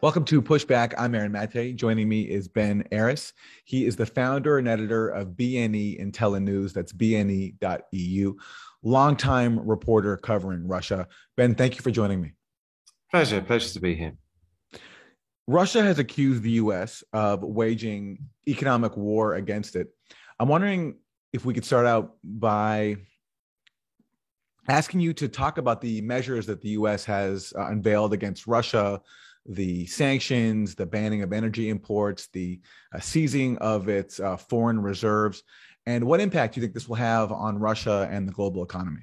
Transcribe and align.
Welcome 0.00 0.24
to 0.26 0.40
Pushback. 0.40 0.94
I'm 0.96 1.12
Aaron 1.16 1.32
Mate. 1.32 1.74
Joining 1.74 2.08
me 2.08 2.20
is 2.20 2.46
Ben 2.46 2.84
Aris. 2.92 3.32
He 3.64 3.84
is 3.84 3.96
the 3.96 4.06
founder 4.06 4.58
and 4.58 4.68
editor 4.68 5.08
of 5.08 5.30
BNE 5.30 6.00
IntelliNews. 6.00 6.72
That's 6.72 6.92
bne.eu. 6.92 8.34
Longtime 8.84 9.58
reporter 9.58 10.16
covering 10.16 10.68
Russia. 10.68 11.08
Ben, 11.36 11.56
thank 11.56 11.74
you 11.74 11.82
for 11.82 11.90
joining 11.90 12.20
me. 12.20 12.34
Pleasure. 13.10 13.40
Pleasure 13.40 13.72
to 13.72 13.80
be 13.80 13.96
here. 13.96 14.16
Russia 15.48 15.82
has 15.82 15.98
accused 15.98 16.44
the 16.44 16.52
U.S. 16.52 17.02
of 17.12 17.42
waging 17.42 18.18
economic 18.46 18.96
war 18.96 19.34
against 19.34 19.74
it. 19.74 19.88
I'm 20.38 20.46
wondering 20.46 20.98
if 21.32 21.44
we 21.44 21.54
could 21.54 21.64
start 21.64 21.86
out 21.86 22.14
by 22.22 22.98
asking 24.68 25.00
you 25.00 25.12
to 25.14 25.26
talk 25.26 25.58
about 25.58 25.80
the 25.80 26.02
measures 26.02 26.46
that 26.46 26.60
the 26.60 26.68
U.S. 26.70 27.04
has 27.06 27.52
uh, 27.58 27.66
unveiled 27.66 28.12
against 28.12 28.46
Russia 28.46 29.00
the 29.48 29.86
sanctions, 29.86 30.74
the 30.74 30.86
banning 30.86 31.22
of 31.22 31.32
energy 31.32 31.70
imports, 31.70 32.28
the 32.32 32.60
uh, 32.94 33.00
seizing 33.00 33.56
of 33.58 33.88
its 33.88 34.20
uh, 34.20 34.36
foreign 34.36 34.80
reserves, 34.80 35.42
and 35.88 36.04
what 36.04 36.20
impact 36.20 36.54
do 36.54 36.60
you 36.60 36.66
think 36.66 36.74
this 36.74 36.86
will 36.86 36.96
have 36.96 37.32
on 37.32 37.58
Russia 37.58 38.06
and 38.10 38.28
the 38.28 38.32
global 38.32 38.62
economy? 38.62 39.00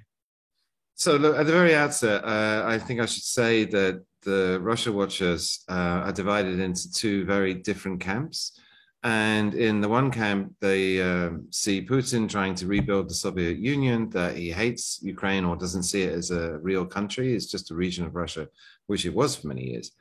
So, 0.93 1.15
look, 1.15 1.35
at 1.35 1.47
the 1.47 1.51
very 1.51 1.73
outset, 1.73 2.23
uh, 2.23 2.63
I 2.63 2.77
think 2.77 3.01
I 3.01 3.07
should 3.07 3.23
say 3.23 3.65
that 3.65 4.03
the 4.21 4.59
Russia 4.61 4.91
watchers 4.91 5.63
uh, 5.67 6.03
are 6.05 6.11
divided 6.11 6.59
into 6.59 6.91
two 6.93 7.25
very 7.25 7.55
different 7.55 8.01
camps. 8.01 8.59
And 9.03 9.55
in 9.55 9.81
the 9.81 9.89
one 9.89 10.11
camp, 10.11 10.53
they 10.61 11.01
um, 11.01 11.47
see 11.49 11.83
Putin 11.83 12.29
trying 12.29 12.53
to 12.55 12.67
rebuild 12.67 13.09
the 13.09 13.15
Soviet 13.15 13.57
Union, 13.57 14.09
that 14.11 14.37
he 14.37 14.51
hates 14.51 14.99
Ukraine 15.01 15.43
or 15.43 15.55
doesn't 15.55 15.83
see 15.83 16.03
it 16.03 16.13
as 16.13 16.29
a 16.29 16.59
real 16.59 16.85
country. 16.85 17.35
It's 17.35 17.47
just 17.47 17.71
a 17.71 17.75
region 17.75 18.05
of 18.05 18.15
Russia, 18.15 18.47
which 18.85 19.07
it 19.07 19.13
was 19.13 19.35
for 19.35 19.47
many 19.47 19.71
years 19.71 19.91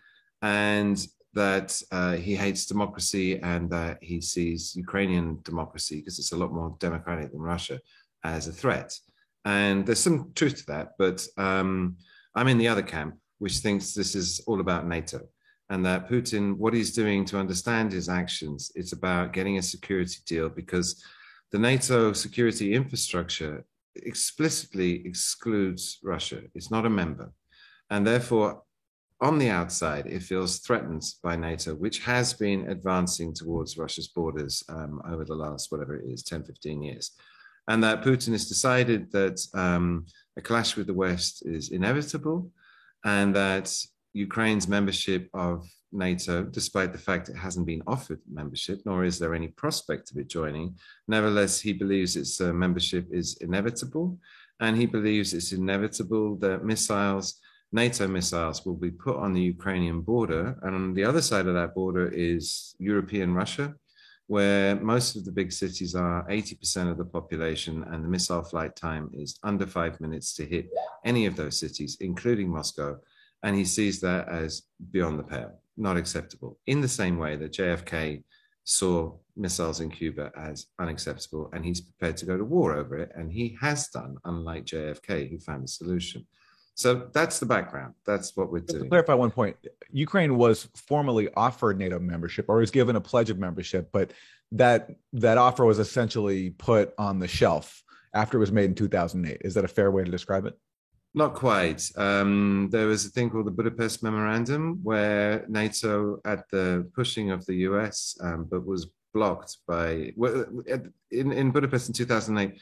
and 0.45 0.97
that 1.33 1.69
uh, 1.91 2.13
he 2.27 2.37
hates 2.37 2.67
democracy 2.67 3.41
and 3.41 3.69
that 3.71 3.99
he 4.01 4.21
sees 4.21 4.77
Ukrainian 4.77 5.41
democracy, 5.43 5.97
because 5.97 6.19
it's 6.21 6.33
a 6.33 6.37
lot 6.37 6.53
more 6.53 6.77
democratic 6.79 7.33
than 7.33 7.41
Russia, 7.41 7.81
as 8.23 8.47
a 8.47 8.53
threat. 8.53 8.91
And 9.45 9.85
there's 9.85 10.01
some 10.09 10.33
truth 10.35 10.57
to 10.59 10.67
that, 10.67 10.87
but 10.99 11.27
um, 11.37 11.97
I'm 12.35 12.49
in 12.49 12.59
the 12.59 12.69
other 12.69 12.83
camp, 12.83 13.17
which 13.39 13.59
thinks 13.59 13.95
this 13.95 14.15
is 14.15 14.41
all 14.47 14.61
about 14.61 14.87
NATO 14.87 15.21
and 15.71 15.85
that 15.85 16.09
Putin, 16.09 16.57
what 16.57 16.75
he's 16.75 16.93
doing 16.93 17.25
to 17.27 17.39
understand 17.39 17.91
his 17.91 18.09
actions, 18.09 18.71
it's 18.75 18.93
about 18.93 19.33
getting 19.33 19.59
a 19.59 19.63
security 19.63 20.19
deal 20.27 20.49
because 20.49 21.03
the 21.53 21.59
NATO 21.59 22.13
security 22.13 22.75
infrastructure 22.75 23.65
explicitly 23.97 25.07
excludes 25.07 25.99
Russia. 26.03 26.43
It's 26.55 26.71
not 26.71 26.87
a 26.87 26.91
member. 26.91 27.33
And 27.91 28.07
therefore, 28.07 28.63
on 29.25 29.39
the 29.39 29.49
outside, 29.49 30.07
it 30.07 30.23
feels 30.23 30.59
threatened 30.59 31.03
by 31.23 31.35
NATO, 31.35 31.75
which 31.75 32.01
has 32.01 32.35
been 32.35 32.71
advancing 32.71 33.33
towards 33.33 33.79
Russia's 33.79 34.09
borders 34.09 34.63
um, 34.69 35.01
over 35.09 35.25
the 35.25 35.35
last, 35.35 35.73
whatever 35.73 35.97
it 35.97 36.05
is, 36.05 36.23
10, 36.23 36.45
15 36.45 36.83
years. 36.83 37.13
And 37.67 37.83
that 37.83 38.03
Putin 38.03 38.33
has 38.33 38.47
decided 38.47 39.11
that 39.13 39.41
um, 39.55 40.05
a 40.37 40.43
clash 40.43 40.77
with 40.77 40.87
the 40.89 40.95
West 40.95 41.47
is 41.47 41.71
inevitable 41.71 42.51
and 43.07 43.35
that 43.35 43.75
Ukraine's 44.13 44.69
membership 44.69 45.31
of 45.33 45.67
NATO, 45.91 46.43
despite 46.45 46.93
the 46.93 46.99
fact 46.99 47.31
it 47.31 47.37
hasn't 47.37 47.67
been 47.67 47.83
offered 47.87 48.21
membership, 48.31 48.83
nor 48.85 49.07
is 49.07 49.19
there 49.19 49.35
any 49.35 49.49
prospect 49.49 50.11
of 50.11 50.19
it 50.19 50.29
joining, 50.29 50.77
nevertheless, 51.09 51.61
he 51.61 51.73
believes 51.73 52.17
its 52.17 52.39
uh, 52.43 52.53
membership 52.53 53.07
is 53.11 53.39
inevitable. 53.41 54.19
And 54.61 54.77
he 54.77 54.85
believes 54.85 55.33
it's 55.33 55.53
inevitable 55.53 56.37
that 56.37 56.65
missiles 56.65 57.41
NATO 57.75 58.07
missiles 58.07 58.65
will 58.65 58.77
be 58.77 58.93
put 58.93 59.17
on 59.17 59.33
the 59.33 59.41
Ukrainian 59.41 60.01
border. 60.01 60.57
And 60.63 60.77
on 60.77 60.95
the 60.95 61.05
other 61.05 61.21
side 61.21 61.49
of 61.49 61.55
that 61.55 61.75
border 61.75 62.07
is 62.09 62.77
European 62.79 63.35
Russia, 63.35 63.75
where 64.29 64.77
most 64.77 65.17
of 65.17 65.25
the 65.25 65.33
big 65.33 65.51
cities 65.51 65.97
are 65.97 66.25
80% 66.29 66.89
of 66.89 66.99
the 66.99 67.05
population, 67.05 67.83
and 67.91 68.05
the 68.05 68.09
missile 68.09 68.45
flight 68.45 68.77
time 68.77 69.11
is 69.13 69.41
under 69.43 69.67
five 69.67 70.01
minutes 70.01 70.35
to 70.35 70.47
hit 70.47 70.71
any 71.05 71.27
of 71.27 71.35
those 71.35 71.59
cities, 71.59 71.97
including 72.01 72.49
Moscow. 72.49 72.97
And 73.43 73.57
he 73.57 73.65
sees 73.65 74.01
that 74.03 74.29
as 74.29 74.63
beyond 74.93 75.19
the 75.19 75.25
pale, 75.25 75.59
not 75.77 75.97
acceptable, 75.97 76.57
in 76.69 76.81
the 76.81 76.97
same 77.01 77.19
way 77.19 77.35
that 77.35 77.55
JFK 77.55 78.23
saw 78.63 79.13
missiles 79.37 79.81
in 79.81 79.91
Cuba 79.91 80.31
as 80.37 80.67
unacceptable, 80.79 81.51
and 81.53 81.65
he's 81.65 81.81
prepared 81.81 82.17
to 82.19 82.27
go 82.27 82.37
to 82.39 82.45
war 82.45 82.77
over 82.77 82.97
it. 82.99 83.11
And 83.17 83.33
he 83.33 83.59
has 83.61 83.89
done, 83.89 84.17
unlike 84.25 84.65
JFK, 84.65 85.29
who 85.29 85.41
found 85.41 85.65
a 85.65 85.69
solution. 85.69 86.25
So 86.75 87.09
that's 87.13 87.39
the 87.39 87.47
background. 87.47 87.95
That's 88.05 88.37
what 88.37 88.51
we're 88.51 88.61
doing. 88.61 88.85
To 88.85 88.89
clarify 88.89 89.15
one 89.15 89.31
point, 89.31 89.57
Ukraine 89.91 90.37
was 90.37 90.69
formally 90.75 91.29
offered 91.37 91.79
NATO 91.79 92.01
membership 92.01 92.47
or 92.49 92.57
was 92.57 92.71
given 92.71 92.97
a 92.97 93.01
pledge 93.01 93.31
of 93.31 93.39
membership, 93.39 93.91
but 93.93 94.13
that 94.53 94.91
that 95.13 95.39
offer 95.39 95.65
was 95.65 95.79
essentially 95.79 96.51
put 96.51 96.93
on 96.99 97.21
the 97.21 97.29
shelf 97.29 97.83
after 98.13 98.39
it 98.39 98.41
was 98.41 98.53
made 98.53 98.67
in 98.67 98.75
2008. 98.75 99.43
Is 99.45 99.55
that 99.55 99.65
a 99.65 99.69
fair 99.69 99.91
way 99.91 100.05
to 100.05 100.11
describe 100.11 100.47
it? 100.47 100.59
Not 101.15 101.35
quite. 101.35 101.89
Um, 101.97 102.69
there 102.73 102.89
was 102.89 103.07
a 103.07 103.11
thing 103.11 103.31
called 103.31 103.47
the 103.47 103.53
Budapest 103.53 104.03
Memorandum, 104.03 104.81
where 104.83 105.45
NATO, 105.49 106.21
at 106.25 106.49
the 106.51 106.91
pushing 106.93 107.31
of 107.31 107.47
the 107.47 107.55
US, 107.69 108.17
um, 108.21 108.49
but 108.51 108.67
was 108.67 108.89
blocked 109.13 109.59
by 109.69 110.13
in, 111.13 111.33
in 111.33 111.53
Budapest 111.53 111.89
in 111.89 111.95
2008 111.95 112.61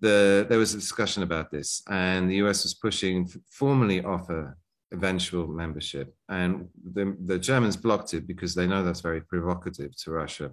the, 0.00 0.46
there 0.48 0.58
was 0.58 0.74
a 0.74 0.78
discussion 0.78 1.22
about 1.22 1.50
this, 1.50 1.82
and 1.88 2.30
the 2.30 2.36
US 2.36 2.64
was 2.64 2.74
pushing 2.74 3.28
formally 3.50 4.04
offer 4.04 4.56
eventual 4.92 5.46
membership, 5.46 6.14
and 6.28 6.68
the, 6.92 7.16
the 7.24 7.38
Germans 7.38 7.76
blocked 7.76 8.14
it 8.14 8.26
because 8.26 8.54
they 8.54 8.66
know 8.66 8.82
that's 8.82 9.00
very 9.00 9.20
provocative 9.20 9.96
to 10.02 10.10
Russia. 10.10 10.52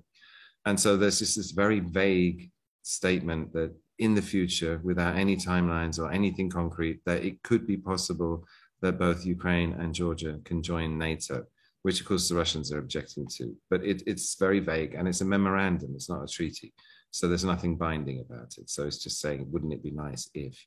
And 0.66 0.80
so 0.80 0.96
there's 0.96 1.20
just 1.20 1.38
this 1.38 1.52
very 1.52 1.80
vague 1.80 2.52
statement 2.84 3.54
that 3.54 3.74
in 4.00 4.16
the 4.16 4.22
future, 4.22 4.80
without 4.84 5.16
any 5.16 5.36
timelines 5.36 6.00
or 6.00 6.12
anything 6.12 6.50
concrete, 6.50 7.02
that 7.06 7.24
it 7.24 7.42
could 7.44 7.68
be 7.68 7.78
possible 7.78 8.46
that 8.82 9.00
both 9.00 9.26
Ukraine 9.26 9.74
and 9.74 9.94
Georgia 9.94 10.40
can 10.44 10.64
join 10.64 10.98
NATO, 10.98 11.46
which 11.84 12.00
of 12.00 12.08
course 12.08 12.28
the 12.28 12.36
Russians 12.36 12.72
are 12.72 12.80
objecting 12.80 13.28
to. 13.38 13.56
But 13.70 13.86
it, 13.86 14.02
it's 14.08 14.36
very 14.40 14.60
vague 14.60 14.96
and 14.96 15.08
it's 15.08 15.22
a 15.22 15.26
memorandum, 15.26 15.92
it's 15.94 16.10
not 16.10 16.24
a 16.24 16.28
treaty. 16.28 16.74
So 17.12 17.28
there's 17.28 17.46
nothing 17.46 17.76
binding 17.76 18.22
about 18.22 18.58
it. 18.58 18.70
So 18.70 18.86
it's 18.86 19.04
just 19.04 19.20
saying, 19.20 19.48
wouldn't 19.52 19.74
it 19.74 19.84
be 19.84 19.92
nice 19.92 20.30
if? 20.34 20.58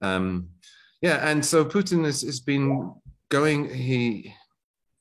Um, 0.00 0.48
yeah, 1.00 1.28
and 1.28 1.44
so 1.44 1.64
Putin 1.64 2.04
has, 2.04 2.22
has 2.22 2.40
been 2.40 2.92
going. 3.28 3.72
He, 3.72 4.34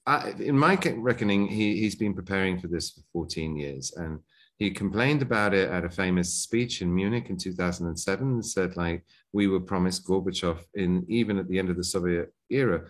I, 0.05 0.31
in 0.31 0.57
my 0.57 0.77
reckoning, 0.97 1.47
he 1.47 1.79
he's 1.79 1.95
been 1.95 2.13
preparing 2.13 2.59
for 2.59 2.67
this 2.67 2.91
for 2.91 3.01
14 3.13 3.55
years, 3.57 3.93
and 3.95 4.19
he 4.59 4.69
complained 4.69 5.21
about 5.21 5.53
it 5.53 5.69
at 5.69 5.85
a 5.85 5.89
famous 5.89 6.33
speech 6.33 6.81
in 6.81 6.93
Munich 6.93 7.29
in 7.29 7.37
2007 7.37 8.27
and 8.27 8.45
said, 8.45 8.77
like, 8.77 9.03
we 9.31 9.47
were 9.47 9.59
promised 9.59 10.05
Gorbachev 10.05 10.59
in 10.75 11.05
even 11.07 11.39
at 11.39 11.47
the 11.47 11.57
end 11.57 11.69
of 11.69 11.77
the 11.77 11.83
Soviet 11.83 12.33
era 12.49 12.83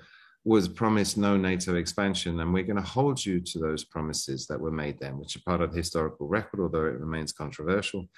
was 0.45 0.67
promised 0.67 1.17
no 1.17 1.37
NATO 1.37 1.75
expansion, 1.75 2.39
and 2.39 2.53
we're 2.53 2.63
going 2.63 2.75
to 2.75 2.81
hold 2.81 3.25
you 3.25 3.39
to 3.39 3.59
those 3.59 3.85
promises 3.85 4.45
that 4.47 4.59
were 4.59 4.71
made 4.71 4.99
then, 4.99 5.17
which 5.17 5.37
are 5.37 5.41
part 5.45 5.61
of 5.61 5.71
the 5.71 5.77
historical 5.77 6.27
record, 6.27 6.59
although 6.59 6.85
it 6.85 6.99
remains 6.99 7.31
controversial. 7.31 8.09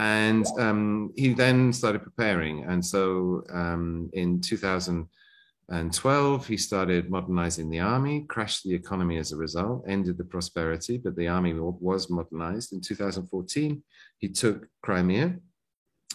And 0.00 0.44
um, 0.58 1.12
he 1.14 1.32
then 1.34 1.72
started 1.72 2.02
preparing. 2.02 2.64
And 2.64 2.84
so 2.84 3.44
um, 3.52 4.10
in 4.14 4.40
2012, 4.40 6.46
he 6.46 6.56
started 6.56 7.10
modernizing 7.10 7.70
the 7.70 7.80
army, 7.80 8.24
crashed 8.28 8.64
the 8.64 8.74
economy 8.74 9.18
as 9.18 9.32
a 9.32 9.36
result, 9.36 9.84
ended 9.86 10.18
the 10.18 10.24
prosperity, 10.24 10.98
but 10.98 11.14
the 11.16 11.28
army 11.28 11.54
was 11.54 12.10
modernized. 12.10 12.72
In 12.72 12.80
2014, 12.80 13.80
he 14.18 14.28
took 14.28 14.66
Crimea, 14.82 15.36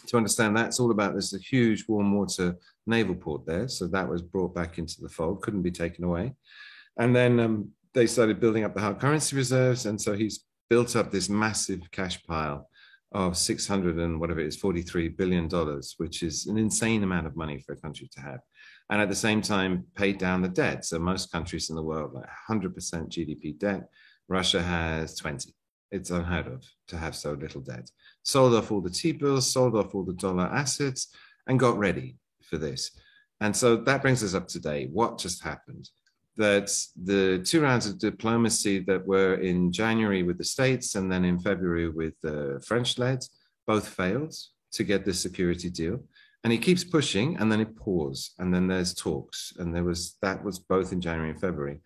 to 0.07 0.17
understand 0.17 0.55
that, 0.57 0.67
it's 0.67 0.79
all 0.79 0.91
about 0.91 1.13
there's 1.13 1.33
a 1.33 1.39
huge 1.39 1.85
warm 1.87 2.15
water 2.15 2.55
naval 2.87 3.15
port 3.15 3.45
there. 3.45 3.67
So 3.67 3.87
that 3.87 4.07
was 4.07 4.21
brought 4.21 4.53
back 4.53 4.77
into 4.77 5.01
the 5.01 5.09
fold, 5.09 5.41
couldn't 5.41 5.61
be 5.61 5.71
taken 5.71 6.03
away. 6.03 6.33
And 6.97 7.15
then 7.15 7.39
um, 7.39 7.69
they 7.93 8.07
started 8.07 8.39
building 8.39 8.63
up 8.63 8.73
the 8.73 8.81
hard 8.81 8.99
currency 8.99 9.35
reserves. 9.35 9.85
And 9.85 9.99
so 9.99 10.13
he's 10.13 10.45
built 10.69 10.95
up 10.95 11.11
this 11.11 11.29
massive 11.29 11.81
cash 11.91 12.23
pile 12.23 12.69
of 13.11 13.37
600 13.37 13.97
and 13.97 14.19
whatever 14.19 14.39
it 14.39 14.47
is, 14.47 14.57
43 14.57 15.09
billion 15.09 15.47
dollars, 15.47 15.95
which 15.97 16.21
is 16.21 16.47
an 16.47 16.57
insane 16.57 17.03
amount 17.03 17.27
of 17.27 17.37
money 17.37 17.59
for 17.59 17.73
a 17.73 17.79
country 17.79 18.09
to 18.13 18.21
have. 18.21 18.39
And 18.89 19.01
at 19.01 19.09
the 19.09 19.15
same 19.15 19.41
time, 19.41 19.85
paid 19.95 20.17
down 20.17 20.41
the 20.41 20.49
debt. 20.49 20.85
So 20.85 20.99
most 20.99 21.31
countries 21.31 21.69
in 21.69 21.75
the 21.75 21.83
world, 21.83 22.13
like 22.13 22.27
100% 22.49 22.73
GDP 23.09 23.57
debt, 23.57 23.87
Russia 24.27 24.61
has 24.61 25.15
20 25.15 25.53
it's 25.91 26.11
unheard 26.11 26.47
of 26.47 26.63
to 26.87 26.97
have 26.97 27.15
so 27.15 27.33
little 27.33 27.61
debt. 27.61 27.89
Sold 28.25 28.55
off 28.55 28.71
all 28.71 28.81
the 28.81 28.89
T-bills, 28.89 29.51
sold 29.51 29.75
off 29.75 29.93
all 29.93 30.03
the 30.03 30.13
dollar 30.13 30.45
assets, 30.45 31.15
and 31.47 31.59
got 31.59 31.77
ready 31.77 32.17
for 32.41 32.57
this. 32.57 32.91
And 33.39 33.55
so 33.55 33.75
that 33.77 34.01
brings 34.01 34.23
us 34.23 34.33
up 34.33 34.47
today. 34.47 34.89
What 34.91 35.19
just 35.19 35.43
happened? 35.43 35.89
That 36.37 36.75
the 37.01 37.39
two 37.45 37.61
rounds 37.61 37.85
of 37.85 37.99
diplomacy 37.99 38.79
that 38.79 39.05
were 39.05 39.35
in 39.35 39.71
January 39.71 40.23
with 40.23 40.37
the 40.37 40.43
States 40.43 40.95
and 40.95 41.09
then 41.11 41.23
in 41.23 41.39
February 41.39 41.89
with 41.89 42.13
the 42.21 42.61
French 42.65 42.97
led 42.97 43.19
both 43.67 43.87
failed 43.87 44.33
to 44.71 44.83
get 44.83 45.05
this 45.05 45.19
security 45.19 45.69
deal. 45.69 46.03
And 46.43 46.51
he 46.51 46.59
keeps 46.59 46.83
pushing 46.83 47.37
and 47.37 47.51
then 47.51 47.61
it 47.61 47.75
paused. 47.75 48.33
And 48.39 48.53
then 48.53 48.67
there's 48.67 48.93
talks. 48.93 49.53
And 49.57 49.73
there 49.73 49.83
was 49.83 50.17
that 50.21 50.43
was 50.43 50.59
both 50.59 50.91
in 50.91 50.99
January 50.99 51.29
and 51.29 51.39
February. 51.39 51.79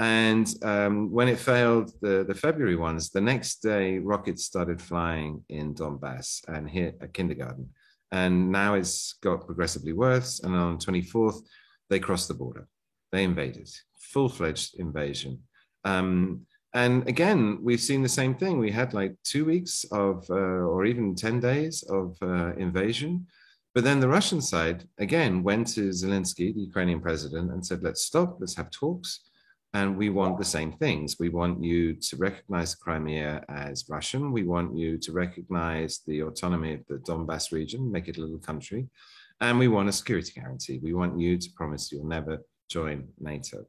And 0.00 0.48
um, 0.62 1.12
when 1.12 1.28
it 1.28 1.38
failed, 1.38 1.92
the, 2.00 2.24
the 2.26 2.34
February 2.34 2.74
ones, 2.74 3.10
the 3.10 3.20
next 3.20 3.56
day, 3.56 3.98
rockets 3.98 4.46
started 4.46 4.80
flying 4.80 5.44
in 5.50 5.74
Donbass 5.74 6.40
and 6.48 6.68
hit 6.68 6.96
a 7.02 7.06
kindergarten. 7.06 7.68
And 8.10 8.50
now 8.50 8.74
it's 8.74 9.12
got 9.22 9.44
progressively 9.44 9.92
worse. 9.92 10.40
And 10.40 10.56
on 10.56 10.78
24th, 10.78 11.42
they 11.90 12.00
crossed 12.00 12.28
the 12.28 12.34
border. 12.34 12.66
They 13.12 13.24
invaded, 13.24 13.68
full 13.98 14.30
fledged 14.30 14.80
invasion. 14.80 15.42
Um, 15.84 16.46
and 16.72 17.06
again, 17.06 17.58
we've 17.60 17.80
seen 17.80 18.02
the 18.02 18.08
same 18.08 18.34
thing. 18.34 18.58
We 18.58 18.70
had 18.70 18.94
like 18.94 19.16
two 19.22 19.44
weeks 19.44 19.84
of, 19.92 20.24
uh, 20.30 20.64
or 20.72 20.86
even 20.86 21.14
10 21.14 21.40
days 21.40 21.82
of 21.90 22.16
uh, 22.22 22.54
invasion. 22.54 23.26
But 23.74 23.84
then 23.84 24.00
the 24.00 24.08
Russian 24.08 24.40
side, 24.40 24.88
again, 24.98 25.42
went 25.42 25.66
to 25.74 25.90
Zelensky, 25.90 26.54
the 26.54 26.62
Ukrainian 26.62 27.00
president, 27.00 27.52
and 27.52 27.64
said, 27.64 27.82
let's 27.82 28.02
stop, 28.02 28.38
let's 28.40 28.54
have 28.54 28.70
talks. 28.70 29.20
And 29.72 29.96
we 29.96 30.10
want 30.10 30.36
the 30.36 30.44
same 30.44 30.72
things. 30.72 31.16
We 31.20 31.28
want 31.28 31.62
you 31.62 31.94
to 31.94 32.16
recognize 32.16 32.74
Crimea 32.74 33.44
as 33.48 33.88
Russian. 33.88 34.32
We 34.32 34.42
want 34.42 34.76
you 34.76 34.98
to 34.98 35.12
recognize 35.12 36.00
the 36.06 36.22
autonomy 36.22 36.74
of 36.74 36.86
the 36.88 36.96
Donbass 36.96 37.52
region, 37.52 37.90
make 37.90 38.08
it 38.08 38.18
a 38.18 38.20
little 38.20 38.38
country. 38.38 38.88
And 39.40 39.58
we 39.58 39.68
want 39.68 39.88
a 39.88 39.92
security 39.92 40.32
guarantee. 40.34 40.80
We 40.82 40.92
want 40.92 41.18
you 41.20 41.38
to 41.38 41.50
promise 41.54 41.92
you'll 41.92 42.04
never 42.04 42.38
join 42.68 43.08
NATO. 43.20 43.64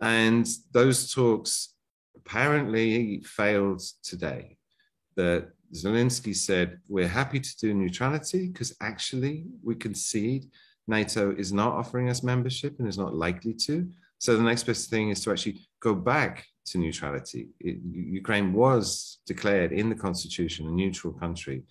And 0.00 0.46
those 0.72 1.12
talks 1.12 1.74
apparently 2.16 3.20
failed 3.20 3.82
today. 4.02 4.56
That 5.16 5.48
Zelensky 5.74 6.34
said, 6.34 6.78
We're 6.88 7.08
happy 7.08 7.40
to 7.40 7.56
do 7.58 7.74
neutrality 7.74 8.48
because 8.48 8.74
actually 8.80 9.46
we 9.62 9.74
concede 9.74 10.50
NATO 10.86 11.32
is 11.32 11.52
not 11.52 11.72
offering 11.72 12.08
us 12.08 12.22
membership 12.22 12.78
and 12.78 12.88
is 12.88 12.98
not 12.98 13.14
likely 13.14 13.54
to. 13.54 13.88
So 14.20 14.36
the 14.36 14.42
next 14.42 14.64
best 14.64 14.90
thing 14.90 15.08
is 15.08 15.24
to 15.24 15.30
actually 15.30 15.66
go 15.80 15.94
back 15.94 16.44
to 16.66 16.78
neutrality. 16.78 17.48
It, 17.58 17.78
Ukraine 17.90 18.52
was 18.52 19.18
declared 19.26 19.72
in 19.72 19.88
the 19.88 19.94
constitution 19.94 20.68
a 20.68 20.70
neutral 20.70 21.14
country 21.14 21.62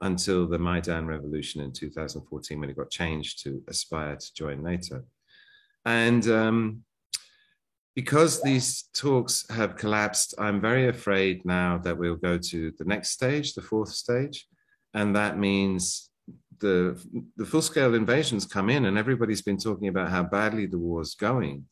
until 0.00 0.48
the 0.48 0.58
Maidan 0.58 1.06
revolution 1.06 1.60
in 1.60 1.70
2014 1.70 2.58
when 2.58 2.70
it 2.70 2.76
got 2.76 2.90
changed 2.90 3.44
to 3.44 3.62
aspire 3.68 4.16
to 4.16 4.34
join 4.34 4.62
NATO. 4.62 5.02
And 5.84 6.26
um, 6.30 6.82
because 7.94 8.40
these 8.40 8.84
talks 8.94 9.44
have 9.50 9.76
collapsed, 9.76 10.34
I'm 10.38 10.62
very 10.62 10.88
afraid 10.88 11.44
now 11.44 11.76
that 11.84 11.98
we'll 11.98 12.16
go 12.16 12.38
to 12.38 12.72
the 12.78 12.84
next 12.86 13.10
stage, 13.10 13.52
the 13.52 13.60
fourth 13.60 13.90
stage. 13.90 14.46
And 14.94 15.14
that 15.14 15.36
means 15.36 16.08
the, 16.60 16.98
the 17.36 17.44
full 17.44 17.60
scale 17.60 17.94
invasions 17.94 18.46
come 18.46 18.70
in, 18.70 18.86
and 18.86 18.96
everybody's 18.96 19.42
been 19.42 19.58
talking 19.58 19.88
about 19.88 20.08
how 20.08 20.22
badly 20.22 20.64
the 20.64 20.78
war's 20.78 21.14
going 21.14 21.66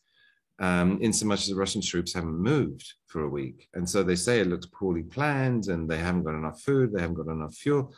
um, 0.59 0.99
in 1.01 1.13
so 1.13 1.27
much 1.27 1.41
as 1.41 1.49
the 1.49 1.55
Russian 1.55 1.83
troops 1.83 2.15
haven't 2.15 2.39
moved 2.39 2.95
for 3.07 3.23
a 3.23 3.29
week. 3.29 3.69
And 3.75 3.89
so 3.89 4.03
they 4.03 4.17
say 4.17 4.41
it 4.41 4.49
looks 4.49 4.67
poorly 4.67 5.03
planned 5.03 5.67
and 5.69 5.89
they 5.89 5.99
haven't 5.99 6.25
got 6.25 6.35
enough 6.35 6.63
food, 6.63 6.93
they 6.93 7.01
haven't 7.01 7.17
got 7.17 7.29
enough 7.29 7.55
fuel. 7.55 7.95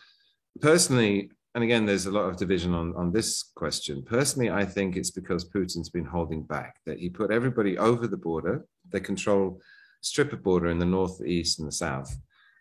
Personally, 0.61 1.31
and 1.55 1.65
again, 1.65 1.87
there's 1.87 2.07
a 2.07 2.11
lot 2.11 2.29
of 2.29 2.37
division 2.37 2.75
on, 2.75 2.95
on 2.95 3.13
this 3.13 3.43
question. 3.55 4.03
Personally, 4.03 4.51
I 4.51 4.65
think 4.65 4.97
it's 4.97 5.11
because 5.11 5.49
Putin's 5.49 5.89
been 5.89 6.05
holding 6.05 6.43
back, 6.43 6.77
that 6.87 6.99
he 6.99 7.09
put 7.09 7.31
everybody 7.31 7.79
over 7.79 8.07
the 8.07 8.17
border. 8.17 8.65
They 8.91 9.01
control 9.01 9.61
strip 10.01 10.33
of 10.33 10.43
border 10.43 10.69
in 10.69 10.79
the 10.79 10.85
north, 10.85 11.19
the 11.19 11.25
east, 11.25 11.59
and 11.59 11.67
the 11.67 11.73
south. 11.73 12.17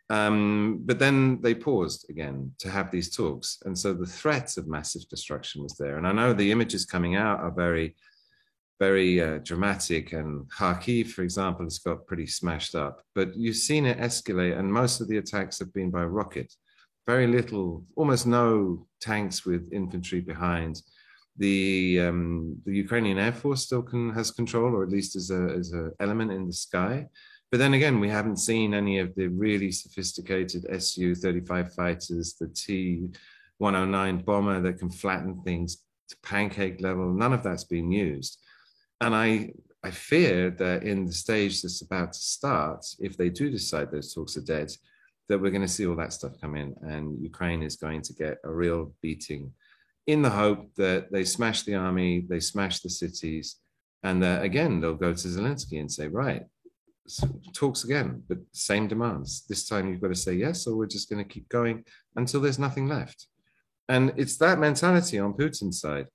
Um, 0.09 0.81
but 0.85 0.99
then 0.99 1.41
they 1.41 1.53
paused 1.53 2.09
again 2.09 2.53
to 2.59 2.69
have 2.69 2.91
these 2.91 3.15
talks. 3.15 3.59
And 3.65 3.77
so 3.77 3.94
the 3.94 4.05
threat 4.05 4.55
of 4.57 4.67
massive 4.67 5.07
destruction 5.09 5.63
was 5.63 5.75
there. 5.75 5.97
And 5.97 6.07
I 6.07 6.13
know 6.13 6.33
the 6.33 6.51
images 6.51 6.85
coming 6.85 7.15
out 7.15 7.39
are 7.39 7.51
very 7.51 7.95
very 8.79 9.21
uh, 9.21 9.39
dramatic. 9.39 10.13
And 10.13 10.50
Kharkiv, 10.50 11.09
for 11.09 11.24
example, 11.24 11.65
has 11.65 11.79
got 11.79 12.06
pretty 12.06 12.27
smashed 12.27 12.75
up. 12.75 13.01
But 13.15 13.35
you've 13.35 13.56
seen 13.56 13.85
it 13.85 14.00
escalate, 14.00 14.57
and 14.57 14.71
most 14.71 15.01
of 15.01 15.07
the 15.07 15.18
attacks 15.18 15.59
have 15.59 15.74
been 15.74 15.91
by 15.91 16.03
rocket. 16.03 16.53
Very 17.06 17.27
little, 17.27 17.85
almost 17.95 18.27
no 18.27 18.88
tanks 19.00 19.45
with 19.45 19.71
infantry 19.71 20.21
behind. 20.21 20.81
The 21.38 22.01
um, 22.01 22.57
the 22.65 22.75
Ukrainian 22.75 23.19
Air 23.19 23.31
Force 23.31 23.63
still 23.63 23.83
can, 23.83 24.12
has 24.13 24.31
control, 24.31 24.75
or 24.75 24.83
at 24.83 24.89
least 24.89 25.15
as 25.15 25.30
a 25.30 25.56
as 25.57 25.71
an 25.71 25.91
element 26.00 26.31
in 26.31 26.47
the 26.47 26.53
sky. 26.53 27.07
But 27.50 27.59
then 27.59 27.75
again, 27.75 28.00
we 28.00 28.09
haven't 28.09 28.38
seen 28.38 28.73
any 28.73 29.00
of 29.00 29.15
the 29.15 29.27
really 29.27 29.71
sophisticated 29.71 30.63
Su-35 30.83 31.73
fighters, 31.73 32.35
the 32.38 32.47
T-109 32.50 34.25
bomber 34.25 34.62
that 34.62 34.80
can 34.80 34.89
flatten 34.89 35.41
things 35.44 35.77
to 36.09 36.18
pancake 36.23 36.81
level. 36.81 37.13
None 37.13 37.31
of 37.31 37.44
that's 37.44 37.63
been 37.63 37.89
used. 37.89 38.39
And 39.01 39.15
I, 39.15 39.51
I 39.83 39.91
fear 39.91 40.49
that 40.51 40.83
in 40.83 41.05
the 41.05 41.13
stage 41.13 41.61
that's 41.61 41.81
about 41.81 42.13
to 42.13 42.19
start, 42.19 42.85
if 42.99 43.17
they 43.17 43.29
do 43.29 43.49
decide 43.49 43.91
those 43.91 44.13
talks 44.13 44.38
are 44.38 44.41
dead, 44.41 44.71
that 45.29 45.39
we're 45.39 45.51
going 45.51 45.61
to 45.61 45.67
see 45.67 45.85
all 45.85 45.95
that 45.97 46.13
stuff 46.13 46.39
come 46.41 46.55
in 46.55 46.73
and 46.81 47.21
Ukraine 47.21 47.61
is 47.61 47.75
going 47.75 48.01
to 48.01 48.13
get 48.13 48.38
a 48.44 48.51
real 48.51 48.94
beating 49.01 49.51
in 50.07 50.21
the 50.21 50.29
hope 50.29 50.73
that 50.75 51.11
they 51.11 51.25
smash 51.25 51.63
the 51.63 51.75
army, 51.75 52.25
they 52.29 52.39
smash 52.39 52.79
the 52.79 52.89
cities, 52.89 53.57
and 54.03 54.23
that 54.23 54.41
again, 54.41 54.79
they'll 54.79 54.95
go 54.95 55.13
to 55.13 55.27
Zelensky 55.27 55.81
and 55.81 55.91
say, 55.91 56.07
right, 56.07 56.44
talks 57.53 57.83
again, 57.83 58.23
but 58.27 58.38
same 58.53 58.88
demands. 58.88 59.45
This 59.47 59.67
time 59.67 59.89
you've 59.89 60.01
got 60.01 60.09
to 60.09 60.15
say 60.15 60.33
yes, 60.33 60.65
or 60.65 60.77
we're 60.77 60.88
just 60.88 61.09
going 61.09 61.23
to 61.23 61.29
keep 61.29 61.49
going 61.49 61.83
until 62.15 62.39
there's 62.39 62.59
nothing 62.59 62.88
left. 62.88 63.27
And 63.89 64.13
it's 64.15 64.38
that 64.38 64.59
mentality 64.59 65.19
on 65.19 65.33
Putin's 65.33 65.81
side 65.81 66.07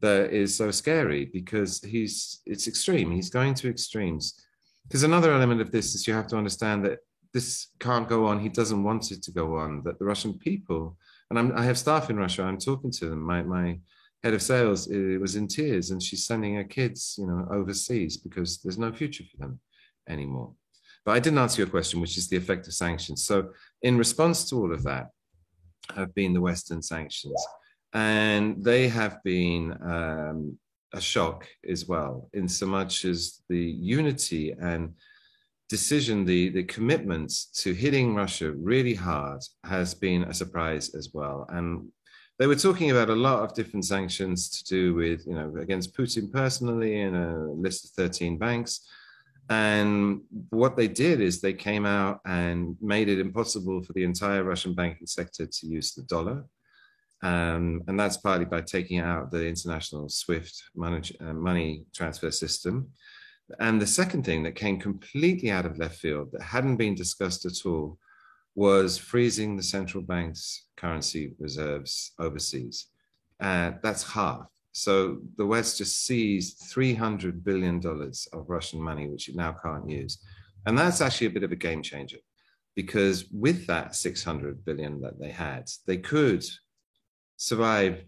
that 0.00 0.32
is 0.32 0.56
so 0.56 0.70
scary 0.70 1.26
because 1.26 1.80
he's 1.82 2.40
it's 2.46 2.66
extreme. 2.66 3.10
He's 3.10 3.30
going 3.30 3.54
to 3.54 3.68
extremes. 3.68 4.40
Because 4.86 5.02
another 5.02 5.32
element 5.32 5.60
of 5.60 5.70
this 5.70 5.94
is 5.94 6.06
you 6.06 6.14
have 6.14 6.26
to 6.28 6.36
understand 6.36 6.84
that 6.84 6.98
this 7.32 7.68
can't 7.80 8.08
go 8.08 8.26
on. 8.26 8.38
He 8.38 8.48
doesn't 8.48 8.84
want 8.84 9.10
it 9.10 9.22
to 9.22 9.32
go 9.32 9.56
on. 9.56 9.82
That 9.84 9.98
the 9.98 10.04
Russian 10.04 10.34
people, 10.34 10.96
and 11.30 11.38
I'm, 11.38 11.56
i 11.56 11.64
have 11.64 11.78
staff 11.78 12.10
in 12.10 12.16
Russia. 12.16 12.42
I'm 12.42 12.58
talking 12.58 12.90
to 12.92 13.06
them. 13.10 13.20
My 13.20 13.42
my 13.42 13.78
head 14.22 14.34
of 14.34 14.42
sales 14.42 14.90
uh, 14.90 15.18
was 15.20 15.36
in 15.36 15.48
tears, 15.48 15.90
and 15.90 16.02
she's 16.02 16.26
sending 16.26 16.54
her 16.56 16.64
kids, 16.64 17.16
you 17.18 17.26
know, 17.26 17.46
overseas 17.50 18.16
because 18.16 18.58
there's 18.62 18.78
no 18.78 18.92
future 18.92 19.24
for 19.30 19.38
them 19.38 19.60
anymore. 20.08 20.52
But 21.04 21.12
I 21.12 21.20
didn't 21.20 21.38
answer 21.38 21.60
your 21.60 21.70
question, 21.70 22.00
which 22.00 22.16
is 22.16 22.28
the 22.28 22.36
effect 22.36 22.66
of 22.66 22.72
sanctions. 22.72 23.24
So, 23.24 23.50
in 23.82 23.98
response 23.98 24.48
to 24.48 24.56
all 24.56 24.72
of 24.72 24.82
that, 24.84 25.08
have 25.94 26.14
been 26.14 26.32
the 26.32 26.40
Western 26.40 26.82
sanctions 26.82 27.34
and 27.94 28.62
they 28.62 28.88
have 28.88 29.22
been 29.22 29.72
um, 29.82 30.58
a 30.92 31.00
shock 31.00 31.46
as 31.68 31.86
well, 31.86 32.28
in 32.32 32.48
so 32.48 32.66
much 32.66 33.04
as 33.04 33.40
the 33.48 33.58
unity 33.58 34.52
and 34.52 34.94
decision, 35.68 36.24
the, 36.24 36.50
the 36.50 36.64
commitment 36.64 37.32
to 37.54 37.72
hitting 37.72 38.14
Russia 38.14 38.52
really 38.52 38.94
hard 38.94 39.40
has 39.64 39.94
been 39.94 40.24
a 40.24 40.34
surprise 40.34 40.94
as 40.94 41.10
well. 41.14 41.46
And 41.48 41.88
they 42.38 42.48
were 42.48 42.56
talking 42.56 42.90
about 42.90 43.10
a 43.10 43.14
lot 43.14 43.44
of 43.44 43.54
different 43.54 43.84
sanctions 43.84 44.50
to 44.50 44.64
do 44.64 44.94
with, 44.94 45.24
you 45.26 45.34
know, 45.34 45.54
against 45.60 45.96
Putin 45.96 46.32
personally 46.32 47.00
and 47.00 47.16
a 47.16 47.36
list 47.52 47.84
of 47.84 47.90
13 47.92 48.38
banks. 48.38 48.86
And 49.50 50.22
what 50.50 50.76
they 50.76 50.88
did 50.88 51.20
is 51.20 51.40
they 51.40 51.52
came 51.52 51.86
out 51.86 52.20
and 52.24 52.76
made 52.80 53.08
it 53.08 53.20
impossible 53.20 53.82
for 53.82 53.92
the 53.92 54.04
entire 54.04 54.42
Russian 54.42 54.74
banking 54.74 55.06
sector 55.06 55.46
to 55.46 55.66
use 55.66 55.94
the 55.94 56.02
dollar. 56.02 56.44
Um, 57.24 57.82
and 57.88 57.98
that's 57.98 58.18
partly 58.18 58.44
by 58.44 58.60
taking 58.60 59.00
out 59.00 59.30
the 59.30 59.46
international 59.46 60.10
SWIFT 60.10 60.62
money, 60.76 61.00
uh, 61.20 61.32
money 61.32 61.84
transfer 61.94 62.30
system. 62.30 62.90
And 63.58 63.80
the 63.80 63.86
second 63.86 64.24
thing 64.26 64.42
that 64.42 64.56
came 64.56 64.78
completely 64.78 65.50
out 65.50 65.64
of 65.64 65.78
left 65.78 65.96
field 65.96 66.32
that 66.32 66.42
hadn't 66.42 66.76
been 66.76 66.94
discussed 66.94 67.46
at 67.46 67.64
all 67.64 67.98
was 68.54 68.98
freezing 68.98 69.56
the 69.56 69.62
central 69.62 70.02
bank's 70.02 70.66
currency 70.76 71.32
reserves 71.38 72.12
overseas. 72.18 72.88
Uh, 73.40 73.72
that's 73.82 74.02
half. 74.02 74.46
So 74.72 75.18
the 75.38 75.46
West 75.46 75.78
just 75.78 76.04
seized 76.04 76.60
$300 76.74 77.42
billion 77.42 77.80
of 77.86 78.50
Russian 78.50 78.82
money, 78.82 79.08
which 79.08 79.30
it 79.30 79.34
now 79.34 79.52
can't 79.52 79.88
use. 79.88 80.18
And 80.66 80.76
that's 80.76 81.00
actually 81.00 81.28
a 81.28 81.36
bit 81.38 81.42
of 81.42 81.52
a 81.52 81.56
game 81.56 81.80
changer 81.80 82.18
because 82.74 83.26
with 83.30 83.66
that 83.66 83.94
600 83.94 84.62
billion 84.64 85.00
that 85.00 85.18
they 85.18 85.30
had, 85.30 85.70
they 85.86 85.96
could 85.96 86.44
survive 87.36 88.04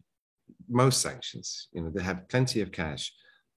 most 0.69 1.01
sanctions. 1.01 1.69
You 1.73 1.83
know, 1.83 1.91
they 1.91 2.03
have 2.03 2.29
plenty 2.29 2.61
of 2.61 2.73
cash. 2.73 3.13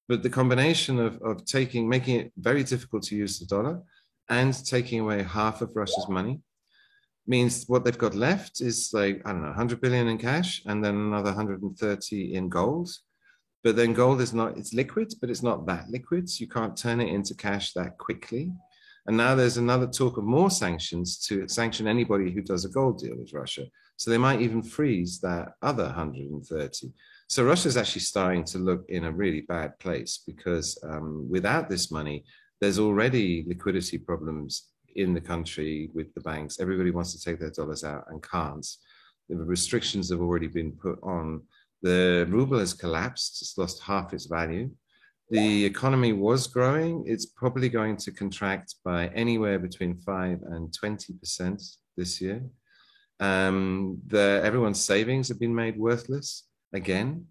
But 0.08 0.24
the 0.24 0.30
combination 0.30 1.00
of, 1.00 1.22
of 1.22 1.46
taking, 1.46 1.88
making 1.88 2.20
it 2.20 2.32
very 2.38 2.64
difficult 2.64 3.04
to 3.04 3.16
use 3.16 3.40
the 3.40 3.46
dollar 3.46 3.82
and 4.30 4.54
taking 4.66 5.02
away 5.02 5.24
half 5.24 5.62
of 5.62 5.76
Russia's 5.76 6.08
money 6.10 6.42
means 7.28 7.66
what 7.68 7.84
they've 7.84 7.98
got 7.98 8.16
left 8.16 8.62
is 8.62 8.90
like, 8.92 9.22
I 9.26 9.32
don't 9.32 9.42
know, 9.42 9.50
100 9.50 9.82
billion 9.82 10.08
in 10.08 10.18
cash 10.18 10.64
and 10.66 10.84
then 10.84 10.96
another 10.96 11.32
130 11.32 12.34
in 12.34 12.50
gold. 12.50 12.90
But 13.64 13.76
then 13.76 13.94
gold 13.94 14.22
is 14.22 14.34
not, 14.34 14.58
it's 14.58 14.74
liquid, 14.74 15.14
but 15.22 15.30
it's 15.30 15.44
not 15.44 15.68
that 15.68 15.90
liquid. 15.90 16.30
So 16.30 16.42
you 16.42 16.48
can't 16.48 16.78
turn 16.78 17.02
it 17.02 17.14
into 17.14 17.36
cash 17.36 17.74
that 17.74 17.98
quickly. 17.98 18.52
And 19.06 19.18
now 19.18 19.36
there's 19.36 19.58
another 19.58 19.88
talk 19.88 20.18
of 20.18 20.24
more 20.24 20.50
sanctions 20.50 21.20
to 21.28 21.48
sanction 21.48 21.88
anybody 21.88 22.32
who 22.32 22.42
does 22.42 22.66
a 22.66 22.70
gold 22.70 23.00
deal 23.00 23.18
with 23.18 23.34
Russia. 23.34 23.66
So 24.00 24.10
they 24.10 24.18
might 24.18 24.40
even 24.40 24.64
freeze 24.64 25.20
that 25.20 25.56
other 25.62 25.84
130. 25.84 26.94
So 27.28 27.44
Russia's 27.44 27.76
actually 27.76 28.02
starting 28.02 28.46
to 28.46 28.58
look 28.58 28.86
in 28.88 29.04
a 29.04 29.12
really 29.12 29.42
bad 29.42 29.78
place 29.80 30.24
because 30.26 30.80
um, 30.84 31.28
without 31.30 31.70
this 31.70 31.92
money, 31.92 32.24
there's 32.62 32.80
already 32.80 33.44
liquidity 33.46 33.98
problems 33.98 34.70
in 34.96 35.14
the 35.14 35.20
country 35.20 35.90
with 35.94 36.14
the 36.14 36.22
banks. 36.22 36.62
Everybody 36.62 36.92
wants 36.92 37.12
to 37.14 37.22
take 37.22 37.42
their 37.42 37.52
dollars 37.52 37.84
out 37.84 38.06
and 38.08 38.24
can't. 38.24 38.66
The 39.28 39.36
restrictions 39.36 40.10
have 40.12 40.22
already 40.22 40.48
been 40.48 40.72
put 40.72 40.98
on. 41.04 41.42
The 41.82 42.26
ruble 42.30 42.60
has 42.60 42.74
collapsed, 42.74 43.42
it's 43.42 43.58
lost 43.58 43.84
half 43.84 44.14
its 44.14 44.28
value. 44.28 44.72
The 45.30 45.66
economy 45.66 46.14
was 46.14 46.48
growing. 46.48 47.04
It's 47.06 47.26
probably 47.26 47.68
going 47.68 47.98
to 47.98 48.12
contract 48.12 48.76
by 48.86 49.08
anywhere 49.10 49.60
between 49.60 49.98
5 49.98 50.40
and 50.44 50.74
20% 50.82 51.78
this 51.98 52.22
year. 52.22 52.42
Um, 53.20 54.00
the, 54.08 54.42
everyone's 54.44 54.84
savings 54.84 55.28
have 55.28 55.40
been 55.40 55.56
made 55.56 55.78
worthless 55.78 56.46
again. 56.74 57.26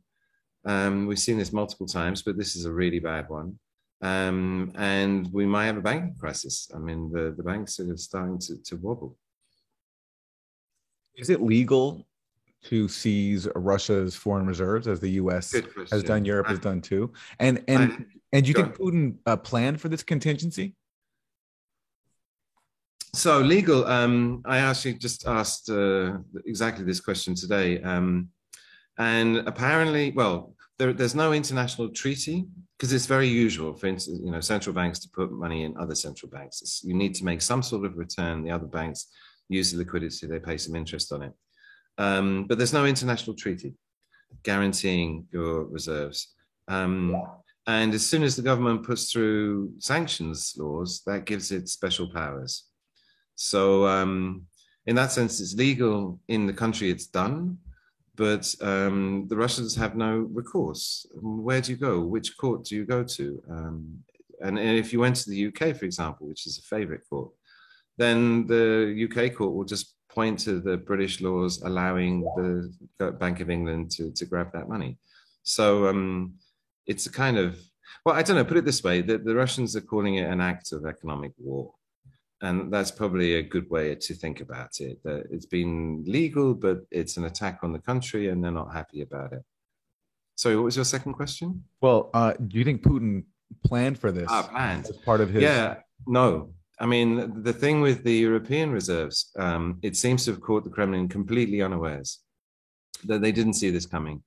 Um, 0.64 1.06
we've 1.06 1.18
seen 1.18 1.38
this 1.38 1.52
multiple 1.52 1.86
times, 1.86 2.22
but 2.22 2.36
this 2.36 2.56
is 2.56 2.66
a 2.66 2.72
really 2.72 2.98
bad 2.98 3.28
one. 3.28 3.58
Um, 4.00 4.72
and 4.76 5.32
we 5.32 5.46
might 5.46 5.66
have 5.66 5.78
a 5.78 5.82
banking 5.82 6.14
crisis. 6.18 6.70
I 6.74 6.78
mean, 6.78 7.10
the, 7.10 7.34
the 7.36 7.42
banks 7.42 7.80
are 7.80 7.96
starting 7.96 8.38
to, 8.40 8.62
to 8.64 8.76
wobble. 8.76 9.16
Is 11.16 11.30
it 11.30 11.42
legal 11.42 12.06
to 12.64 12.88
seize 12.88 13.48
Russia's 13.54 14.14
foreign 14.14 14.46
reserves 14.46 14.86
as 14.86 15.00
the 15.00 15.10
U.S. 15.10 15.54
has 15.90 16.02
done, 16.02 16.24
Europe 16.24 16.46
I, 16.46 16.50
has 16.50 16.58
done 16.58 16.80
too? 16.80 17.12
And 17.40 17.62
and 17.66 17.92
I, 17.92 18.04
and 18.32 18.44
do 18.44 18.48
you 18.48 18.54
think 18.54 18.76
Putin 18.76 19.16
uh, 19.26 19.36
planned 19.36 19.80
for 19.80 19.88
this 19.88 20.02
contingency? 20.02 20.74
So 23.14 23.38
legal. 23.40 23.86
Um, 23.86 24.42
I 24.44 24.58
actually 24.58 24.94
just 24.94 25.26
asked 25.26 25.70
uh, 25.70 26.18
exactly 26.46 26.84
this 26.84 27.00
question 27.00 27.34
today, 27.34 27.82
um, 27.82 28.28
and 28.98 29.38
apparently, 29.38 30.12
well, 30.12 30.54
there, 30.78 30.92
there's 30.92 31.14
no 31.14 31.32
international 31.32 31.88
treaty 31.88 32.46
because 32.76 32.92
it's 32.92 33.06
very 33.06 33.26
usual 33.26 33.74
for 33.74 33.86
instance, 33.88 34.20
you 34.22 34.30
know 34.30 34.40
central 34.40 34.74
banks 34.74 35.00
to 35.00 35.08
put 35.08 35.32
money 35.32 35.64
in 35.64 35.76
other 35.76 35.94
central 35.94 36.30
banks. 36.30 36.62
It's, 36.62 36.84
you 36.84 36.94
need 36.94 37.14
to 37.16 37.24
make 37.24 37.42
some 37.42 37.62
sort 37.62 37.84
of 37.84 37.96
return. 37.96 38.44
The 38.44 38.50
other 38.50 38.66
banks 38.66 39.08
use 39.48 39.72
the 39.72 39.78
liquidity; 39.78 40.26
they 40.26 40.38
pay 40.38 40.58
some 40.58 40.76
interest 40.76 41.12
on 41.12 41.22
it. 41.22 41.32
Um, 41.96 42.44
but 42.46 42.58
there's 42.58 42.72
no 42.72 42.86
international 42.86 43.34
treaty 43.36 43.74
guaranteeing 44.44 45.26
your 45.32 45.64
reserves. 45.64 46.34
Um, 46.68 47.20
and 47.66 47.92
as 47.92 48.06
soon 48.06 48.22
as 48.22 48.36
the 48.36 48.42
government 48.42 48.84
puts 48.84 49.10
through 49.10 49.72
sanctions 49.78 50.54
laws, 50.56 51.02
that 51.06 51.24
gives 51.24 51.50
it 51.50 51.68
special 51.68 52.10
powers. 52.12 52.67
So, 53.40 53.86
um, 53.86 54.46
in 54.86 54.96
that 54.96 55.12
sense, 55.12 55.38
it's 55.38 55.54
legal 55.54 56.18
in 56.26 56.48
the 56.48 56.52
country 56.52 56.90
it's 56.90 57.06
done, 57.06 57.58
but 58.16 58.52
um, 58.60 59.26
the 59.28 59.36
Russians 59.36 59.76
have 59.76 59.94
no 59.94 60.28
recourse. 60.32 61.06
Where 61.14 61.60
do 61.60 61.70
you 61.70 61.78
go? 61.78 62.00
Which 62.00 62.36
court 62.36 62.64
do 62.64 62.74
you 62.74 62.84
go 62.84 63.04
to? 63.04 63.42
Um, 63.48 64.02
and, 64.42 64.58
if 64.58 64.92
you 64.92 64.98
went 64.98 65.14
to 65.16 65.30
the 65.30 65.46
UK, 65.46 65.76
for 65.76 65.84
example, 65.84 66.26
which 66.26 66.48
is 66.48 66.58
a 66.58 66.62
favorite 66.62 67.02
court, 67.08 67.30
then 67.96 68.44
the 68.48 69.06
UK 69.06 69.36
court 69.36 69.54
will 69.54 69.64
just 69.64 69.94
point 70.08 70.40
to 70.40 70.58
the 70.58 70.76
British 70.76 71.20
laws 71.20 71.62
allowing 71.62 72.22
the 72.98 73.12
Bank 73.20 73.38
of 73.38 73.50
England 73.50 73.92
to, 73.92 74.10
to 74.10 74.24
grab 74.24 74.50
that 74.52 74.68
money. 74.68 74.98
So 75.44 75.86
um, 75.86 76.34
it's 76.88 77.06
a 77.06 77.12
kind 77.12 77.38
of, 77.38 77.56
well, 78.04 78.16
I 78.16 78.22
don't 78.22 78.34
know, 78.34 78.44
put 78.44 78.56
it 78.56 78.64
this 78.64 78.82
way 78.82 79.00
the, 79.00 79.18
the 79.18 79.36
Russians 79.36 79.76
are 79.76 79.80
calling 79.80 80.16
it 80.16 80.28
an 80.28 80.40
act 80.40 80.72
of 80.72 80.86
economic 80.86 81.32
war. 81.38 81.72
And 82.40 82.72
that's 82.72 82.92
probably 82.92 83.34
a 83.34 83.42
good 83.42 83.68
way 83.68 83.94
to 83.96 84.14
think 84.14 84.40
about 84.40 84.80
it. 84.80 85.02
That 85.02 85.26
it's 85.30 85.46
been 85.46 86.04
legal, 86.06 86.54
but 86.54 86.82
it's 86.90 87.16
an 87.16 87.24
attack 87.24 87.60
on 87.62 87.72
the 87.72 87.80
country, 87.80 88.28
and 88.28 88.42
they're 88.42 88.52
not 88.52 88.72
happy 88.72 89.02
about 89.02 89.32
it. 89.32 89.42
Sorry, 90.36 90.54
what 90.54 90.66
was 90.66 90.76
your 90.76 90.84
second 90.84 91.14
question? 91.14 91.64
Well, 91.80 92.10
uh, 92.14 92.34
do 92.34 92.58
you 92.58 92.64
think 92.64 92.82
Putin 92.82 93.24
planned 93.64 93.98
for 93.98 94.12
this? 94.12 94.28
Ah, 94.28 94.42
planned 94.42 94.86
as 94.86 94.96
part 94.98 95.20
of 95.20 95.30
his. 95.30 95.42
Yeah, 95.42 95.78
no, 96.06 96.52
I 96.80 96.86
mean, 96.86 97.42
the 97.42 97.52
thing 97.52 97.80
with 97.80 98.04
the 98.04 98.14
European 98.14 98.70
reserves, 98.70 99.30
um, 99.38 99.78
it 99.82 99.96
seems 99.96 100.24
to 100.24 100.30
have 100.32 100.40
caught 100.40 100.64
the 100.64 100.70
Kremlin 100.70 101.08
completely 101.08 101.60
unawares 101.60 102.20
that 103.04 103.20
they 103.20 103.32
didn't 103.32 103.54
see 103.54 103.70
this 103.70 103.86
coming 103.86 104.22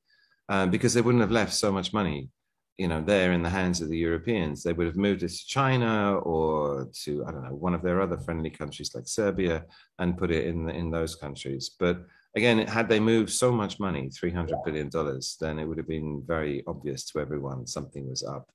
uh, 0.50 0.65
because 0.65 0.94
they 0.94 1.01
wouldn't 1.01 1.22
have 1.22 1.32
left 1.32 1.53
so 1.53 1.72
much 1.72 1.94
money, 1.94 2.30
you 2.78 2.88
know, 2.88 3.01
there 3.01 3.34
in 3.34 3.44
the 3.44 3.50
hands 3.50 3.82
of 3.82 3.90
the 3.90 3.98
Europeans. 3.98 4.63
They 4.63 4.74
would 4.74 4.88
have 4.88 4.96
moved 4.96 5.24
it 5.24 5.30
to 5.30 5.46
China 5.46 6.16
or 6.18 6.90
to, 7.04 7.25
I 7.25 7.32
don't 7.32 7.44
know, 7.44 7.56
one 7.56 7.74
of 7.74 7.82
their 7.82 8.01
other 8.01 8.18
friendly 8.18 8.50
countries 8.50 8.96
like 8.96 9.08
Serbia 9.08 9.66
and 10.00 10.18
put 10.18 10.32
it 10.32 10.48
in, 10.48 10.70
in 10.70 10.90
those 10.90 11.16
countries. 11.16 11.70
But 11.70 12.06
again, 12.36 12.66
had 12.68 12.90
they 12.90 13.00
moved 13.00 13.30
so 13.32 13.51
much 13.51 13.80
money, 13.80 14.10
$300 14.10 14.63
billion, 14.66 14.90
then 15.40 15.60
it 15.60 15.66
would 15.66 15.78
have 15.78 15.88
been 15.88 16.24
very 16.25 16.63
obvious 16.66 17.06
to 17.12 17.20
everyone 17.20 17.68
something 17.68 18.10
was 18.10 18.24
up. 18.24 18.50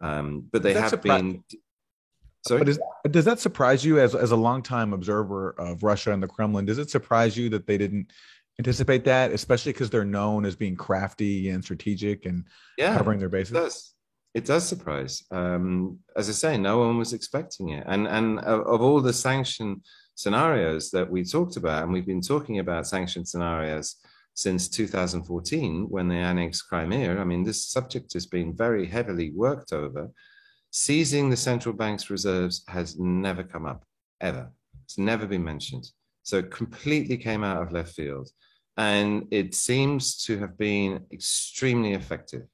Um, 0.00 0.46
but 0.52 0.62
they 0.62 0.74
have 0.74 1.02
been 1.02 1.42
Sorry? 2.46 2.60
But 2.60 2.68
is, 2.68 2.78
does 3.10 3.24
that 3.24 3.40
surprise 3.40 3.84
you 3.84 3.98
as, 3.98 4.14
as 4.14 4.30
a 4.30 4.36
longtime 4.36 4.92
observer 4.92 5.50
of 5.58 5.82
Russia 5.82 6.12
and 6.12 6.22
the 6.22 6.28
Kremlin? 6.28 6.64
Does 6.64 6.78
it 6.78 6.90
surprise 6.90 7.36
you 7.36 7.48
that 7.50 7.66
they 7.66 7.76
didn't 7.76 8.12
anticipate 8.58 9.04
that, 9.04 9.32
especially 9.32 9.72
because 9.72 9.90
they're 9.90 10.04
known 10.04 10.44
as 10.44 10.56
being 10.56 10.76
crafty 10.76 11.50
and 11.50 11.62
strategic 11.62 12.26
and 12.26 12.44
yeah, 12.78 12.96
covering 12.96 13.18
their 13.18 13.28
bases? 13.28 13.52
It 13.52 13.60
does. 13.60 13.92
It 14.34 14.44
does 14.44 14.68
surprise. 14.68 15.24
Um, 15.30 15.98
as 16.14 16.28
I 16.28 16.32
say, 16.32 16.58
no 16.58 16.78
one 16.78 16.98
was 16.98 17.14
expecting 17.14 17.70
it. 17.70 17.84
And, 17.86 18.06
and 18.06 18.38
of, 18.40 18.66
of 18.66 18.82
all 18.82 19.00
the 19.00 19.12
sanction 19.12 19.82
scenarios 20.14 20.90
that 20.90 21.10
we 21.10 21.24
talked 21.24 21.56
about, 21.56 21.84
and 21.84 21.92
we've 21.92 22.06
been 22.06 22.20
talking 22.20 22.58
about 22.58 22.86
sanction 22.86 23.24
scenarios 23.24 23.96
since 24.34 24.68
2014 24.68 25.86
when 25.88 26.08
they 26.08 26.18
annexed 26.18 26.68
Crimea. 26.68 27.18
I 27.18 27.24
mean, 27.24 27.44
this 27.44 27.64
subject 27.64 28.12
has 28.12 28.26
been 28.26 28.54
very 28.54 28.84
heavily 28.86 29.30
worked 29.30 29.72
over 29.72 30.10
seizing 30.76 31.30
the 31.30 31.36
central 31.36 31.74
bank's 31.74 32.10
reserves 32.10 32.62
has 32.68 32.98
never 32.98 33.42
come 33.42 33.64
up, 33.64 33.84
ever. 34.20 34.50
It's 34.84 34.98
never 34.98 35.26
been 35.26 35.42
mentioned. 35.42 35.88
So 36.26 36.42
completely 36.42 37.16
came 37.16 37.44
out 37.44 37.62
of 37.62 37.70
left 37.70 37.94
field. 37.94 38.28
And 38.76 39.28
it 39.30 39.54
seems 39.54 40.16
to 40.24 40.36
have 40.38 40.58
been 40.58 41.04
extremely 41.12 41.92
effective 41.92 42.48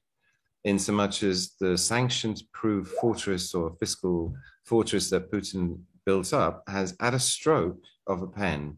in 0.63 0.77
so 0.77 0.93
much 0.93 1.23
as 1.23 1.55
the 1.59 1.75
sanctions 1.75 2.43
proof 2.53 2.87
fortress 3.01 3.55
or 3.55 3.75
fiscal 3.79 4.35
fortress 4.63 5.09
that 5.09 5.31
Putin 5.31 5.79
built 6.05 6.33
up 6.33 6.63
has, 6.67 6.95
at 6.99 7.15
a 7.15 7.19
stroke 7.19 7.83
of 8.05 8.21
a 8.21 8.27
pen, 8.27 8.77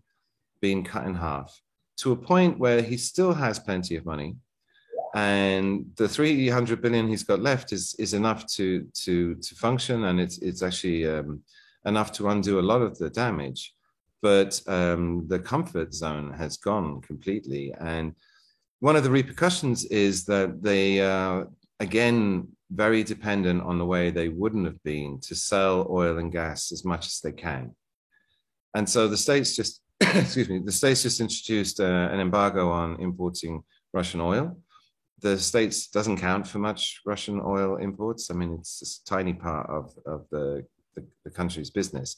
been 0.61 0.81
cut 0.81 1.05
in 1.05 1.13
half 1.13 1.53
to 1.97 2.13
a 2.13 2.15
point 2.15 2.57
where 2.57 2.81
he 2.81 2.95
still 2.95 3.33
has 3.33 3.59
plenty 3.59 3.97
of 3.97 4.05
money. 4.05 4.37
And 5.13 5.91
the 5.97 6.07
300 6.07 6.81
billion 6.81 7.09
he's 7.09 7.23
got 7.23 7.41
left 7.41 7.73
is 7.73 7.95
is 7.99 8.13
enough 8.13 8.47
to 8.55 8.87
to 9.03 9.35
to 9.35 9.55
function. 9.55 10.05
And 10.05 10.21
it's 10.21 10.37
it's 10.37 10.63
actually 10.63 11.05
um, 11.05 11.43
enough 11.85 12.13
to 12.13 12.29
undo 12.29 12.59
a 12.59 12.69
lot 12.71 12.81
of 12.81 12.97
the 12.97 13.09
damage 13.09 13.74
but 14.25 14.59
um, 14.65 15.27
the 15.27 15.37
comfort 15.37 15.93
zone 15.93 16.33
has 16.33 16.57
gone 16.57 16.99
completely. 17.01 17.71
And 17.79 18.15
one 18.79 18.95
of 18.95 19.03
the 19.03 19.11
repercussions 19.11 19.85
is 19.85 20.25
that 20.25 20.63
they 20.63 20.99
are 20.99 21.47
again 21.79 22.47
very 22.71 23.03
dependent 23.03 23.61
on 23.61 23.77
the 23.77 23.85
way 23.85 24.09
they 24.09 24.29
wouldn't 24.29 24.65
have 24.65 24.81
been 24.81 25.19
to 25.27 25.35
sell 25.35 25.85
oil 25.91 26.17
and 26.17 26.31
gas 26.31 26.71
as 26.71 26.83
much 26.83 27.05
as 27.05 27.19
they 27.19 27.33
can. 27.33 27.75
And 28.73 28.89
so 28.89 29.07
the 29.07 29.15
states 29.15 29.55
just 29.55 29.83
excuse 30.01 30.49
me 30.49 30.57
the 30.57 30.71
states 30.71 31.03
just 31.03 31.21
introduced 31.21 31.79
uh, 31.79 32.09
an 32.11 32.19
embargo 32.19 32.71
on 32.71 32.99
importing 32.99 33.61
russian 33.93 34.21
oil. 34.21 34.57
The 35.19 35.37
states 35.37 35.87
doesn't 35.89 36.17
count 36.17 36.47
for 36.47 36.57
much 36.57 37.01
Russian 37.05 37.39
oil 37.45 37.77
imports. 37.77 38.31
I 38.31 38.33
mean, 38.33 38.53
it's 38.59 38.81
a 38.81 39.09
tiny 39.15 39.33
part 39.33 39.69
of 39.69 39.93
of 40.07 40.25
the 40.31 40.65
the, 40.95 41.05
the 41.25 41.29
country's 41.29 41.69
business, 41.69 42.09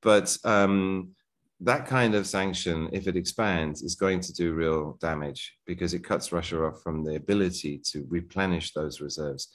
but 0.00 0.26
um, 0.44 1.14
that 1.60 1.86
kind 1.86 2.14
of 2.14 2.26
sanction, 2.26 2.88
if 2.92 3.06
it 3.06 3.16
expands, 3.16 3.82
is 3.82 3.94
going 3.94 4.20
to 4.20 4.32
do 4.32 4.54
real 4.54 4.98
damage 5.00 5.56
because 5.66 5.94
it 5.94 6.04
cuts 6.04 6.32
Russia 6.32 6.64
off 6.64 6.82
from 6.82 7.04
the 7.04 7.16
ability 7.16 7.78
to 7.86 8.04
replenish 8.08 8.72
those 8.72 9.00
reserves. 9.00 9.48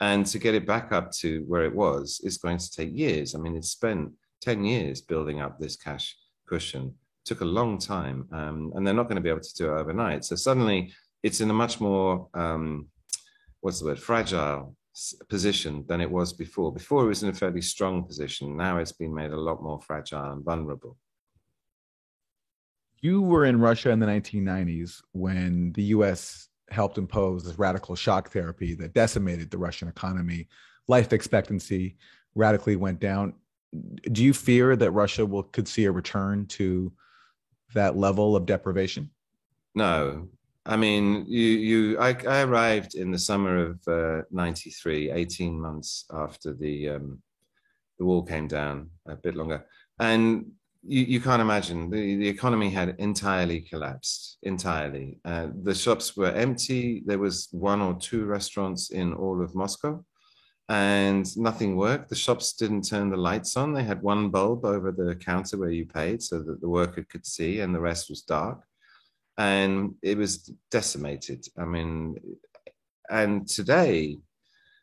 And 0.00 0.26
to 0.26 0.38
get 0.38 0.54
it 0.54 0.66
back 0.66 0.90
up 0.90 1.12
to 1.18 1.44
where 1.46 1.64
it 1.64 1.74
was 1.74 2.20
is 2.24 2.38
going 2.38 2.58
to 2.58 2.70
take 2.70 2.96
years. 2.96 3.34
I 3.34 3.38
mean, 3.38 3.56
it's 3.56 3.70
spent 3.70 4.12
10 4.40 4.64
years 4.64 5.00
building 5.00 5.40
up 5.40 5.58
this 5.58 5.76
cash 5.76 6.16
cushion. 6.48 6.94
Took 7.24 7.42
a 7.42 7.44
long 7.44 7.78
time, 7.78 8.26
um, 8.32 8.72
and 8.74 8.84
they're 8.84 8.94
not 8.94 9.04
going 9.04 9.16
to 9.16 9.22
be 9.22 9.28
able 9.28 9.40
to 9.40 9.54
do 9.54 9.66
it 9.66 9.78
overnight. 9.78 10.24
So 10.24 10.34
suddenly, 10.34 10.92
it's 11.22 11.40
in 11.40 11.50
a 11.50 11.54
much 11.54 11.80
more 11.80 12.28
um, 12.34 12.88
what's 13.60 13.78
the 13.78 13.86
word 13.86 13.98
fragile 14.00 14.74
position 15.28 15.84
than 15.86 16.00
it 16.00 16.10
was 16.10 16.32
before. 16.32 16.72
Before 16.72 17.04
it 17.04 17.08
was 17.08 17.22
in 17.22 17.28
a 17.28 17.32
fairly 17.34 17.62
strong 17.62 18.04
position. 18.04 18.56
Now 18.56 18.78
it's 18.78 18.92
been 18.92 19.14
made 19.14 19.30
a 19.30 19.40
lot 19.40 19.62
more 19.62 19.80
fragile 19.80 20.32
and 20.32 20.44
vulnerable. 20.44 20.96
You 23.02 23.20
were 23.20 23.44
in 23.44 23.60
Russia 23.60 23.90
in 23.90 23.98
the 23.98 24.06
1990s 24.06 25.02
when 25.10 25.72
the 25.72 25.82
U.S. 25.96 26.48
helped 26.70 26.98
impose 26.98 27.44
this 27.44 27.58
radical 27.58 27.96
shock 27.96 28.30
therapy 28.30 28.74
that 28.74 28.94
decimated 28.94 29.50
the 29.50 29.58
Russian 29.58 29.88
economy. 29.88 30.46
Life 30.86 31.12
expectancy 31.12 31.96
radically 32.36 32.76
went 32.76 33.00
down. 33.00 33.34
Do 34.12 34.22
you 34.22 34.32
fear 34.32 34.76
that 34.76 34.92
Russia 34.92 35.26
will 35.26 35.42
could 35.42 35.66
see 35.66 35.84
a 35.86 35.92
return 35.92 36.46
to 36.46 36.92
that 37.74 37.96
level 37.96 38.36
of 38.36 38.46
deprivation? 38.46 39.10
No, 39.74 40.28
I 40.64 40.76
mean, 40.76 41.24
you, 41.26 41.42
you, 41.42 41.98
I, 41.98 42.16
I 42.28 42.42
arrived 42.42 42.94
in 42.94 43.10
the 43.10 43.18
summer 43.18 43.56
of 43.66 43.88
uh, 43.88 44.22
93, 44.30 45.10
18 45.10 45.60
months 45.60 46.04
after 46.12 46.52
the, 46.52 46.90
um, 46.90 47.20
the 47.98 48.04
wall 48.04 48.22
came 48.22 48.46
down 48.46 48.90
a 49.06 49.16
bit 49.16 49.34
longer. 49.34 49.66
And 49.98 50.52
you, 50.82 51.02
you 51.04 51.20
can't 51.20 51.42
imagine. 51.42 51.90
The, 51.90 52.16
the 52.16 52.28
economy 52.28 52.70
had 52.70 52.96
entirely 52.98 53.60
collapsed 53.60 54.38
entirely. 54.42 55.18
Uh, 55.24 55.48
the 55.62 55.74
shops 55.74 56.16
were 56.16 56.32
empty. 56.32 57.02
There 57.06 57.18
was 57.18 57.48
one 57.52 57.80
or 57.80 57.94
two 57.94 58.24
restaurants 58.24 58.90
in 58.90 59.12
all 59.12 59.42
of 59.42 59.54
moscow 59.54 60.04
and 60.68 61.36
nothing 61.36 61.76
worked. 61.76 62.08
The 62.08 62.16
shops 62.16 62.54
didn't 62.54 62.82
turn 62.82 63.10
the 63.10 63.16
lights 63.16 63.56
on. 63.56 63.72
They 63.72 63.84
had 63.84 64.02
one 64.02 64.30
bulb 64.30 64.64
over 64.64 64.90
the 64.92 65.14
counter 65.16 65.58
where 65.58 65.70
you 65.70 65.86
paid 65.86 66.22
so 66.22 66.40
that 66.42 66.60
the 66.60 66.68
worker 66.68 67.04
could 67.08 67.26
see 67.26 67.60
and 67.60 67.74
the 67.74 67.80
rest 67.80 68.10
was 68.10 68.22
dark. 68.22 68.62
And 69.38 69.94
it 70.02 70.18
was 70.18 70.52
decimated. 70.70 71.46
I 71.58 71.64
mean 71.64 72.16
and 73.10 73.46
today 73.48 74.18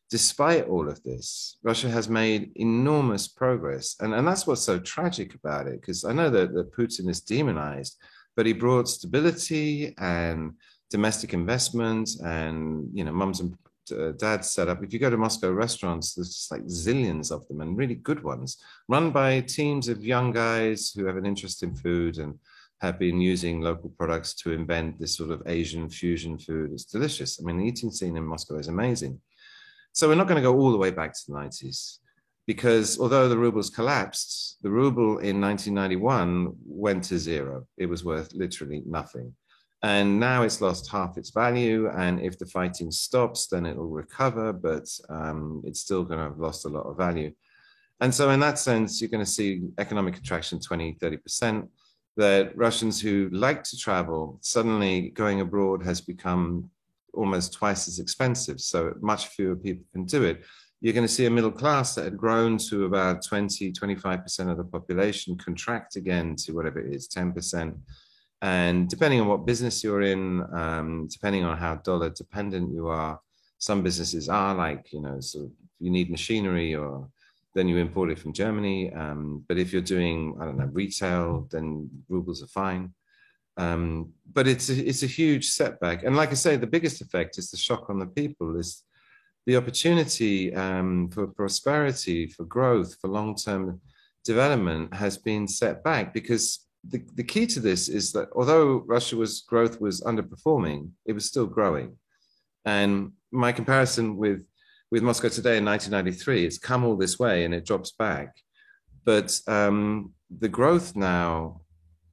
despite 0.09 0.67
all 0.67 0.89
of 0.89 1.01
this, 1.03 1.57
Russia 1.63 1.89
has 1.89 2.09
made 2.09 2.51
enormous 2.55 3.27
progress. 3.27 3.95
And, 3.99 4.13
and 4.13 4.27
that's 4.27 4.47
what's 4.47 4.61
so 4.61 4.79
tragic 4.79 5.35
about 5.35 5.67
it, 5.67 5.81
because 5.81 6.03
I 6.03 6.13
know 6.13 6.29
that, 6.29 6.53
that 6.53 6.73
Putin 6.73 7.09
is 7.09 7.21
demonized, 7.21 7.97
but 8.35 8.45
he 8.45 8.53
brought 8.53 8.89
stability 8.89 9.93
and 9.97 10.53
domestic 10.89 11.33
investment 11.33 12.09
and, 12.23 12.89
you 12.93 13.03
know, 13.03 13.11
mums 13.11 13.39
and 13.39 13.55
uh, 13.91 14.11
dads 14.17 14.49
set 14.49 14.67
up. 14.67 14.83
If 14.83 14.93
you 14.93 14.99
go 14.99 15.09
to 15.09 15.17
Moscow 15.17 15.51
restaurants, 15.51 16.13
there's 16.13 16.29
just 16.29 16.51
like 16.51 16.63
zillions 16.65 17.31
of 17.31 17.47
them 17.47 17.61
and 17.61 17.77
really 17.77 17.95
good 17.95 18.23
ones, 18.23 18.57
run 18.87 19.11
by 19.11 19.41
teams 19.41 19.87
of 19.89 20.03
young 20.03 20.31
guys 20.31 20.91
who 20.95 21.05
have 21.05 21.17
an 21.17 21.25
interest 21.25 21.63
in 21.63 21.75
food 21.75 22.17
and 22.17 22.39
have 22.81 22.97
been 22.97 23.19
using 23.19 23.61
local 23.61 23.89
products 23.89 24.33
to 24.33 24.53
invent 24.53 24.99
this 24.99 25.17
sort 25.17 25.31
of 25.31 25.43
Asian 25.47 25.89
fusion 25.89 26.37
food. 26.39 26.71
It's 26.71 26.85
delicious. 26.85 27.39
I 27.39 27.43
mean, 27.43 27.57
the 27.57 27.65
eating 27.65 27.91
scene 27.91 28.15
in 28.15 28.25
Moscow 28.25 28.57
is 28.57 28.69
amazing. 28.69 29.19
So 29.99 30.07
we're 30.07 30.15
not 30.15 30.29
going 30.29 30.41
to 30.41 30.49
go 30.49 30.57
all 30.57 30.71
the 30.71 30.77
way 30.77 30.91
back 30.91 31.11
to 31.11 31.19
the 31.27 31.33
90s 31.33 31.97
because 32.47 32.97
although 33.01 33.27
the 33.27 33.37
ruble's 33.37 33.69
collapsed, 33.69 34.55
the 34.61 34.69
ruble 34.69 35.17
in 35.17 35.41
1991 35.41 36.53
went 36.65 37.03
to 37.03 37.19
zero. 37.19 37.67
It 37.77 37.87
was 37.87 38.05
worth 38.05 38.33
literally 38.33 38.81
nothing. 38.85 39.33
And 39.83 40.17
now 40.17 40.43
it's 40.43 40.61
lost 40.61 40.89
half 40.89 41.17
its 41.17 41.31
value. 41.31 41.89
And 41.89 42.21
if 42.21 42.39
the 42.39 42.45
fighting 42.45 42.91
stops, 42.91 43.47
then 43.47 43.65
it 43.65 43.75
will 43.75 43.89
recover, 43.89 44.53
but 44.53 44.87
um, 45.09 45.63
it's 45.65 45.81
still 45.81 46.05
going 46.05 46.19
to 46.19 46.29
have 46.29 46.39
lost 46.39 46.63
a 46.63 46.69
lot 46.69 46.85
of 46.85 46.95
value. 46.95 47.33
And 47.99 48.15
so, 48.15 48.29
in 48.29 48.39
that 48.39 48.57
sense, 48.57 49.01
you're 49.01 49.09
going 49.09 49.25
to 49.25 49.29
see 49.29 49.63
economic 49.79 50.13
contraction 50.13 50.61
20, 50.61 50.93
30%. 50.93 51.67
That 52.15 52.57
Russians 52.57 53.01
who 53.01 53.27
like 53.33 53.63
to 53.63 53.77
travel, 53.77 54.37
suddenly 54.39 55.09
going 55.09 55.41
abroad 55.41 55.83
has 55.83 55.99
become 55.99 56.69
almost 57.13 57.53
twice 57.53 57.87
as 57.87 57.99
expensive. 57.99 58.59
So 58.59 58.93
much 59.01 59.27
fewer 59.27 59.55
people 59.55 59.85
can 59.93 60.05
do 60.05 60.23
it. 60.23 60.43
You're 60.81 60.93
going 60.93 61.07
to 61.07 61.13
see 61.13 61.25
a 61.25 61.29
middle 61.29 61.51
class 61.51 61.95
that 61.95 62.05
had 62.05 62.17
grown 62.17 62.57
to 62.69 62.85
about 62.85 63.25
20, 63.25 63.73
25% 63.73 64.51
of 64.51 64.57
the 64.57 64.63
population 64.63 65.37
contract 65.37 65.97
again 65.97 66.35
to 66.37 66.53
whatever 66.53 66.79
it 66.79 66.93
is, 66.93 67.09
10%. 67.09 67.77
And 68.41 68.89
depending 68.89 69.19
on 69.19 69.27
what 69.27 69.45
business 69.45 69.83
you're 69.83 70.03
in, 70.03 70.41
um, 70.53 71.07
depending 71.11 71.43
on 71.43 71.57
how 71.57 71.75
dollar 71.75 72.09
dependent 72.09 72.73
you 72.73 72.87
are, 72.87 73.19
some 73.57 73.83
businesses 73.83 74.29
are 74.29 74.55
like, 74.55 74.93
you 74.93 75.01
know, 75.01 75.19
so 75.19 75.51
you 75.79 75.91
need 75.91 76.09
machinery 76.09 76.75
or 76.75 77.09
then 77.55 77.67
you 77.67 77.77
import 77.77 78.11
it 78.11 78.19
from 78.19 78.31
Germany. 78.31 78.93
Um, 78.93 79.43
but 79.47 79.57
if 79.57 79.73
you're 79.73 79.81
doing, 79.81 80.37
I 80.39 80.45
don't 80.45 80.57
know, 80.57 80.69
retail, 80.71 81.47
then 81.51 81.89
rubles 82.07 82.41
are 82.41 82.47
fine. 82.47 82.93
Um, 83.59 84.13
but 84.31 84.47
it's 84.47 84.69
a, 84.69 84.87
it's 84.89 85.03
a 85.03 85.07
huge 85.07 85.49
setback. 85.49 86.03
And 86.03 86.15
like 86.15 86.31
I 86.31 86.35
say, 86.35 86.55
the 86.55 86.67
biggest 86.75 87.01
effect 87.01 87.37
is 87.37 87.51
the 87.51 87.57
shock 87.57 87.89
on 87.89 87.99
the 87.99 88.05
people, 88.07 88.57
is 88.57 88.83
the 89.45 89.57
opportunity 89.57 90.55
um, 90.55 91.09
for 91.09 91.27
prosperity, 91.27 92.27
for 92.27 92.45
growth, 92.45 92.95
for 92.99 93.09
long-term 93.09 93.81
development 94.23 94.93
has 94.93 95.17
been 95.17 95.47
set 95.47 95.83
back 95.83 96.13
because 96.13 96.67
the, 96.87 97.03
the 97.15 97.23
key 97.23 97.45
to 97.47 97.59
this 97.59 97.89
is 97.89 98.11
that 98.13 98.29
although 98.35 98.83
Russia 98.87 99.17
was 99.17 99.41
growth 99.41 99.81
was 99.81 100.01
underperforming, 100.01 100.89
it 101.05 101.13
was 101.13 101.25
still 101.25 101.45
growing. 101.45 101.97
And 102.65 103.11
my 103.31 103.51
comparison 103.51 104.17
with 104.17 104.45
with 104.91 105.03
Moscow 105.03 105.29
today 105.29 105.57
in 105.57 105.65
1993, 105.65 106.45
it's 106.45 106.57
come 106.57 106.83
all 106.83 106.95
this 106.95 107.19
way 107.19 107.45
and 107.45 107.53
it 107.53 107.65
drops 107.65 107.91
back. 107.91 108.35
But 109.05 109.39
um, 109.47 110.13
the 110.35 110.49
growth 110.49 110.95
now 110.95 111.61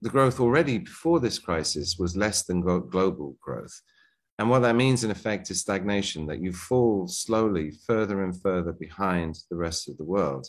the 0.03 0.11
growth 0.11 0.41
already 0.41 0.79
before 0.79 1.21
this 1.21 1.39
crisis 1.39 1.97
was 1.99 2.17
less 2.17 2.45
than 2.45 2.61
global 2.61 3.37
growth. 3.41 3.81
And 4.39 4.51
what 4.51 4.61
that 4.61 4.77
means, 4.77 5.03
in 5.03 5.11
effect, 5.11 5.51
is 5.51 5.61
stagnation, 5.61 6.27
that 6.27 6.43
you 6.43 6.53
fall 6.53 7.09
slowly 7.09 7.73
further 7.87 8.23
and 8.23 8.39
further 8.43 8.73
behind 8.73 9.39
the 9.51 9.57
rest 9.57 9.89
of 9.89 9.97
the 9.97 10.05
world. 10.05 10.47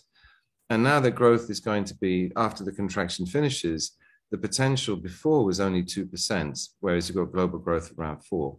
And 0.70 0.84
now 0.84 1.00
that 1.00 1.12
growth 1.12 1.50
is 1.50 1.62
going 1.62 1.86
to 1.86 1.96
be, 1.96 2.32
after 2.36 2.66
the 2.66 2.74
contraction 2.74 3.26
finishes, 3.26 3.96
the 4.32 4.38
potential 4.38 4.98
before 4.98 5.46
was 5.46 5.62
only 5.62 5.84
2%, 5.84 6.70
whereas 6.82 7.08
you've 7.08 7.16
got 7.16 7.32
global 7.32 7.60
growth 7.60 7.94
around 7.98 8.26
4 8.26 8.58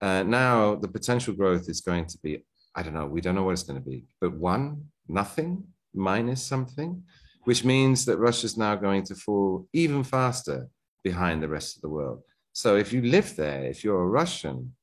uh, 0.00 0.22
Now 0.22 0.74
the 0.74 0.88
potential 0.88 1.34
growth 1.34 1.68
is 1.68 1.82
going 1.82 2.06
to 2.06 2.18
be, 2.22 2.44
I 2.74 2.82
don't 2.82 2.94
know, 2.94 3.06
we 3.06 3.20
don't 3.20 3.34
know 3.34 3.42
what 3.42 3.52
it's 3.52 3.62
going 3.62 3.78
to 3.78 3.86
be, 3.86 4.06
but 4.22 4.32
one, 4.32 4.86
nothing, 5.06 5.64
minus 5.92 6.42
something 6.42 7.02
which 7.44 7.64
means 7.64 8.04
that 8.04 8.18
Russia 8.18 8.46
is 8.46 8.56
now 8.56 8.74
going 8.74 9.04
to 9.04 9.14
fall 9.14 9.66
even 9.72 10.04
faster 10.04 10.68
behind 11.02 11.42
the 11.42 11.48
rest 11.48 11.76
of 11.76 11.82
the 11.82 11.88
world. 11.88 12.22
So 12.52 12.76
if 12.76 12.92
you 12.92 13.02
live 13.02 13.34
there, 13.36 13.64
if 13.64 13.82
you're 13.82 14.02
a 14.02 14.06
Russian, 14.06 14.74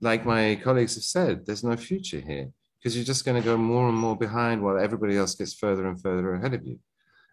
like 0.00 0.26
my 0.26 0.60
colleagues 0.62 0.94
have 0.96 1.04
said, 1.04 1.46
there's 1.46 1.64
no 1.64 1.76
future 1.76 2.20
here 2.20 2.50
because 2.78 2.96
you're 2.96 3.04
just 3.04 3.24
going 3.24 3.40
to 3.40 3.48
go 3.48 3.56
more 3.56 3.88
and 3.88 3.96
more 3.96 4.16
behind 4.16 4.62
while 4.62 4.78
everybody 4.78 5.16
else 5.16 5.34
gets 5.34 5.54
further 5.54 5.86
and 5.86 6.00
further 6.00 6.34
ahead 6.34 6.54
of 6.54 6.66
you. 6.66 6.78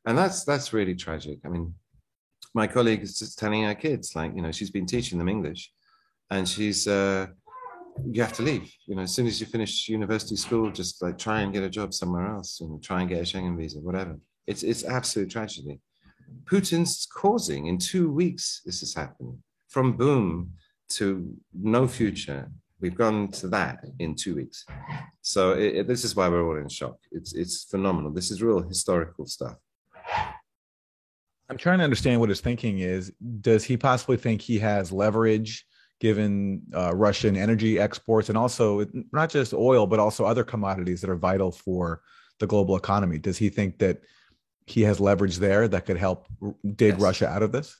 And 0.05 0.17
that's 0.17 0.43
that's 0.43 0.73
really 0.73 0.95
tragic. 0.95 1.39
I 1.45 1.49
mean, 1.49 1.73
my 2.53 2.67
colleague 2.67 3.01
is 3.01 3.19
just 3.19 3.39
telling 3.39 3.65
our 3.65 3.75
kids, 3.75 4.15
like, 4.15 4.35
you 4.35 4.41
know, 4.41 4.51
she's 4.51 4.71
been 4.71 4.85
teaching 4.85 5.17
them 5.17 5.29
English 5.29 5.71
and 6.29 6.47
she's 6.47 6.87
uh, 6.87 7.27
you 8.05 8.21
have 8.21 8.33
to 8.33 8.43
leave. 8.43 8.71
You 8.85 8.95
know, 8.95 9.03
as 9.03 9.13
soon 9.13 9.27
as 9.27 9.39
you 9.39 9.47
finish 9.47 9.89
university 9.89 10.35
school, 10.35 10.71
just 10.71 11.01
like 11.01 11.17
try 11.17 11.41
and 11.41 11.53
get 11.53 11.63
a 11.63 11.69
job 11.69 11.93
somewhere 11.93 12.27
else 12.27 12.61
and 12.61 12.83
try 12.83 13.01
and 13.01 13.09
get 13.09 13.19
a 13.19 13.23
Schengen 13.23 13.57
visa, 13.57 13.79
whatever. 13.79 14.17
It's 14.47 14.63
it's 14.63 14.83
absolute 14.83 15.29
tragedy. 15.29 15.79
Putin's 16.45 17.05
causing 17.05 17.67
in 17.67 17.77
two 17.77 18.11
weeks 18.11 18.61
this 18.65 18.79
has 18.81 18.93
happened 18.93 19.37
from 19.69 19.97
boom 19.97 20.51
to 20.89 21.33
no 21.53 21.87
future. 21.87 22.51
We've 22.79 22.95
gone 22.95 23.29
to 23.31 23.47
that 23.49 23.85
in 23.99 24.15
two 24.15 24.35
weeks. 24.35 24.65
So 25.21 25.53
it, 25.53 25.75
it, 25.77 25.87
this 25.87 26.03
is 26.03 26.15
why 26.15 26.27
we're 26.27 26.45
all 26.45 26.57
in 26.57 26.67
shock. 26.67 26.97
It's 27.11 27.33
it's 27.33 27.63
phenomenal. 27.63 28.11
This 28.11 28.31
is 28.31 28.41
real 28.41 28.61
historical 28.61 29.25
stuff. 29.25 29.57
I'm 31.49 31.57
trying 31.57 31.77
to 31.79 31.83
understand 31.83 32.19
what 32.19 32.29
his 32.29 32.41
thinking 32.41 32.79
is. 32.79 33.11
Does 33.41 33.63
he 33.63 33.77
possibly 33.77 34.17
think 34.17 34.41
he 34.41 34.59
has 34.59 34.91
leverage 34.91 35.65
given 35.99 36.61
uh, 36.73 36.93
Russian 36.95 37.37
energy 37.37 37.79
exports 37.79 38.29
and 38.29 38.37
also 38.37 38.85
not 39.11 39.29
just 39.29 39.53
oil, 39.53 39.85
but 39.87 39.99
also 39.99 40.25
other 40.25 40.43
commodities 40.43 40.99
that 41.01 41.09
are 41.09 41.15
vital 41.15 41.51
for 41.51 42.01
the 42.39 42.47
global 42.47 42.75
economy? 42.75 43.17
Does 43.17 43.37
he 43.37 43.49
think 43.49 43.77
that 43.79 44.01
he 44.65 44.81
has 44.83 44.99
leverage 44.99 45.37
there 45.37 45.67
that 45.67 45.85
could 45.85 45.97
help 45.97 46.27
dig 46.75 46.93
yes. 46.93 47.01
Russia 47.01 47.27
out 47.27 47.43
of 47.43 47.51
this? 47.51 47.79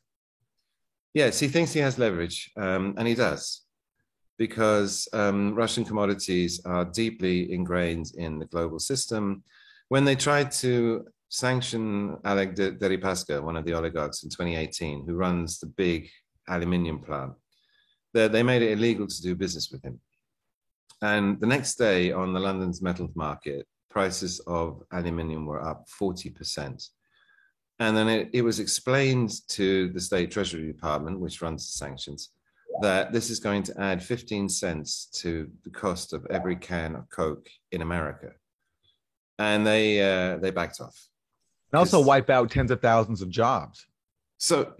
Yes, 1.13 1.39
he 1.39 1.47
thinks 1.47 1.71
he 1.71 1.79
has 1.79 1.99
leverage, 1.99 2.51
um, 2.57 2.95
and 2.97 3.07
he 3.07 3.13
does, 3.13 3.61
because 4.37 5.07
um, 5.13 5.53
Russian 5.53 5.85
commodities 5.85 6.61
are 6.65 6.85
deeply 6.85 7.53
ingrained 7.53 8.11
in 8.17 8.39
the 8.39 8.45
global 8.45 8.79
system. 8.79 9.43
When 9.89 10.05
they 10.05 10.15
tried 10.15 10.51
to 10.63 11.05
sanction 11.29 12.17
Oleg 12.25 12.55
Deripaska, 12.55 13.43
one 13.43 13.57
of 13.57 13.65
the 13.65 13.73
oligarchs 13.73 14.23
in 14.23 14.29
2018, 14.29 15.05
who 15.05 15.13
runs 15.13 15.59
the 15.59 15.67
big 15.67 16.09
aluminium 16.49 16.99
plant, 16.99 17.33
they, 18.13 18.27
they 18.27 18.43
made 18.43 18.63
it 18.63 18.71
illegal 18.71 19.07
to 19.07 19.21
do 19.21 19.35
business 19.35 19.69
with 19.71 19.83
him. 19.83 19.99
And 21.01 21.39
the 21.39 21.47
next 21.47 21.75
day 21.75 22.11
on 22.11 22.33
the 22.33 22.39
London's 22.39 22.81
metals 22.81 23.11
market, 23.15 23.67
prices 23.93 24.39
of 24.47 24.81
aluminium 24.91 25.45
were 25.45 25.63
up 25.63 25.87
40%. 25.87 26.89
And 27.79 27.95
then 27.95 28.09
it, 28.09 28.29
it, 28.33 28.41
was 28.41 28.59
explained 28.59 29.31
to 29.49 29.89
the 29.89 30.01
State 30.01 30.31
Treasury 30.31 30.65
Department, 30.65 31.19
which 31.19 31.41
runs 31.43 31.65
the 31.65 31.77
sanctions, 31.77 32.31
that 32.81 33.13
this 33.13 33.29
is 33.29 33.39
going 33.39 33.61
to 33.63 33.79
add 33.79 34.03
15 34.03 34.49
cents 34.49 35.05
to 35.21 35.49
the 35.63 35.69
cost 35.69 36.11
of 36.11 36.25
every 36.31 36.55
can 36.55 36.95
of 36.95 37.07
Coke 37.09 37.47
in 37.71 37.83
America. 37.83 38.31
And 39.37 39.65
they, 39.65 40.01
uh, 40.01 40.37
they 40.37 40.49
backed 40.49 40.81
off. 40.81 40.97
And 41.71 41.77
also 41.79 42.01
wipe 42.01 42.29
out 42.31 42.49
tens 42.49 42.71
of 42.71 42.81
thousands 42.81 43.21
of 43.21 43.29
jobs. 43.29 43.85
So 44.37 44.73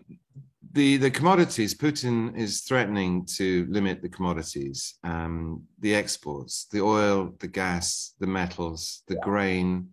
the 0.74 0.98
the 0.98 1.12
commodities 1.12 1.74
putin 1.76 2.36
is 2.38 2.62
threatening 2.62 3.26
to 3.26 3.66
limit 3.70 4.02
the 4.02 4.10
commodities 4.10 4.96
um, 5.04 5.64
the 5.80 5.94
exports 5.94 6.66
the 6.72 6.82
oil 6.82 7.34
the 7.40 7.48
gas 7.48 8.14
the 8.20 8.28
metals 8.28 9.04
the 9.08 9.16
grain. 9.18 9.90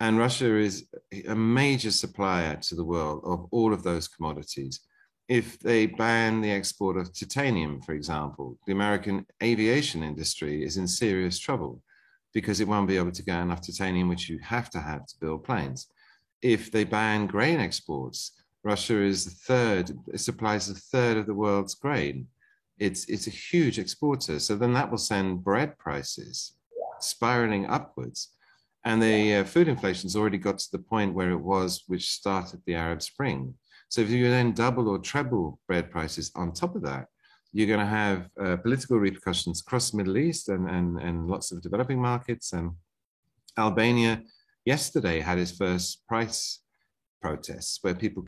And 0.00 0.18
russia 0.18 0.56
is 0.56 0.86
a 1.26 1.34
major 1.34 1.90
supplier 1.90 2.56
to 2.56 2.74
the 2.74 2.84
world 2.84 3.22
of 3.24 3.46
all 3.50 3.72
of 3.72 3.82
those 3.82 4.06
commodities. 4.06 4.80
If 5.28 5.58
they 5.58 5.86
ban 5.86 6.40
the 6.40 6.52
export 6.52 6.96
of 6.96 7.12
titanium 7.12 7.80
for 7.82 7.94
example 7.94 8.58
the 8.66 8.72
american 8.72 9.26
aviation 9.42 10.02
industry 10.02 10.64
is 10.64 10.76
in 10.76 10.86
serious 10.86 11.38
trouble 11.38 11.82
because 12.34 12.60
it 12.60 12.68
won't 12.68 12.88
be 12.88 12.96
able 12.96 13.12
to 13.12 13.22
get 13.22 13.40
enough 13.40 13.60
titanium, 13.60 14.08
which 14.08 14.28
you 14.28 14.38
have 14.38 14.70
to 14.70 14.80
have 14.80 15.06
to 15.06 15.14
build 15.20 15.44
planes. 15.44 15.88
If 16.42 16.70
they 16.70 16.84
ban 16.84 17.26
grain 17.26 17.58
exports, 17.58 18.32
Russia 18.68 19.00
is 19.12 19.24
the 19.24 19.36
third, 19.50 19.84
it 20.12 20.20
supplies 20.20 20.68
a 20.68 20.74
third 20.74 21.16
of 21.16 21.26
the 21.26 21.40
world's 21.44 21.74
grain. 21.74 22.26
It's, 22.78 23.02
it's 23.06 23.26
a 23.26 23.38
huge 23.50 23.78
exporter. 23.78 24.38
So 24.38 24.56
then 24.56 24.74
that 24.74 24.90
will 24.90 24.98
send 25.12 25.42
bread 25.42 25.70
prices 25.78 26.34
spiraling 27.00 27.64
upwards. 27.66 28.20
And 28.84 29.02
the 29.02 29.36
uh, 29.36 29.44
food 29.44 29.68
inflation's 29.68 30.16
already 30.16 30.36
got 30.38 30.58
to 30.58 30.70
the 30.70 30.86
point 30.94 31.14
where 31.14 31.30
it 31.30 31.44
was, 31.54 31.84
which 31.86 32.10
started 32.20 32.60
the 32.66 32.74
Arab 32.74 33.00
Spring. 33.00 33.54
So 33.88 34.02
if 34.02 34.10
you 34.10 34.28
then 34.28 34.52
double 34.52 34.86
or 34.88 34.98
treble 34.98 35.58
bread 35.66 35.90
prices 35.90 36.30
on 36.34 36.52
top 36.52 36.76
of 36.76 36.82
that, 36.82 37.06
you're 37.54 37.72
going 37.74 37.86
to 37.88 37.96
have 38.02 38.28
uh, 38.38 38.56
political 38.58 38.98
repercussions 38.98 39.62
across 39.62 39.90
the 39.90 39.96
Middle 39.96 40.18
East 40.18 40.50
and, 40.50 40.68
and, 40.68 40.98
and 41.00 41.26
lots 41.26 41.52
of 41.52 41.62
developing 41.62 42.00
markets. 42.00 42.52
And 42.52 42.72
Albania 43.56 44.22
yesterday 44.66 45.20
had 45.20 45.38
its 45.38 45.52
first 45.52 46.06
price 46.06 46.60
protests 47.20 47.78
where 47.82 47.94
people 47.94 48.24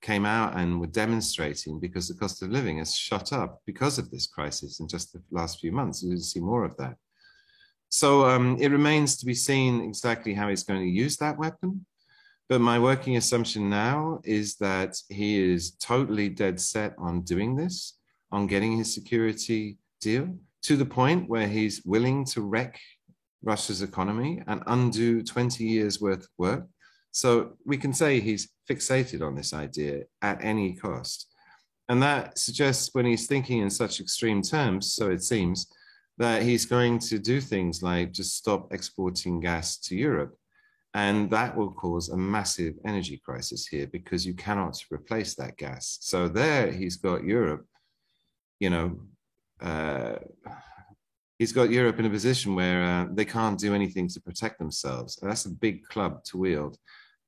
came 0.00 0.24
out 0.24 0.56
and 0.56 0.80
were 0.80 0.86
demonstrating 0.86 1.78
because 1.78 2.08
the 2.08 2.14
cost 2.14 2.42
of 2.42 2.50
living 2.50 2.78
has 2.78 2.94
shot 2.94 3.32
up 3.32 3.60
because 3.66 3.98
of 3.98 4.10
this 4.10 4.26
crisis 4.26 4.80
in 4.80 4.88
just 4.88 5.12
the 5.12 5.22
last 5.30 5.60
few 5.60 5.72
months. 5.72 6.02
We'll 6.02 6.18
see 6.18 6.40
more 6.40 6.64
of 6.64 6.76
that. 6.78 6.96
So 7.88 8.24
um, 8.24 8.56
it 8.58 8.70
remains 8.70 9.16
to 9.18 9.26
be 9.26 9.34
seen 9.34 9.82
exactly 9.82 10.32
how 10.32 10.48
he's 10.48 10.64
going 10.64 10.80
to 10.80 10.86
use 10.86 11.18
that 11.18 11.38
weapon. 11.38 11.84
But 12.48 12.60
my 12.60 12.78
working 12.78 13.16
assumption 13.16 13.68
now 13.68 14.20
is 14.24 14.56
that 14.56 14.96
he 15.08 15.52
is 15.52 15.72
totally 15.72 16.28
dead 16.28 16.60
set 16.60 16.94
on 16.98 17.22
doing 17.22 17.54
this, 17.54 17.98
on 18.30 18.46
getting 18.46 18.76
his 18.76 18.92
security 18.92 19.78
deal 20.00 20.34
to 20.62 20.76
the 20.76 20.86
point 20.86 21.28
where 21.28 21.48
he's 21.48 21.82
willing 21.84 22.24
to 22.26 22.40
wreck 22.40 22.78
Russia's 23.42 23.82
economy 23.82 24.42
and 24.46 24.62
undo 24.66 25.22
20 25.22 25.64
years 25.64 26.00
worth 26.00 26.20
of 26.20 26.28
work. 26.38 26.66
So 27.12 27.58
we 27.64 27.76
can 27.76 27.92
say 27.92 28.20
he's 28.20 28.48
fixated 28.68 29.26
on 29.26 29.34
this 29.34 29.52
idea 29.52 30.04
at 30.22 30.42
any 30.42 30.74
cost. 30.74 31.28
And 31.88 32.02
that 32.02 32.38
suggests 32.38 32.90
when 32.92 33.06
he's 33.06 33.26
thinking 33.26 33.58
in 33.58 33.70
such 33.70 34.00
extreme 34.00 34.42
terms, 34.42 34.94
so 34.94 35.10
it 35.10 35.22
seems, 35.22 35.70
that 36.18 36.42
he's 36.42 36.64
going 36.64 36.98
to 36.98 37.18
do 37.18 37.40
things 37.40 37.82
like 37.82 38.12
just 38.12 38.36
stop 38.36 38.72
exporting 38.72 39.40
gas 39.40 39.78
to 39.78 39.96
Europe. 39.96 40.34
And 40.94 41.30
that 41.30 41.56
will 41.56 41.72
cause 41.72 42.10
a 42.10 42.16
massive 42.16 42.74
energy 42.86 43.20
crisis 43.24 43.66
here 43.66 43.86
because 43.86 44.26
you 44.26 44.34
cannot 44.34 44.78
replace 44.90 45.34
that 45.36 45.56
gas. 45.56 45.98
So 46.02 46.28
there 46.28 46.70
he's 46.70 46.96
got 46.96 47.24
Europe, 47.24 47.66
you 48.60 48.70
know, 48.70 49.00
uh, 49.60 50.16
he's 51.38 51.52
got 51.52 51.70
Europe 51.70 51.98
in 51.98 52.06
a 52.06 52.10
position 52.10 52.54
where 52.54 52.84
uh, 52.84 53.06
they 53.10 53.24
can't 53.24 53.58
do 53.58 53.74
anything 53.74 54.06
to 54.08 54.20
protect 54.20 54.58
themselves. 54.58 55.18
And 55.20 55.30
that's 55.30 55.46
a 55.46 55.50
big 55.50 55.82
club 55.88 56.24
to 56.24 56.36
wield. 56.36 56.76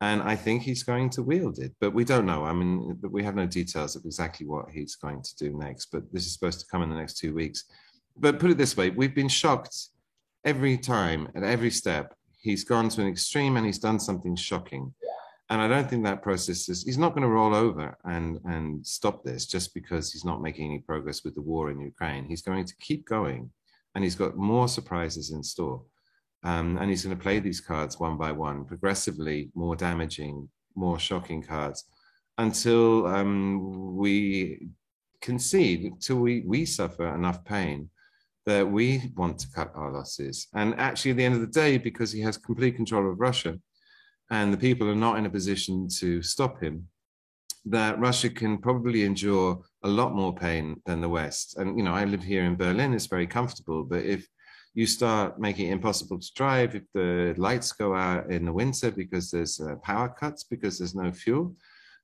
And 0.01 0.23
I 0.23 0.37
think 0.37 0.63
he's 0.63 0.83
going 0.83 1.11
to 1.11 1.23
wield 1.23 1.59
it, 1.59 1.73
but 1.81 1.95
we 1.95 2.05
don't 2.05 2.27
know. 2.27 2.45
I 2.45 2.53
mean, 2.53 2.99
we 3.11 3.23
have 3.23 3.37
no 3.37 3.47
details 3.47 3.97
of 3.97 4.05
exactly 4.05 4.47
what 4.47 4.69
he's 4.71 4.97
going 4.97 5.23
to 5.23 5.37
do 5.37 5.57
next, 5.57 5.87
but 5.93 6.13
this 6.13 6.27
is 6.27 6.35
supposed 6.35 6.61
to 6.61 6.67
come 6.67 6.83
in 6.83 6.91
the 6.91 6.97
next 6.97 7.17
two 7.17 7.35
weeks. 7.35 7.65
But 8.17 8.39
put 8.39 8.51
it 8.51 8.59
this 8.59 8.77
way 8.77 8.91
we've 8.91 9.15
been 9.15 9.29
shocked 9.29 9.77
every 10.45 10.77
time 10.77 11.29
at 11.35 11.43
every 11.43 11.71
step. 11.71 12.15
He's 12.39 12.65
gone 12.65 12.89
to 12.91 13.03
an 13.03 13.09
extreme 13.09 13.57
and 13.57 13.65
he's 13.65 13.79
done 13.79 13.99
something 13.99 14.37
shocking. 14.37 14.93
And 15.51 15.61
i 15.61 15.69
don't 15.69 15.89
think 15.89 16.05
that 16.05 16.23
process 16.23 16.69
is 16.69 16.85
he's 16.85 16.99
not 16.99 17.11
going 17.11 17.23
to 17.23 17.29
roll 17.29 17.55
over 17.55 17.97
and 18.05 18.39
and 18.47 18.85
stop 18.85 19.23
this 19.25 19.47
just 19.47 19.75
because 19.75 20.11
he's 20.11 20.25
not 20.25 20.41
making 20.41 20.67
any 20.67 20.79
progress 20.79 21.23
with 21.23 21.35
the 21.35 21.43
war 21.43 21.71
in 21.71 21.81
ukraine. 21.81 22.25
He's 22.25 22.43
going 22.43 22.65
to 22.65 22.77
keep 22.81 23.07
going 23.07 23.51
and 23.95 24.03
he's 24.03 24.15
got 24.15 24.37
more 24.37 24.69
surprises 24.69 25.31
in 25.31 25.43
store 25.43 25.83
um, 26.45 26.79
and 26.79 26.91
he's 26.91 27.05
going 27.05 27.17
to 27.17 27.23
play 27.23 27.41
these 27.41 27.61
cards 27.61 27.99
one 27.99 28.17
by 28.17 28.31
one 28.31 28.65
progressively 28.65 29.51
more 29.55 29.75
damaging 29.75 30.49
more 30.77 30.99
shocking 30.99 31.43
cards 31.43 31.85
until 32.39 33.07
um, 33.07 33.97
we 33.97 34.69
concede 35.21 35.85
until 35.85 36.17
we 36.17 36.43
we 36.47 36.65
suffer 36.65 37.15
enough 37.15 37.45
pain 37.45 37.89
that 38.47 38.71
we 38.71 39.13
want 39.17 39.39
to 39.39 39.51
cut 39.51 39.73
our 39.75 39.91
losses. 39.91 40.49
And 40.55 40.75
actually, 40.79 41.13
at 41.13 41.17
the 41.17 41.25
end 41.25 41.35
of 41.35 41.41
the 41.41 41.47
day, 41.47 41.79
because 41.79 42.13
he 42.13 42.21
has 42.21 42.37
complete 42.37 42.77
control 42.77 43.11
of 43.11 43.19
Russia 43.19 43.59
and 44.31 44.53
the 44.53 44.59
people 44.59 44.89
are 44.89 44.95
not 44.95 45.19
in 45.19 45.27
a 45.27 45.31
position 45.31 45.89
to 46.01 46.23
stop 46.23 46.63
him, 46.63 46.89
that 47.67 47.99
Russia 47.99 48.29
can 48.29 48.59
probably 48.59 49.05
endure 49.05 49.63
a 49.83 49.89
lot 49.89 50.15
more 50.15 50.35
pain 50.35 50.81
than 50.85 51.01
the 51.01 51.09
West. 51.09 51.57
And, 51.57 51.79
you 51.79 51.85
know, 51.85 51.95
I 51.95 52.05
live 52.05 52.23
here 52.23 52.45
in 52.45 52.57
Berlin, 52.57 52.93
it's 52.93 53.07
very 53.07 53.27
comfortable. 53.27 53.85
But 53.85 54.05
if 54.05 54.27
you 54.75 54.87
start 54.87 55.39
making 55.39 55.69
it 55.69 55.73
impossible 55.73 56.19
to 56.19 56.33
drive, 56.35 56.75
if 56.75 56.83
the 56.93 57.35
lights 57.37 57.73
go 57.73 57.95
out 57.95 58.31
in 58.31 58.45
the 58.45 58.53
winter 58.53 58.91
because 58.91 59.31
there's 59.31 59.61
uh, 59.61 59.77
power 59.77 60.09
cuts, 60.09 60.43
because 60.43 60.79
there's 60.79 60.97
no 60.97 61.13
fuel, 61.13 61.55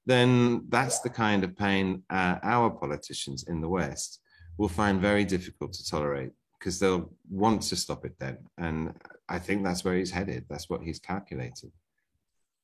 then 0.06 0.64
that's 0.68 1.00
the 1.00 1.10
kind 1.10 1.44
of 1.44 1.56
pain 1.56 2.02
uh, 2.10 2.36
our 2.42 2.70
politicians 2.70 3.44
in 3.48 3.60
the 3.60 3.68
West 3.68 4.20
will 4.56 4.68
find 4.68 5.00
very 5.00 5.24
difficult 5.24 5.72
to 5.72 5.86
tolerate 5.86 6.30
because 6.58 6.78
they'll 6.78 7.10
want 7.30 7.62
to 7.62 7.74
stop 7.74 8.04
it 8.04 8.14
then. 8.18 8.38
And 8.58 8.94
I 9.28 9.38
think 9.38 9.64
that's 9.64 9.84
where 9.84 9.96
he's 9.96 10.10
headed. 10.10 10.44
That's 10.48 10.68
what 10.68 10.82
he's 10.82 10.98
calculated. 10.98 11.72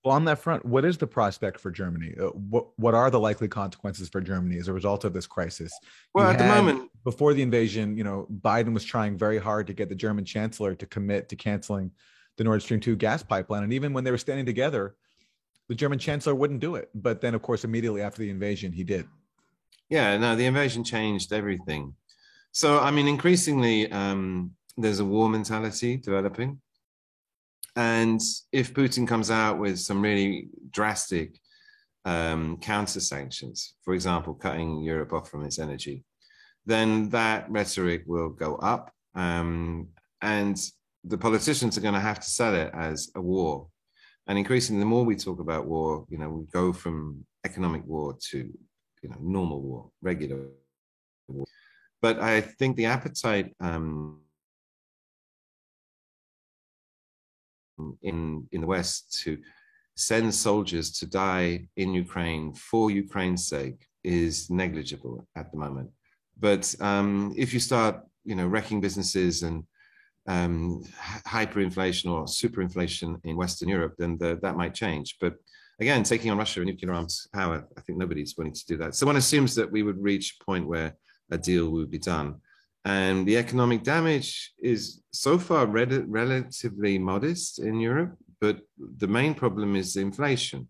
Well, 0.07 0.15
on 0.15 0.25
that 0.27 0.39
front, 0.39 0.65
what 0.65 0.85
is 0.85 0.97
the 0.99 1.07
prospect 1.09 1.59
for 1.59 1.73
Germany? 1.73 2.15
Uh, 2.17 2.27
what 2.27 2.69
what 2.77 2.95
are 2.95 3.11
the 3.11 3.19
likely 3.19 3.49
consequences 3.49 4.09
for 4.09 4.21
Germany 4.21 4.57
as 4.57 4.69
a 4.69 4.73
result 4.73 5.05
of 5.05 5.13
this 5.13 5.27
crisis? 5.27 5.77
Well, 6.15 6.27
you 6.27 6.31
at 6.31 6.41
had, 6.41 6.49
the 6.49 6.55
moment, 6.55 6.93
before 7.03 7.35
the 7.35 7.43
invasion, 7.43 7.99
you 7.99 8.05
know, 8.05 8.29
Biden 8.41 8.73
was 8.73 8.85
trying 8.85 9.19
very 9.19 9.39
hard 9.39 9.67
to 9.67 9.73
get 9.73 9.89
the 9.89 9.97
German 9.97 10.25
chancellor 10.25 10.77
to 10.77 10.87
commit 10.87 11.29
to 11.31 11.35
canceling 11.35 11.91
the 12.37 12.45
Nord 12.45 12.63
Stream 12.63 12.79
2 12.79 12.95
gas 12.95 13.25
pipeline. 13.25 13.65
And 13.65 13.73
even 13.73 13.93
when 13.93 14.05
they 14.05 14.13
were 14.13 14.17
standing 14.17 14.47
together, 14.47 14.95
the 15.67 15.75
German 15.75 15.99
chancellor 15.99 16.37
wouldn't 16.37 16.61
do 16.61 16.77
it. 16.77 16.89
But 16.95 17.21
then, 17.21 17.35
of 17.35 17.43
course, 17.43 17.65
immediately 17.65 18.01
after 18.01 18.23
the 18.23 18.31
invasion, 18.31 18.71
he 18.71 18.85
did. 18.85 19.09
Yeah, 19.89 20.17
no, 20.19 20.37
the 20.37 20.47
invasion 20.47 20.85
changed 20.85 21.33
everything. 21.33 21.95
So, 22.53 22.79
I 22.79 22.93
mean, 22.93 23.09
increasingly, 23.09 23.91
um, 23.91 24.53
there's 24.77 25.01
a 25.01 25.05
war 25.05 25.29
mentality 25.29 25.97
developing. 25.97 26.61
And 27.77 28.21
if 28.53 28.73
Putin 28.73 29.07
comes 29.07 29.31
out 29.31 29.59
with 29.59 29.79
some 29.79 30.01
really 30.01 30.49
drastic 30.71 31.39
um, 32.05 32.57
counter 32.59 33.01
sanctions, 33.01 33.75
for 33.83 33.95
example, 33.95 34.35
cutting 34.35 34.81
Europe 34.83 35.13
off 35.13 35.31
from 35.31 35.45
its 35.45 35.59
energy, 35.59 36.05
then 36.65 37.11
that 37.11 37.51
rhetoric 37.51 38.05
will 38.07 38.31
go 38.31 38.57
up. 38.57 38.93
Um, 39.15 39.89
and 40.23 40.59
the 41.05 41.19
politicians 41.19 41.77
are 41.77 41.83
going 41.83 41.95
to 41.95 42.01
have 42.01 42.21
to 42.21 42.29
sell 42.29 42.55
it 42.55 42.71
as 42.75 43.11
a 43.15 43.21
war. 43.21 43.69
And 44.27 44.39
increasingly, 44.39 44.81
the 44.81 44.87
more 44.87 45.05
we 45.05 45.15
talk 45.15 45.39
about 45.39 45.67
war, 45.67 46.05
you 46.09 46.19
know, 46.19 46.29
we 46.29 46.47
go 46.47 46.73
from 46.73 47.25
economic 47.45 47.87
war 47.87 48.17
to 48.31 48.39
you 49.03 49.09
know 49.09 49.17
normal 49.21 49.61
war, 49.61 49.91
regular 50.03 50.49
war. 51.29 51.47
But 52.03 52.19
I 52.21 52.41
think 52.41 52.77
the 52.77 52.87
appetite 52.87 53.55
um, 53.61 54.21
in 58.03 58.47
in 58.53 58.61
the 58.61 58.67
West 58.67 59.21
to 59.25 59.39
send 59.97 60.35
soldiers 60.35 60.91
to 60.99 61.07
die 61.07 61.67
in 61.77 61.95
Ukraine 61.95 62.53
for 62.53 62.91
Ukraine's 62.91 63.47
sake 63.47 63.87
is 64.05 64.51
negligible 64.51 65.27
at 65.35 65.51
the 65.51 65.59
moment. 65.59 65.91
But 66.39 66.75
um, 66.81 67.35
if 67.37 67.55
you 67.55 67.61
start, 67.61 68.01
you 68.25 68.35
know, 68.35 68.47
wrecking 68.47 68.81
businesses 68.81 69.43
and 69.43 69.65
um, 70.29 70.85
hyperinflation 71.27 72.11
or 72.11 72.25
superinflation 72.25 73.21
in 73.25 73.37
Western 73.37 73.69
Europe, 73.69 73.95
then 73.99 74.19
the, 74.19 74.39
that 74.43 74.57
might 74.57 74.75
change. 74.75 75.17
But 75.21 75.35
again, 75.81 76.03
taking 76.03 76.31
on 76.31 76.39
Russia 76.39 76.61
and 76.61 76.69
nuclear 76.69 76.93
arms 76.93 77.27
power, 77.33 77.67
I 77.77 77.81
think 77.81 77.99
nobody's 77.99 78.37
willing 78.37 78.53
to 78.53 78.67
do 78.67 78.77
that. 78.79 78.95
So 78.95 79.07
one 79.07 79.17
assumes 79.17 79.55
that 79.55 79.71
we 79.71 79.83
would 79.83 80.03
reach 80.03 80.37
a 80.39 80.45
point 80.45 80.67
where 80.67 80.95
a 81.31 81.39
deal 81.39 81.71
would 81.71 81.91
be 81.91 81.99
done. 81.99 82.37
And 82.87 83.27
the 83.27 83.37
economic 83.37 83.83
damage 83.83 84.53
is 84.61 85.03
so 85.11 85.39
far 85.39 85.67
re- 85.67 86.05
relatively 86.07 86.99
modest 86.99 87.59
in 87.59 87.81
Europe, 87.81 88.17
but 88.41 88.61
the 88.79 89.09
main 89.09 89.35
problem 89.35 89.75
is 89.75 89.97
inflation. 89.97 90.69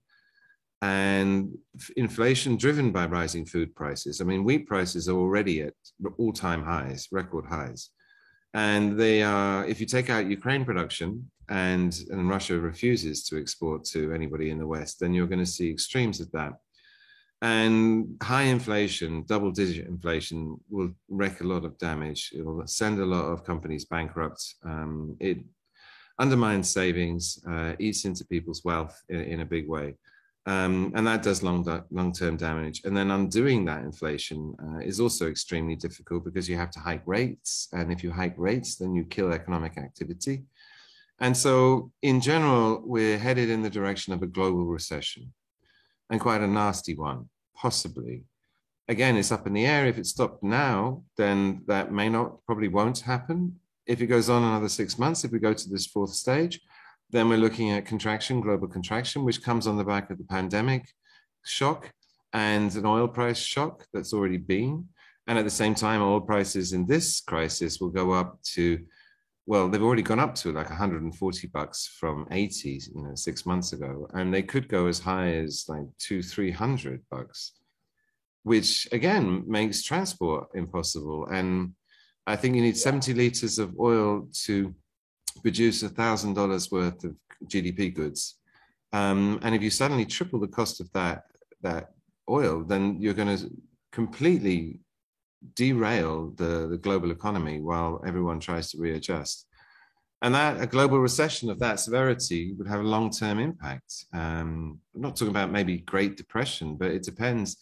And 0.81 1.59
inflation 1.97 2.57
driven 2.57 2.91
by 2.91 3.05
rising 3.07 3.45
food 3.45 3.75
prices. 3.75 4.23
I 4.23 4.25
mean, 4.25 4.45
wheat 4.45 4.67
prices 4.67 5.11
are 5.11 5.17
already 5.17 5.61
at 5.61 5.75
all 6.17 6.33
time 6.33 6.65
highs, 6.65 7.07
record 7.13 7.45
highs. 7.47 7.91
And 8.55 8.99
they 8.99 9.23
are, 9.23 9.67
if 9.67 9.79
you 9.79 9.87
take 9.87 10.09
out 10.09 10.31
Ukraine 10.31 10.65
production, 10.65 11.31
and, 11.51 11.95
and 12.11 12.31
Russia 12.31 12.59
refuses 12.59 13.25
to 13.25 13.39
export 13.39 13.85
to 13.85 14.13
anybody 14.13 14.49
in 14.51 14.59
the 14.59 14.67
West, 14.67 15.01
then 15.01 15.13
you're 15.13 15.27
going 15.27 15.39
to 15.39 15.47
see 15.47 15.71
extremes 15.71 16.19
of 16.21 16.33
that. 16.33 16.55
And 17.43 18.17
high 18.23 18.45
inflation, 18.45 19.25
double 19.25 19.51
digit 19.51 19.87
inflation, 19.87 20.59
will 20.71 20.93
wreak 21.09 21.41
a 21.41 21.45
lot 21.45 21.65
of 21.65 21.77
damage. 21.79 22.33
It 22.35 22.45
will 22.45 22.67
send 22.67 22.99
a 22.99 23.05
lot 23.05 23.27
of 23.27 23.45
companies 23.45 23.85
bankrupt. 23.85 24.55
Um, 24.65 25.17
it 25.21 25.39
undermines 26.19 26.71
savings, 26.71 27.39
uh, 27.49 27.75
eats 27.79 28.07
into 28.07 28.25
people's 28.25 28.65
wealth 28.65 28.99
in, 29.11 29.21
in 29.21 29.41
a 29.41 29.45
big 29.45 29.69
way. 29.69 29.97
Um, 30.47 30.93
and 30.95 31.05
that 31.09 31.25
does 31.25 31.43
long 31.43 31.67
long 31.91 32.13
term 32.13 32.37
damage. 32.37 32.83
And 32.85 32.97
then 32.97 33.11
undoing 33.11 33.65
that 33.65 33.83
inflation 33.83 34.55
uh, 34.63 34.79
is 34.79 35.01
also 35.01 35.29
extremely 35.29 35.75
difficult 35.75 36.25
because 36.25 36.49
you 36.49 36.57
have 36.57 36.71
to 36.71 36.81
hike 36.81 37.03
rates, 37.05 37.69
and 37.73 37.93
if 37.93 38.05
you 38.05 38.13
hike 38.13 38.39
rates, 38.39 38.77
then 38.77 38.95
you 38.95 39.05
kill 39.05 39.33
economic 39.33 39.77
activity. 39.77 40.45
And 41.19 41.37
so, 41.37 41.91
in 42.03 42.21
general, 42.21 42.83
we're 42.85 43.19
headed 43.19 43.51
in 43.51 43.63
the 43.63 43.71
direction 43.71 44.13
of 44.13 44.23
a 44.23 44.27
global 44.27 44.67
recession 44.67 45.33
and 46.11 46.21
quite 46.21 46.41
a 46.41 46.47
nasty 46.47 46.95
one, 46.95 47.29
possibly. 47.55 48.25
Again, 48.89 49.17
it's 49.17 49.33
up 49.33 49.47
in 49.47 49.53
the 49.53 49.67
air. 49.67 49.87
If 49.87 49.99
it 49.99 50.07
stopped 50.07 50.43
now, 50.43 51.03
then 51.17 51.63
that 51.67 51.93
may 51.93 52.09
not, 52.09 52.45
probably 52.47 52.69
won't 52.69 53.01
happen. 53.01 53.59
If 53.87 54.01
it 54.01 54.07
goes 54.07 54.29
on 54.31 54.43
another 54.43 54.69
six 54.69 54.99
months, 54.99 55.25
if 55.25 55.33
we 55.33 55.39
go 55.39 55.53
to 55.53 55.69
this 55.69 55.87
fourth 55.87 56.11
stage, 56.11 56.61
then 57.11 57.29
we're 57.29 57.39
looking 57.39 57.71
at 57.71 57.87
contraction, 57.87 58.41
global 58.41 58.69
contraction, 58.69 59.25
which 59.25 59.43
comes 59.43 59.67
on 59.67 59.77
the 59.77 59.85
back 59.85 60.11
of 60.11 60.19
the 60.19 60.25
pandemic 60.25 60.89
shock 61.45 61.93
and 62.33 62.75
an 62.75 62.85
oil 62.85 63.09
price 63.09 63.39
shock 63.39 63.85
that's 63.93 64.13
already 64.13 64.37
been. 64.37 64.87
And 65.27 65.39
at 65.39 65.45
the 65.45 65.51
same 65.51 65.75
time, 65.75 66.03
oil 66.03 66.21
prices 66.21 66.73
in 66.73 66.87
this 66.87 67.21
crisis 67.21 67.81
will 67.81 67.91
go 67.91 68.13
up 68.13 68.41
to, 68.55 68.85
well, 69.47 69.69
they've 69.69 69.83
already 69.83 70.03
gone 70.03 70.19
up 70.19 70.35
to 70.35 70.51
like 70.51 70.69
140 70.69 71.47
bucks 71.49 71.87
from 72.01 72.27
80, 72.33 72.81
you 72.95 73.03
know, 73.03 73.15
six 73.15 73.47
months 73.47 73.73
ago, 73.73 74.09
and 74.13 74.35
they 74.35 74.43
could 74.43 74.69
go 74.69 74.87
as 74.89 74.99
high 74.99 75.35
as 75.35 75.67
like 75.69 75.87
two, 75.99 76.21
300 76.21 77.01
bucks, 77.11 77.53
which 78.43 78.89
again 78.91 79.45
makes 79.47 79.85
transport 79.85 80.49
impossible. 80.55 81.27
And 81.27 81.75
I 82.27 82.35
think 82.35 82.57
you 82.57 82.63
need 82.63 82.77
70 82.77 83.15
liters 83.15 83.61
of 83.61 83.79
oil 83.79 84.29
to 84.45 84.75
produce 85.43 85.85
a 85.85 85.89
thousand 85.89 86.35
dollars 86.35 86.73
worth 86.73 87.05
of 87.05 87.15
GDP 87.45 87.95
goods. 87.95 88.41
Um, 88.93 89.39
and 89.43 89.55
if 89.55 89.63
you 89.63 89.71
suddenly 89.71 90.07
triple 90.07 90.41
the 90.41 90.49
cost 90.49 90.81
of 90.81 90.91
that 90.93 91.23
that 91.63 91.93
oil, 92.29 92.65
then 92.65 93.01
you're 93.01 93.15
going 93.15 93.37
to 93.37 93.49
completely 93.93 94.81
derail 95.55 96.31
the, 96.37 96.69
the 96.69 96.79
global 96.79 97.11
economy 97.11 97.61
while 97.61 98.03
everyone 98.07 98.41
tries 98.41 98.71
to 98.71 98.79
readjust. 98.79 99.47
And 100.23 100.35
that 100.35 100.61
a 100.61 100.67
global 100.67 100.99
recession 100.99 101.51
of 101.51 101.59
that 101.59 101.79
severity 101.79 102.55
would 102.57 102.67
have 102.67 102.81
a 102.81 102.85
long-term 102.89 103.39
impact. 103.39 104.07
Um, 104.15 104.81
I'm 104.95 105.03
not 105.03 105.15
talking 105.15 105.29
about 105.29 105.53
maybe 105.53 105.79
Great 105.79 106.17
Depression, 106.17 106.77
but 106.77 106.91
it 106.91 107.03
depends. 107.03 107.59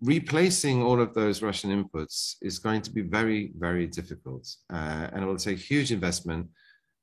Replacing 0.00 0.82
all 0.82 1.00
of 1.00 1.12
those 1.12 1.42
Russian 1.42 1.70
inputs 1.70 2.36
is 2.40 2.58
going 2.58 2.82
to 2.82 2.90
be 2.90 3.02
very, 3.02 3.52
very 3.58 3.86
difficult, 3.86 4.46
uh, 4.72 5.08
and 5.12 5.24
it 5.24 5.26
will 5.26 5.36
take 5.36 5.58
huge 5.58 5.90
investment, 5.90 6.46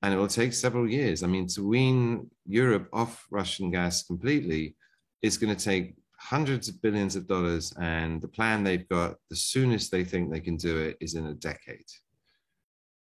and 0.01 0.13
it 0.13 0.17
will 0.17 0.27
take 0.27 0.53
several 0.53 0.87
years. 0.89 1.23
I 1.23 1.27
mean, 1.27 1.47
to 1.47 1.67
wean 1.67 2.29
Europe 2.45 2.87
off 2.93 3.25
Russian 3.31 3.71
gas 3.71 4.03
completely 4.03 4.75
is 5.21 5.37
going 5.37 5.55
to 5.55 5.61
take 5.61 5.95
hundreds 6.23 6.69
of 6.69 6.81
billions 6.81 7.15
of 7.15 7.27
dollars, 7.27 7.73
and 7.79 8.21
the 8.21 8.27
plan 8.27 8.63
they've 8.63 8.87
got, 8.87 9.15
the 9.29 9.35
soonest 9.35 9.91
they 9.91 10.05
think 10.05 10.31
they 10.31 10.39
can 10.39 10.55
do 10.55 10.77
it 10.77 10.97
is 11.01 11.15
in 11.15 11.27
a 11.27 11.33
decade. 11.33 11.85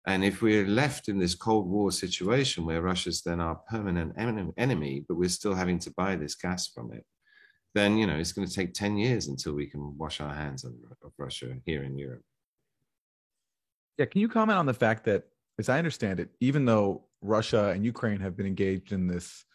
And 0.07 0.25
if 0.25 0.41
we're 0.41 0.67
left 0.67 1.07
in 1.07 1.19
this 1.19 1.35
Cold 1.35 1.69
War 1.69 1.91
situation 1.91 2.65
where 2.65 2.81
Russia's 2.81 3.21
then 3.21 3.39
our 3.39 3.55
permanent 3.69 4.13
enemy, 4.57 5.05
but 5.07 5.15
we're 5.15 5.29
still 5.29 5.53
having 5.53 5.79
to 5.79 5.91
buy 5.91 6.15
this 6.15 6.35
gas 6.35 6.67
from 6.67 6.91
it, 6.91 7.05
then 7.75 7.97
you 7.97 8.07
know 8.07 8.17
it's 8.17 8.33
going 8.33 8.47
to 8.47 8.53
take 8.53 8.73
10 8.73 8.97
years 8.97 9.27
until 9.27 9.53
we 9.53 9.67
can 9.67 9.97
wash 9.97 10.19
our 10.19 10.33
hands 10.33 10.63
of, 10.63 10.73
Russia 11.17 11.55
here 11.65 11.83
in 11.83 11.97
Europe. 11.97 12.23
Yeah, 13.97 14.05
can 14.05 14.21
you 14.21 14.27
comment 14.27 14.57
on 14.57 14.65
the 14.65 14.73
fact 14.73 15.05
that, 15.05 15.25
as 15.59 15.69
I 15.69 15.77
understand 15.77 16.19
it, 16.19 16.29
even 16.39 16.65
though 16.65 17.03
Russia 17.21 17.69
and 17.69 17.85
Ukraine 17.85 18.19
have 18.19 18.35
been 18.35 18.47
engaged 18.47 18.91
in 18.91 19.07
this 19.07 19.45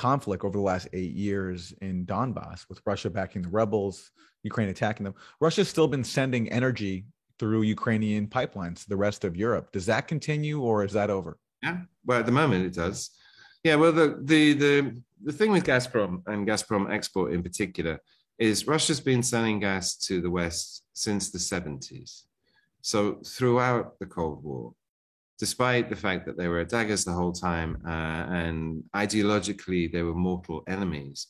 conflict 0.00 0.44
over 0.44 0.56
the 0.56 0.64
last 0.72 0.88
eight 0.94 1.12
years 1.12 1.74
in 1.82 2.06
Donbass, 2.06 2.66
with 2.70 2.80
Russia 2.86 3.10
backing 3.10 3.42
the 3.42 3.50
rebels, 3.50 4.10
Ukraine 4.42 4.70
attacking 4.70 5.04
them. 5.04 5.14
Russia's 5.40 5.68
still 5.68 5.88
been 5.88 6.02
sending 6.02 6.50
energy 6.50 7.04
through 7.38 7.62
Ukrainian 7.62 8.26
pipelines 8.26 8.82
to 8.82 8.88
the 8.88 8.96
rest 8.96 9.24
of 9.24 9.36
Europe. 9.36 9.66
Does 9.72 9.84
that 9.86 10.08
continue, 10.08 10.58
or 10.62 10.84
is 10.86 10.94
that 10.94 11.10
over? 11.10 11.36
Yeah, 11.62 11.80
well, 12.06 12.20
at 12.20 12.24
the 12.24 12.32
moment 12.32 12.64
it 12.64 12.74
does. 12.74 13.10
Yeah, 13.62 13.74
well, 13.74 13.92
the 13.92 14.08
the 14.32 14.42
the 14.64 15.02
the 15.22 15.34
thing 15.38 15.50
with 15.52 15.64
Gazprom 15.64 16.22
and 16.26 16.48
Gazprom 16.48 16.90
export 16.90 17.34
in 17.34 17.42
particular 17.42 18.00
is 18.38 18.66
Russia's 18.66 19.00
been 19.00 19.22
selling 19.22 19.60
gas 19.60 19.96
to 20.06 20.22
the 20.22 20.30
West 20.30 20.82
since 20.94 21.30
the 21.30 21.38
70s. 21.38 22.22
So 22.80 23.20
throughout 23.36 23.98
the 24.00 24.06
Cold 24.06 24.42
War, 24.42 24.72
despite 25.40 25.88
the 25.88 25.96
fact 25.96 26.26
that 26.26 26.36
they 26.36 26.48
were 26.48 26.62
daggers 26.64 27.04
the 27.04 27.12
whole 27.12 27.32
time 27.32 27.78
uh, 27.86 28.22
and 28.40 28.84
ideologically 28.94 29.90
they 29.90 30.02
were 30.02 30.14
mortal 30.14 30.62
enemies, 30.68 31.28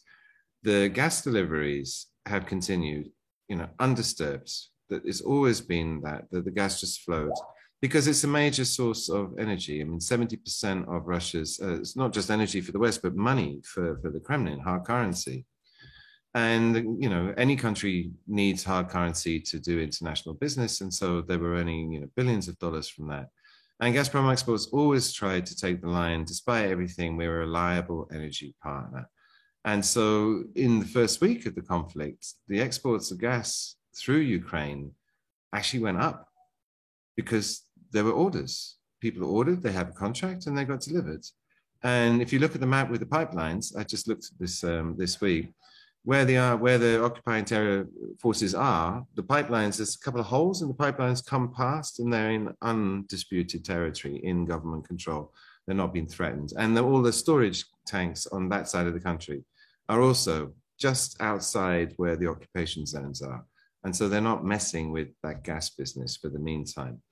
the 0.64 0.88
gas 0.88 1.22
deliveries 1.22 2.08
have 2.26 2.44
continued, 2.44 3.08
you 3.48 3.56
know, 3.56 3.68
undisturbed. 3.78 4.50
That 4.88 5.06
it's 5.06 5.20
always 5.20 5.60
been 5.60 6.00
that, 6.02 6.24
that 6.32 6.44
the 6.44 6.50
gas 6.50 6.80
just 6.80 7.02
flowed 7.02 7.32
because 7.80 8.08
it's 8.08 8.24
a 8.24 8.28
major 8.28 8.64
source 8.64 9.08
of 9.08 9.32
energy. 9.38 9.80
I 9.80 9.84
mean, 9.84 10.00
70% 10.00 10.88
of 10.94 11.06
Russia's, 11.06 11.60
uh, 11.62 11.74
it's 11.74 11.96
not 11.96 12.12
just 12.12 12.30
energy 12.30 12.60
for 12.60 12.72
the 12.72 12.80
West, 12.80 13.00
but 13.02 13.14
money 13.14 13.62
for, 13.64 13.96
for 14.02 14.10
the 14.10 14.18
Kremlin, 14.18 14.58
hard 14.58 14.84
currency. 14.84 15.46
And, 16.34 17.02
you 17.02 17.08
know, 17.08 17.32
any 17.36 17.54
country 17.54 18.10
needs 18.26 18.64
hard 18.64 18.88
currency 18.88 19.40
to 19.40 19.60
do 19.60 19.80
international 19.80 20.34
business. 20.34 20.80
And 20.80 20.92
so 20.92 21.22
they 21.22 21.36
were 21.36 21.54
earning, 21.54 21.92
you 21.92 22.00
know, 22.00 22.08
billions 22.16 22.48
of 22.48 22.58
dollars 22.58 22.88
from 22.88 23.08
that. 23.08 23.28
And 23.80 23.94
Gazprom 23.94 24.30
Exports 24.30 24.66
always 24.66 25.10
tried 25.10 25.46
to 25.46 25.56
take 25.56 25.80
the 25.80 25.88
line, 25.88 26.24
despite 26.24 26.70
everything, 26.70 27.16
we're 27.16 27.36
a 27.36 27.46
reliable 27.46 28.06
energy 28.12 28.54
partner. 28.62 29.08
And 29.64 29.84
so, 29.84 30.44
in 30.54 30.80
the 30.80 30.86
first 30.86 31.22
week 31.22 31.46
of 31.46 31.54
the 31.54 31.62
conflict, 31.62 32.26
the 32.46 32.60
exports 32.60 33.10
of 33.10 33.18
gas 33.18 33.76
through 33.96 34.18
Ukraine 34.18 34.92
actually 35.54 35.80
went 35.80 35.98
up 35.98 36.28
because 37.16 37.62
there 37.90 38.04
were 38.04 38.12
orders. 38.12 38.76
People 39.00 39.24
ordered, 39.24 39.62
they 39.62 39.72
have 39.72 39.88
a 39.88 39.92
contract, 39.92 40.46
and 40.46 40.56
they 40.56 40.64
got 40.64 40.80
delivered. 40.80 41.24
And 41.82 42.20
if 42.20 42.34
you 42.34 42.38
look 42.38 42.54
at 42.54 42.60
the 42.60 42.66
map 42.66 42.90
with 42.90 43.00
the 43.00 43.06
pipelines, 43.06 43.74
I 43.76 43.84
just 43.84 44.08
looked 44.08 44.26
at 44.30 44.38
this 44.38 44.62
um, 44.62 44.94
this 44.98 45.22
week 45.22 45.54
where 46.04 46.24
they 46.24 46.36
are, 46.36 46.54
uh, 46.54 46.56
where 46.56 46.78
the 46.78 47.02
occupying 47.04 47.44
terror 47.44 47.86
forces 48.18 48.54
are, 48.54 49.04
the 49.14 49.22
pipelines, 49.22 49.76
there's 49.76 49.96
a 49.96 49.98
couple 49.98 50.20
of 50.20 50.26
holes 50.26 50.62
and 50.62 50.70
the 50.70 50.74
pipelines 50.74 51.24
come 51.24 51.52
past 51.52 52.00
and 52.00 52.12
they're 52.12 52.30
in 52.30 52.54
undisputed 52.62 53.64
territory 53.64 54.20
in 54.24 54.46
government 54.46 54.86
control. 54.86 55.32
They're 55.66 55.76
not 55.76 55.92
being 55.92 56.08
threatened. 56.08 56.52
And 56.56 56.76
the, 56.76 56.82
all 56.82 57.02
the 57.02 57.12
storage 57.12 57.64
tanks 57.86 58.26
on 58.26 58.48
that 58.48 58.68
side 58.68 58.86
of 58.86 58.94
the 58.94 59.00
country 59.00 59.44
are 59.88 60.00
also 60.00 60.54
just 60.78 61.20
outside 61.20 61.92
where 61.96 62.16
the 62.16 62.28
occupation 62.28 62.86
zones 62.86 63.20
are. 63.20 63.44
And 63.84 63.94
so 63.94 64.08
they're 64.08 64.20
not 64.20 64.44
messing 64.44 64.92
with 64.92 65.08
that 65.22 65.44
gas 65.44 65.70
business 65.70 66.16
for 66.16 66.30
the 66.30 66.38
meantime. 66.38 67.02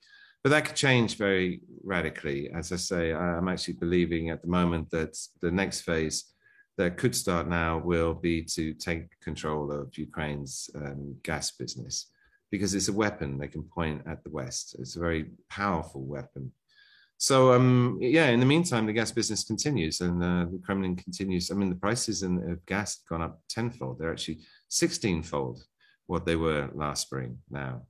But 0.43 0.51
that 0.51 0.65
could 0.65 0.75
change 0.75 1.17
very 1.17 1.61
radically. 1.83 2.49
As 2.55 2.71
I 2.71 2.77
say, 2.77 3.13
I'm 3.13 3.49
actually 3.49 3.75
believing 3.75 4.29
at 4.29 4.41
the 4.41 4.47
moment 4.47 4.89
that 4.91 5.17
the 5.41 5.51
next 5.51 5.81
phase 5.81 6.25
that 6.79 6.95
could 6.95 7.13
start 7.13 7.45
now 7.49 7.77
will 7.77 8.13
be 8.13 8.41
to 8.41 8.73
take 8.73 9.19
control 9.19 9.69
of 9.69 9.97
Ukraine's 9.97 10.69
um, 10.75 11.13
gas 11.23 11.51
business 11.51 12.09
because 12.51 12.73
it's 12.73 12.87
a 12.87 12.93
weapon 12.93 13.37
they 13.37 13.49
can 13.49 13.63
point 13.63 14.01
at 14.07 14.23
the 14.23 14.29
West. 14.29 14.77
It's 14.79 14.95
a 14.95 14.99
very 14.99 15.31
powerful 15.49 16.03
weapon. 16.03 16.53
So, 17.17 17.51
um, 17.51 17.97
yeah, 17.99 18.29
in 18.29 18.39
the 18.39 18.45
meantime, 18.45 18.85
the 18.85 18.93
gas 18.93 19.11
business 19.11 19.43
continues 19.43 19.99
and 19.99 20.23
uh, 20.23 20.45
the 20.49 20.61
Kremlin 20.63 20.95
continues. 20.95 21.51
I 21.51 21.55
mean, 21.55 21.69
the 21.69 21.75
prices 21.75 22.23
in, 22.23 22.49
of 22.49 22.65
gas 22.65 22.99
have 22.99 23.09
gone 23.09 23.27
up 23.27 23.41
tenfold. 23.49 23.99
They're 23.99 24.13
actually 24.13 24.39
16 24.69 25.23
fold 25.23 25.61
what 26.07 26.25
they 26.25 26.37
were 26.37 26.69
last 26.73 27.01
spring 27.01 27.39
now. 27.51 27.81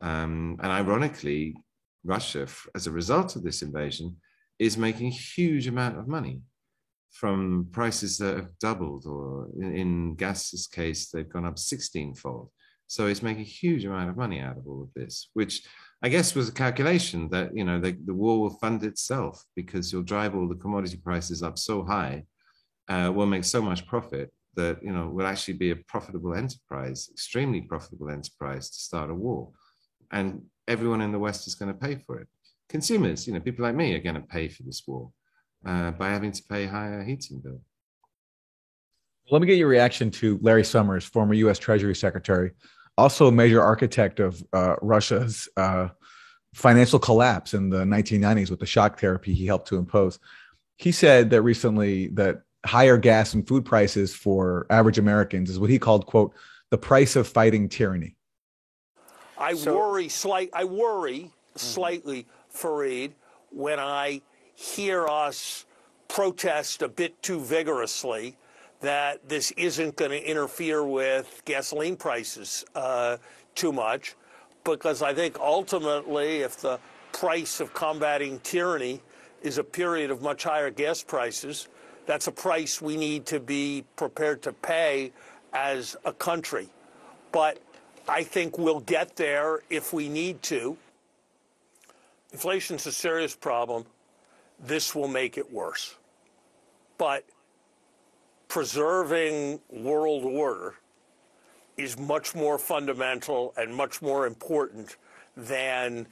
Um, 0.00 0.56
and 0.62 0.70
ironically, 0.70 1.56
Russia, 2.04 2.46
as 2.76 2.86
a 2.86 2.92
result 2.92 3.34
of 3.34 3.42
this 3.42 3.62
invasion, 3.62 4.18
is 4.60 4.78
making 4.78 5.08
a 5.08 5.20
huge 5.34 5.66
amount 5.66 5.98
of 5.98 6.06
money 6.06 6.42
from 7.12 7.68
prices 7.72 8.18
that 8.18 8.36
have 8.36 8.58
doubled, 8.60 9.06
or 9.06 9.48
in, 9.58 9.74
in 9.74 10.14
gas's 10.16 10.66
case, 10.66 11.10
they've 11.10 11.28
gone 11.28 11.46
up 11.46 11.58
16 11.58 12.14
fold. 12.14 12.50
So 12.88 13.06
it's 13.06 13.22
making 13.22 13.42
a 13.42 13.46
huge 13.46 13.84
amount 13.84 14.10
of 14.10 14.16
money 14.16 14.40
out 14.40 14.58
of 14.58 14.66
all 14.66 14.82
of 14.82 14.92
this, 14.94 15.30
which 15.34 15.66
I 16.02 16.08
guess 16.08 16.34
was 16.34 16.48
a 16.48 16.52
calculation 16.52 17.28
that 17.30 17.56
you 17.56 17.64
know 17.64 17.80
the, 17.80 17.96
the 18.04 18.14
war 18.14 18.40
will 18.40 18.58
fund 18.58 18.84
itself 18.84 19.42
because 19.56 19.92
you'll 19.92 20.02
drive 20.02 20.34
all 20.34 20.48
the 20.48 20.54
commodity 20.54 20.98
prices 20.98 21.42
up 21.42 21.58
so 21.58 21.84
high, 21.84 22.24
uh, 22.88 23.10
will 23.14 23.26
make 23.26 23.44
so 23.44 23.60
much 23.60 23.86
profit 23.86 24.32
that 24.54 24.82
you 24.82 24.92
know 24.92 25.08
will 25.08 25.26
actually 25.26 25.54
be 25.54 25.70
a 25.70 25.76
profitable 25.88 26.34
enterprise, 26.34 27.08
extremely 27.10 27.62
profitable 27.62 28.10
enterprise 28.10 28.70
to 28.70 28.78
start 28.78 29.10
a 29.10 29.14
war, 29.14 29.50
and 30.12 30.42
everyone 30.68 31.00
in 31.00 31.12
the 31.12 31.18
West 31.18 31.46
is 31.46 31.54
going 31.54 31.72
to 31.72 31.78
pay 31.78 31.96
for 31.96 32.20
it. 32.20 32.28
Consumers, 32.68 33.26
you 33.26 33.32
know, 33.32 33.40
people 33.40 33.64
like 33.64 33.74
me 33.74 33.94
are 33.94 34.02
going 34.02 34.16
to 34.16 34.20
pay 34.20 34.48
for 34.48 34.62
this 34.64 34.82
war 34.86 35.10
uh, 35.66 35.90
by 35.92 36.08
having 36.08 36.32
to 36.32 36.42
pay 36.44 36.66
higher 36.66 37.02
heating 37.02 37.40
bill. 37.40 37.60
Let 39.30 39.42
me 39.42 39.48
get 39.48 39.58
your 39.58 39.68
reaction 39.68 40.10
to 40.12 40.38
Larry 40.40 40.64
Summers, 40.64 41.04
former 41.04 41.34
U.S. 41.34 41.58
Treasury 41.58 41.96
Secretary, 41.96 42.52
also 42.96 43.26
a 43.26 43.32
major 43.32 43.60
architect 43.60 44.20
of 44.20 44.42
uh, 44.52 44.76
Russia's 44.80 45.48
uh, 45.56 45.88
financial 46.54 47.00
collapse 47.00 47.52
in 47.52 47.68
the 47.68 47.84
1990s 47.84 48.50
with 48.50 48.60
the 48.60 48.66
shock 48.66 49.00
therapy 49.00 49.34
he 49.34 49.44
helped 49.44 49.68
to 49.68 49.76
impose. 49.76 50.20
He 50.76 50.92
said 50.92 51.30
that 51.30 51.42
recently 51.42 52.08
that 52.08 52.42
higher 52.64 52.96
gas 52.96 53.34
and 53.34 53.46
food 53.46 53.64
prices 53.64 54.14
for 54.14 54.66
average 54.70 54.98
Americans 54.98 55.50
is 55.50 55.58
what 55.58 55.70
he 55.70 55.78
called, 55.78 56.06
quote, 56.06 56.32
the 56.70 56.78
price 56.78 57.16
of 57.16 57.26
fighting 57.26 57.68
tyranny. 57.68 58.16
I 59.38 59.54
so, 59.54 59.76
worry 59.76 60.08
slight 60.08 60.50
I 60.52 60.64
worry 60.64 61.18
mm-hmm. 61.18 61.58
slightly, 61.58 62.26
Fareed, 62.54 63.12
when 63.50 63.78
I 63.78 64.22
hear 64.56 65.06
us 65.06 65.66
protest 66.08 66.82
a 66.82 66.88
bit 66.88 67.22
too 67.22 67.38
vigorously 67.38 68.36
that 68.80 69.28
this 69.28 69.52
isn't 69.52 69.96
going 69.96 70.10
to 70.10 70.28
interfere 70.28 70.84
with 70.84 71.42
gasoline 71.44 71.96
prices 71.96 72.64
uh, 72.74 73.16
too 73.54 73.72
much, 73.72 74.16
because 74.64 75.02
I 75.02 75.14
think 75.14 75.38
ultimately, 75.38 76.38
if 76.38 76.56
the 76.56 76.78
price 77.12 77.60
of 77.60 77.72
combating 77.72 78.40
tyranny 78.40 79.00
is 79.42 79.58
a 79.58 79.64
period 79.64 80.10
of 80.10 80.22
much 80.22 80.44
higher 80.44 80.70
gas 80.70 81.02
prices, 81.02 81.68
that's 82.06 82.26
a 82.26 82.32
price 82.32 82.80
we 82.80 82.96
need 82.96 83.26
to 83.26 83.40
be 83.40 83.84
prepared 83.96 84.42
to 84.42 84.52
pay 84.52 85.12
as 85.52 85.96
a 86.04 86.12
country. 86.12 86.68
But 87.32 87.58
I 88.08 88.22
think 88.22 88.58
we'll 88.58 88.80
get 88.80 89.16
there 89.16 89.60
if 89.70 89.92
we 89.92 90.08
need 90.08 90.42
to. 90.44 90.76
Inflation's 92.32 92.86
a 92.86 92.92
serious 92.92 93.34
problem. 93.34 93.84
This 94.64 94.94
will 94.94 95.08
make 95.08 95.36
it 95.36 95.52
worse. 95.52 95.94
But 96.98 97.24
preserving 98.48 99.60
world 99.70 100.24
order 100.24 100.74
is 101.76 101.98
much 101.98 102.34
more 102.34 102.58
fundamental 102.58 103.52
and 103.56 103.74
much 103.74 104.00
more 104.00 104.26
important 104.26 104.96
than 105.36 106.06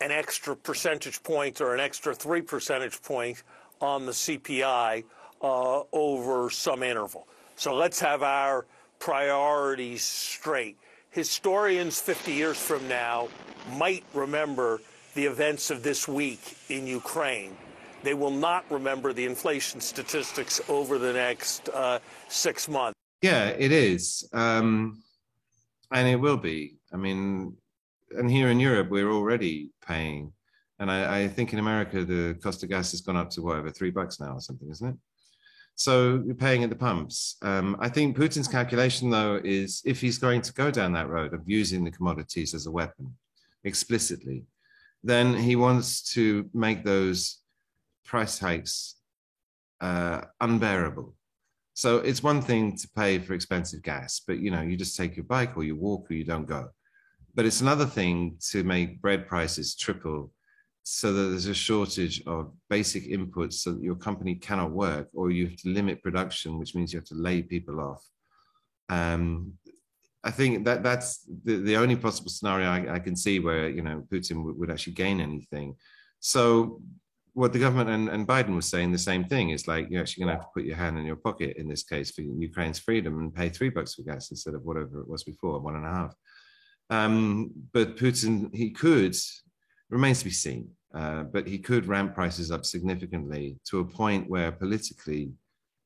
an 0.00 0.10
extra 0.10 0.56
percentage 0.56 1.22
point 1.22 1.60
or 1.60 1.74
an 1.74 1.80
extra 1.80 2.14
three 2.14 2.40
percentage 2.40 3.00
point 3.02 3.42
on 3.80 4.06
the 4.06 4.12
CPI 4.12 5.04
uh, 5.42 5.82
over 5.92 6.48
some 6.50 6.82
interval. 6.82 7.26
So 7.56 7.74
let's 7.74 8.00
have 8.00 8.22
our 8.22 8.66
priorities 8.98 10.02
straight. 10.02 10.76
Historians 11.10 12.00
50 12.00 12.32
years 12.32 12.56
from 12.56 12.88
now 12.88 13.28
might 13.76 14.04
remember 14.14 14.80
the 15.14 15.26
events 15.26 15.70
of 15.70 15.82
this 15.82 16.08
week 16.08 16.56
in 16.68 16.86
Ukraine. 16.86 17.56
They 18.02 18.14
will 18.14 18.30
not 18.30 18.64
remember 18.70 19.12
the 19.12 19.24
inflation 19.24 19.80
statistics 19.80 20.60
over 20.68 20.98
the 20.98 21.12
next 21.12 21.68
uh, 21.68 22.00
six 22.28 22.68
months. 22.68 22.98
Yeah, 23.22 23.48
it 23.48 23.70
is. 23.70 24.28
Um, 24.32 25.02
and 25.92 26.08
it 26.08 26.16
will 26.16 26.36
be. 26.36 26.76
I 26.92 26.96
mean, 26.96 27.56
and 28.10 28.30
here 28.30 28.50
in 28.50 28.58
Europe, 28.58 28.90
we're 28.90 29.10
already 29.10 29.70
paying. 29.86 30.32
And 30.78 30.90
I, 30.90 31.22
I 31.22 31.28
think 31.28 31.52
in 31.52 31.58
America, 31.58 32.04
the 32.04 32.36
cost 32.42 32.62
of 32.62 32.68
gas 32.68 32.90
has 32.90 33.00
gone 33.00 33.16
up 33.16 33.30
to 33.30 33.42
what, 33.42 33.56
over 33.56 33.70
three 33.70 33.90
bucks 33.90 34.18
now 34.18 34.34
or 34.34 34.40
something, 34.40 34.68
isn't 34.68 34.88
it? 34.88 34.96
So 35.74 36.22
you're 36.26 36.34
paying 36.34 36.64
at 36.64 36.70
the 36.70 36.76
pumps. 36.76 37.36
Um, 37.42 37.76
I 37.80 37.88
think 37.88 38.16
Putin's 38.16 38.48
calculation, 38.48 39.08
though, 39.08 39.40
is 39.42 39.80
if 39.84 40.00
he's 40.00 40.18
going 40.18 40.42
to 40.42 40.52
go 40.52 40.70
down 40.70 40.92
that 40.92 41.08
road 41.08 41.32
of 41.32 41.42
using 41.46 41.84
the 41.84 41.90
commodities 41.90 42.52
as 42.52 42.66
a 42.66 42.70
weapon 42.70 43.14
explicitly, 43.64 44.44
then 45.02 45.34
he 45.34 45.56
wants 45.56 46.02
to 46.14 46.48
make 46.52 46.84
those 46.84 47.38
price 48.04 48.38
hikes 48.38 48.96
uh, 49.80 50.22
unbearable. 50.40 51.14
So 51.74 51.98
it's 51.98 52.22
one 52.22 52.42
thing 52.42 52.76
to 52.76 52.88
pay 52.94 53.18
for 53.18 53.34
expensive 53.34 53.82
gas, 53.82 54.20
but 54.26 54.38
you 54.38 54.50
know, 54.50 54.62
you 54.62 54.76
just 54.76 54.96
take 54.96 55.16
your 55.16 55.24
bike 55.24 55.56
or 55.56 55.64
you 55.64 55.74
walk 55.76 56.10
or 56.10 56.14
you 56.14 56.24
don't 56.24 56.46
go. 56.46 56.68
But 57.34 57.46
it's 57.46 57.62
another 57.62 57.86
thing 57.86 58.36
to 58.50 58.62
make 58.62 59.00
bread 59.00 59.26
prices 59.26 59.74
triple 59.74 60.30
so 60.84 61.12
that 61.12 61.22
there's 61.30 61.46
a 61.46 61.54
shortage 61.54 62.22
of 62.26 62.52
basic 62.68 63.08
inputs 63.08 63.54
so 63.54 63.72
that 63.72 63.82
your 63.82 63.94
company 63.94 64.34
cannot 64.34 64.72
work 64.72 65.08
or 65.14 65.30
you 65.30 65.46
have 65.46 65.56
to 65.56 65.68
limit 65.68 66.02
production, 66.02 66.58
which 66.58 66.74
means 66.74 66.92
you 66.92 66.98
have 66.98 67.06
to 67.06 67.14
lay 67.14 67.42
people 67.42 67.80
off. 67.80 68.04
Um, 68.88 69.54
I 70.24 70.30
think 70.30 70.64
that 70.66 70.82
that's 70.82 71.26
the, 71.44 71.56
the 71.56 71.76
only 71.76 71.96
possible 71.96 72.30
scenario 72.30 72.68
I, 72.68 72.94
I, 72.94 72.98
can 72.98 73.16
see 73.16 73.40
where 73.40 73.68
you 73.68 73.82
know 73.82 74.06
Putin 74.12 74.44
would, 74.44 74.56
would 74.58 74.70
actually 74.70 74.92
gain 74.92 75.20
anything. 75.20 75.74
So 76.20 76.80
what 77.34 77.52
the 77.52 77.58
government 77.58 77.88
and, 77.88 78.08
and 78.08 78.28
Biden 78.28 78.54
was 78.54 78.66
saying 78.66 78.92
the 78.92 78.98
same 78.98 79.24
thing 79.24 79.50
is 79.50 79.66
like 79.66 79.88
you're 79.88 80.02
actually 80.02 80.24
going 80.24 80.34
to 80.34 80.40
have 80.40 80.46
to 80.46 80.52
put 80.54 80.64
your 80.64 80.76
hand 80.76 80.98
in 80.98 81.06
your 81.06 81.16
pocket 81.16 81.56
in 81.56 81.66
this 81.66 81.82
case 81.82 82.10
for 82.10 82.20
Ukraine's 82.20 82.78
freedom 82.78 83.18
and 83.18 83.34
pay 83.34 83.48
three 83.48 83.70
bucks 83.70 83.94
for 83.94 84.02
gas 84.02 84.30
instead 84.30 84.54
of 84.54 84.62
whatever 84.64 85.00
it 85.00 85.08
was 85.08 85.24
before, 85.24 85.58
one 85.60 85.76
and 85.76 85.86
a 85.86 85.90
half. 85.90 86.14
Um, 86.90 87.52
but 87.72 87.96
Putin, 87.96 88.54
he 88.54 88.70
could, 88.70 89.16
remains 89.88 90.18
to 90.18 90.26
be 90.26 90.30
seen, 90.30 90.68
uh, 90.94 91.22
but 91.22 91.46
he 91.48 91.58
could 91.58 91.86
ramp 91.86 92.14
prices 92.14 92.50
up 92.50 92.66
significantly 92.66 93.58
to 93.70 93.80
a 93.80 93.84
point 93.84 94.28
where 94.28 94.52
politically 94.52 95.32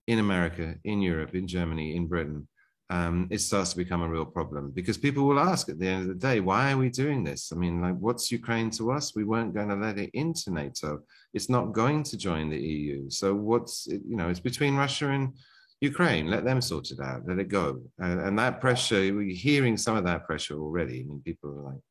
in 0.08 0.18
America, 0.18 0.74
in 0.84 1.00
Europe, 1.00 1.34
in 1.34 1.46
Germany, 1.46 1.94
in 1.94 2.08
Britain, 2.08 2.48
um, 2.88 3.26
it 3.30 3.40
starts 3.40 3.70
to 3.70 3.76
become 3.76 4.02
a 4.02 4.08
real 4.08 4.24
problem 4.24 4.70
because 4.70 4.96
people 4.96 5.24
will 5.26 5.40
ask 5.40 5.68
at 5.68 5.78
the 5.78 5.88
end 5.88 6.02
of 6.02 6.08
the 6.08 6.14
day, 6.14 6.38
why 6.38 6.72
are 6.72 6.76
we 6.76 6.88
doing 6.88 7.24
this? 7.24 7.50
I 7.52 7.56
mean, 7.56 7.80
like, 7.80 7.96
what's 7.96 8.30
Ukraine 8.30 8.70
to 8.72 8.92
us? 8.92 9.16
We 9.16 9.24
weren't 9.24 9.54
going 9.54 9.68
to 9.70 9.74
let 9.74 9.98
it 9.98 10.10
into 10.14 10.52
NATO. 10.52 11.00
It's 11.34 11.50
not 11.50 11.72
going 11.72 12.04
to 12.04 12.16
join 12.16 12.48
the 12.48 12.60
EU. 12.60 13.10
So 13.10 13.34
what's, 13.34 13.88
you 13.88 14.16
know, 14.16 14.28
it's 14.28 14.40
between 14.40 14.76
Russia 14.76 15.10
and 15.10 15.34
Ukraine. 15.80 16.28
Let 16.28 16.44
them 16.44 16.60
sort 16.60 16.92
it 16.92 17.00
out. 17.00 17.26
Let 17.26 17.40
it 17.40 17.48
go. 17.48 17.82
And, 17.98 18.20
and 18.20 18.38
that 18.38 18.60
pressure, 18.60 19.12
we're 19.12 19.34
hearing 19.34 19.76
some 19.76 19.96
of 19.96 20.04
that 20.04 20.24
pressure 20.24 20.54
already. 20.54 21.00
I 21.00 21.04
mean, 21.04 21.22
people 21.24 21.50
are 21.50 21.72
like, 21.72 21.82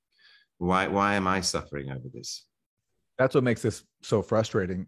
why, 0.59 0.87
why 0.87 1.15
am 1.15 1.27
I 1.27 1.41
suffering 1.41 1.91
over 1.91 2.07
this? 2.13 2.45
That's 3.17 3.35
what 3.35 3.43
makes 3.43 3.61
this 3.61 3.83
so 4.01 4.21
frustrating. 4.21 4.87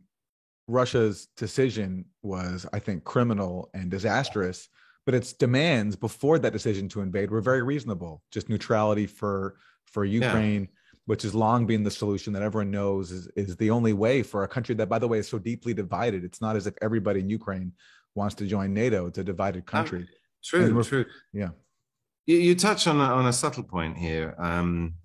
Russia's 0.69 1.27
decision 1.35 2.05
was, 2.23 2.65
I 2.71 2.79
think, 2.79 3.03
criminal 3.03 3.69
and 3.73 3.91
disastrous 3.91 4.69
but 5.07 5.15
its 5.15 5.31
demands 5.31 5.95
before 5.95 6.37
that 6.37 6.51
decision 6.51 6.89
to 6.89 6.99
invade 6.99 7.31
were 7.31 7.39
very 7.39 7.63
reasonable. 7.63 8.21
Just 8.29 8.49
neutrality 8.49 9.07
for 9.07 9.55
for 9.85 10.03
Ukraine, 10.03 10.63
yeah. 10.63 10.97
which 11.05 11.23
has 11.23 11.33
long 11.33 11.65
been 11.65 11.81
the 11.81 11.89
solution 11.89 12.33
that 12.33 12.41
everyone 12.41 12.71
knows 12.71 13.13
is 13.13 13.27
is 13.37 13.55
the 13.55 13.69
only 13.69 13.93
way 13.93 14.21
for 14.21 14.43
a 14.43 14.49
country 14.49 14.75
that, 14.75 14.89
by 14.89 14.99
the 14.99 15.07
way, 15.07 15.19
is 15.19 15.29
so 15.29 15.39
deeply 15.39 15.73
divided. 15.73 16.25
It's 16.25 16.41
not 16.41 16.57
as 16.57 16.67
if 16.67 16.73
everybody 16.81 17.21
in 17.21 17.29
Ukraine 17.29 17.71
wants 18.15 18.35
to 18.35 18.45
join 18.45 18.73
NATO. 18.73 19.07
It's 19.07 19.17
a 19.17 19.23
divided 19.23 19.65
country. 19.65 20.01
Um, 20.01 20.07
true, 20.43 20.83
true. 20.83 21.05
Yeah. 21.31 21.51
You, 22.25 22.39
you 22.39 22.55
touch 22.55 22.85
on 22.85 22.97
a, 22.97 23.09
on 23.19 23.27
a 23.27 23.31
subtle 23.31 23.63
point 23.63 23.97
here. 23.97 24.35
Um, 24.37 24.95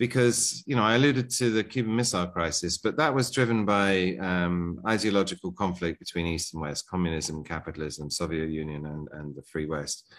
because 0.00 0.64
you 0.66 0.74
know 0.74 0.82
I 0.82 0.94
alluded 0.94 1.28
to 1.28 1.50
the 1.50 1.62
Cuban 1.62 1.94
Missile 1.94 2.26
Crisis, 2.26 2.78
but 2.78 2.96
that 2.96 3.14
was 3.14 3.30
driven 3.30 3.66
by 3.66 4.16
um, 4.16 4.80
ideological 4.88 5.52
conflict 5.52 5.98
between 5.98 6.26
East 6.26 6.54
and 6.54 6.62
West, 6.62 6.88
communism, 6.88 7.44
capitalism, 7.44 8.10
Soviet 8.10 8.48
Union, 8.48 8.86
and, 8.86 9.08
and 9.12 9.36
the 9.36 9.42
Free 9.42 9.66
West. 9.66 10.10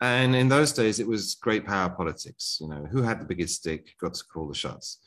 And 0.00 0.34
in 0.34 0.48
those 0.48 0.72
days, 0.72 0.98
it 0.98 1.06
was 1.06 1.34
great 1.34 1.66
power 1.66 1.90
politics. 1.90 2.56
You 2.58 2.68
know, 2.68 2.88
who 2.90 3.02
had 3.02 3.20
the 3.20 3.26
biggest 3.26 3.56
stick 3.56 3.94
got 4.00 4.14
to 4.14 4.24
call 4.32 4.48
the 4.48 4.54
shots. 4.54 4.98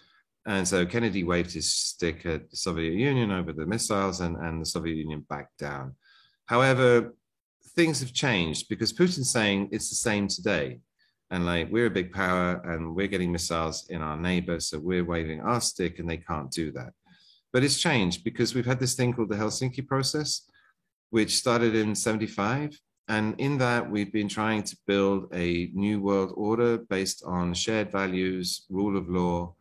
And 0.46 0.68
so 0.68 0.86
Kennedy 0.86 1.24
waved 1.24 1.54
his 1.54 1.74
stick 1.74 2.24
at 2.28 2.52
the 2.52 2.58
Soviet 2.58 2.94
Union 2.94 3.32
over 3.32 3.54
the 3.54 3.66
missiles, 3.66 4.22
and, 4.22 4.38
and 4.38 4.62
the 4.62 4.68
Soviet 4.68 4.98
Union 4.98 5.26
backed 5.30 5.58
down. 5.58 5.96
However, 6.46 7.16
things 7.76 8.02
have 8.02 8.14
changed 8.14 8.70
because 8.70 8.94
Putin's 8.94 9.32
saying 9.32 9.70
it's 9.72 9.90
the 9.90 9.96
same 9.96 10.28
today 10.28 10.82
and 11.32 11.46
like 11.46 11.72
we're 11.72 11.88
a 11.88 11.98
big 12.00 12.12
power 12.12 12.62
and 12.66 12.94
we're 12.94 13.08
getting 13.08 13.32
missiles 13.32 13.88
in 13.90 14.02
our 14.02 14.18
neighbor 14.18 14.60
so 14.60 14.78
we're 14.78 15.06
waving 15.06 15.42
our 15.42 15.62
stick 15.62 15.98
and 16.00 16.10
they 16.10 16.18
can't 16.18 16.52
do 16.52 16.72
that. 16.74 16.94
But 17.54 17.64
it's 17.64 17.80
changed 17.80 18.24
because 18.24 18.54
we've 18.54 18.66
had 18.66 18.80
this 18.80 18.94
thing 18.94 19.14
called 19.14 19.30
the 19.30 19.36
helsinki 19.36 19.88
process 19.88 20.44
which 21.10 21.38
started 21.38 21.76
in 21.76 21.96
75 21.96 22.78
and 23.08 23.36
in 23.40 23.58
that 23.58 23.90
we've 23.90 24.14
been 24.14 24.30
trying 24.30 24.64
to 24.64 24.78
build 24.88 25.28
a 25.34 25.70
new 25.74 26.00
world 26.02 26.32
order 26.36 26.78
based 26.78 27.24
on 27.26 27.54
shared 27.54 27.92
values 27.92 28.66
rule 28.70 28.98
of 28.98 29.10
law. 29.10 29.54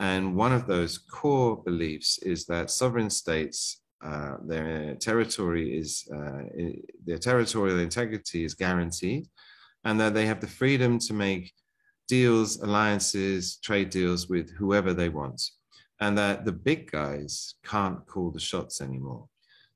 And 0.00 0.34
one 0.34 0.52
of 0.52 0.66
those 0.66 0.98
core 0.98 1.62
beliefs 1.62 2.18
is 2.18 2.46
that 2.46 2.70
sovereign 2.70 3.10
states 3.10 3.80
uh, 4.04 4.36
their 4.44 4.94
territory 4.96 5.78
is 5.78 6.06
uh, 6.14 6.42
their 7.04 7.18
territorial 7.18 7.78
integrity 7.78 8.44
is 8.44 8.54
guaranteed 8.54 9.26
and 9.86 10.00
that 10.00 10.14
they 10.14 10.26
have 10.26 10.40
the 10.40 10.56
freedom 10.60 10.98
to 10.98 11.14
make 11.14 11.52
deals, 12.08 12.60
alliances, 12.60 13.56
trade 13.58 13.88
deals 13.88 14.28
with 14.28 14.50
whoever 14.58 14.92
they 14.92 15.08
want, 15.08 15.40
and 16.00 16.18
that 16.18 16.44
the 16.44 16.56
big 16.70 16.90
guys 16.90 17.54
can't 17.64 18.04
call 18.04 18.32
the 18.32 18.46
shots 18.50 18.80
anymore. 18.80 19.24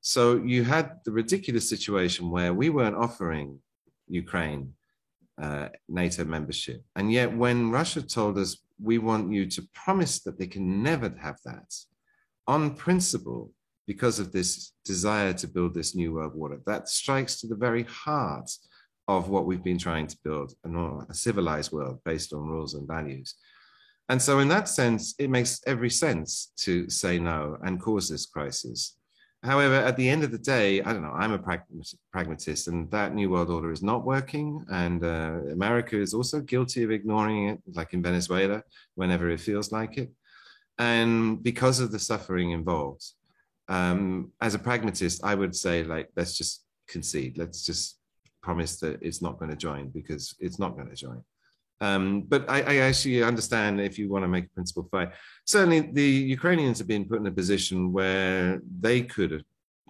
So 0.00 0.22
you 0.52 0.64
had 0.64 0.86
the 1.04 1.12
ridiculous 1.12 1.68
situation 1.68 2.28
where 2.28 2.52
we 2.52 2.70
weren't 2.70 2.96
offering 3.06 3.60
Ukraine 4.08 4.74
uh, 5.40 5.68
NATO 5.88 6.24
membership. 6.24 6.82
And 6.96 7.12
yet, 7.12 7.32
when 7.32 7.70
Russia 7.70 8.02
told 8.02 8.36
us, 8.36 8.50
we 8.82 8.98
want 8.98 9.32
you 9.32 9.46
to 9.46 9.68
promise 9.84 10.14
that 10.24 10.38
they 10.38 10.48
can 10.48 10.82
never 10.82 11.08
have 11.20 11.38
that, 11.44 11.70
on 12.48 12.74
principle, 12.74 13.52
because 13.86 14.18
of 14.18 14.32
this 14.32 14.72
desire 14.84 15.34
to 15.34 15.46
build 15.46 15.72
this 15.74 15.94
new 15.94 16.14
world 16.14 16.32
order, 16.36 16.58
that 16.66 16.88
strikes 16.88 17.40
to 17.40 17.46
the 17.46 17.60
very 17.66 17.84
heart 17.84 18.50
of 19.16 19.28
what 19.32 19.46
we've 19.46 19.68
been 19.70 19.82
trying 19.86 20.06
to 20.08 20.18
build 20.24 20.48
a 20.64 21.14
civilized 21.26 21.70
world 21.76 21.96
based 22.04 22.30
on 22.32 22.50
rules 22.54 22.74
and 22.74 22.86
values. 22.96 23.28
And 24.10 24.20
so, 24.26 24.32
in 24.42 24.48
that 24.48 24.68
sense, 24.68 25.02
it 25.24 25.30
makes 25.30 25.52
every 25.72 25.90
sense 25.90 26.30
to 26.64 26.72
say 27.02 27.14
no 27.18 27.40
and 27.64 27.80
cause 27.86 28.06
this 28.08 28.26
crisis. 28.26 28.80
However, 29.42 29.78
at 29.88 29.96
the 29.96 30.08
end 30.12 30.22
of 30.24 30.32
the 30.32 30.44
day, 30.56 30.68
I 30.86 30.92
don't 30.92 31.06
know, 31.06 31.18
I'm 31.22 31.32
a 31.32 31.44
pragmatist, 32.12 32.68
and 32.68 32.90
that 32.90 33.14
New 33.14 33.30
World 33.30 33.50
Order 33.50 33.72
is 33.72 33.82
not 33.82 34.04
working. 34.14 34.48
And 34.84 35.00
uh, 35.04 35.36
America 35.58 35.96
is 36.06 36.12
also 36.18 36.40
guilty 36.52 36.80
of 36.84 36.90
ignoring 36.90 37.48
it, 37.50 37.58
like 37.78 37.94
in 37.94 38.02
Venezuela, 38.02 38.58
whenever 39.00 39.26
it 39.30 39.40
feels 39.40 39.68
like 39.78 39.96
it. 40.02 40.10
And 40.78 41.42
because 41.50 41.78
of 41.80 41.90
the 41.92 42.02
suffering 42.10 42.50
involved, 42.60 43.06
Um, 43.80 44.32
as 44.40 44.54
a 44.54 44.64
pragmatist, 44.68 45.22
I 45.22 45.34
would 45.40 45.54
say 45.54 45.76
like 45.94 46.08
let's 46.18 46.34
just 46.40 46.54
concede. 46.92 47.32
Let's 47.42 47.60
just 47.68 47.99
promise 48.42 48.78
that 48.80 49.02
it's 49.02 49.22
not 49.22 49.38
going 49.38 49.50
to 49.50 49.56
join 49.56 49.88
because 49.88 50.34
it's 50.40 50.58
not 50.58 50.76
going 50.76 50.88
to 50.88 50.94
join. 50.94 51.22
Um, 51.82 52.22
but 52.22 52.48
I, 52.48 52.60
I, 52.60 52.76
actually 52.76 53.22
understand 53.22 53.80
if 53.80 53.98
you 53.98 54.10
want 54.10 54.22
to 54.24 54.28
make 54.28 54.44
a 54.44 54.50
principle 54.50 54.86
fight. 54.90 55.12
Certainly, 55.46 55.92
the 55.92 56.10
Ukrainians 56.36 56.76
have 56.78 56.86
been 56.86 57.06
put 57.06 57.20
in 57.20 57.26
a 57.26 57.32
position 57.32 57.90
where 57.90 58.60
they 58.80 59.00
could 59.00 59.42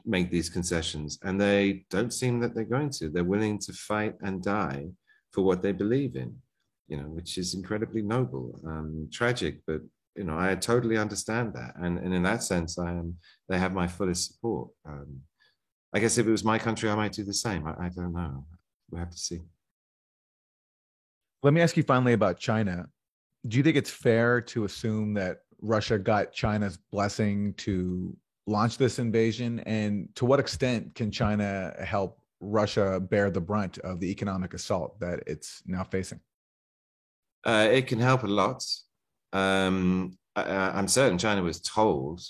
make 0.07 0.31
these 0.31 0.49
concessions, 0.49 1.19
and 1.25 1.41
they 1.41 1.85
don't 1.91 2.13
seem 2.13 2.39
that 2.41 2.55
they're 2.55 2.65
going 2.77 2.91
to. 2.91 3.09
They're 3.09 3.25
willing 3.25 3.59
to 3.61 3.73
fight 3.73 4.15
and 4.23 4.41
die 4.41 4.87
for 5.33 5.43
what 5.43 5.63
they 5.63 5.73
believe 5.73 6.15
in, 6.15 6.37
you 6.87 6.97
know, 6.97 7.09
which 7.09 7.39
is 7.39 7.55
incredibly 7.55 8.03
noble, 8.03 8.61
um, 8.65 9.09
tragic, 9.13 9.61
but 9.67 9.81
you 10.17 10.25
know, 10.25 10.39
I 10.39 10.55
totally 10.55 10.99
understand 10.99 11.55
that, 11.55 11.75
and 11.77 11.99
and 11.99 12.13
in 12.13 12.23
that 12.25 12.43
sense, 12.43 12.79
I 12.79 12.91
am. 12.91 13.17
They 13.49 13.59
have 13.59 13.73
my 13.73 13.87
fullest 13.87 14.33
support. 14.33 14.69
Um, 14.87 15.23
I 15.93 15.99
guess 15.99 16.18
if 16.18 16.26
it 16.26 16.30
was 16.30 16.45
my 16.45 16.59
country, 16.59 16.88
I 16.88 16.95
might 16.95 17.12
do 17.12 17.24
the 17.24 17.34
same. 17.34 17.66
I, 17.66 17.86
I 17.86 17.88
don't 17.88 18.12
know. 18.12 18.45
We 18.91 18.99
have 18.99 19.11
to 19.11 19.18
see. 19.18 19.41
Let 21.43 21.55
me 21.55 21.61
ask 21.61 21.76
you 21.76 21.82
finally 21.82 22.12
about 22.12 22.38
China. 22.38 22.86
Do 23.49 23.57
you 23.57 23.62
think 23.62 23.76
it's 23.76 23.91
fair 23.91 24.41
to 24.43 24.64
assume 24.64 25.14
that 25.14 25.38
Russia 25.61 25.99
got 25.99 26.32
China's 26.32 26.76
blessing 26.93 27.55
to 27.55 28.16
launch 28.47 28.76
this 28.76 28.99
invasion? 28.99 29.61
And 29.61 30.09
to 30.16 30.26
what 30.26 30.38
extent 30.38 30.95
can 30.95 31.11
China 31.11 31.74
help 31.82 32.20
Russia 32.41 33.01
bear 33.01 33.30
the 33.30 33.41
brunt 33.41 33.78
of 33.78 34.01
the 34.01 34.11
economic 34.11 34.55
assault 34.55 34.99
that 35.01 35.22
it's 35.26 35.62
now 35.66 35.84
facing? 35.84 36.20
Uh, 37.45 37.68
it 37.70 37.86
can 37.86 37.99
help 37.99 38.22
a 38.22 38.26
lot. 38.26 38.64
Um, 39.32 40.18
I, 40.36 40.78
am 40.78 40.88
certain 40.88 41.18
China 41.18 41.43
was 41.43 41.61
told, 41.61 42.22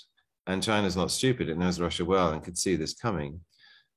and 0.47 0.63
China's 0.63 0.95
not 0.95 1.11
stupid, 1.11 1.49
it 1.49 1.57
knows 1.57 1.79
Russia 1.79 2.05
well 2.05 2.31
and 2.31 2.43
could 2.43 2.57
see 2.57 2.75
this 2.75 2.93
coming. 2.93 3.41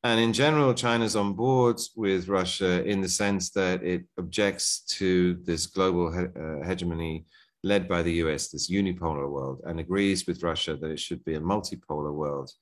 And 0.05 0.20
in 0.20 0.34
general, 0.34 0.74
China's 0.74 1.16
on 1.16 1.32
board 1.32 1.80
with 1.96 2.28
Russia 2.28 2.84
in 2.84 3.00
the 3.00 3.09
sense 3.09 3.50
that 3.52 3.82
it 3.82 4.05
objects 4.18 4.80
to 4.98 5.40
this 5.44 5.64
global 5.64 6.12
he- 6.12 6.26
uh, 6.38 6.62
hegemony 6.62 7.24
led 7.62 7.88
by 7.88 8.02
the 8.02 8.12
US, 8.24 8.48
this 8.48 8.70
unipolar 8.70 9.30
world, 9.30 9.62
and 9.64 9.80
agrees 9.80 10.26
with 10.26 10.42
Russia 10.42 10.76
that 10.76 10.90
it 10.90 11.00
should 11.00 11.24
be 11.24 11.36
a 11.36 11.40
multipolar 11.40 12.12
world 12.12 12.52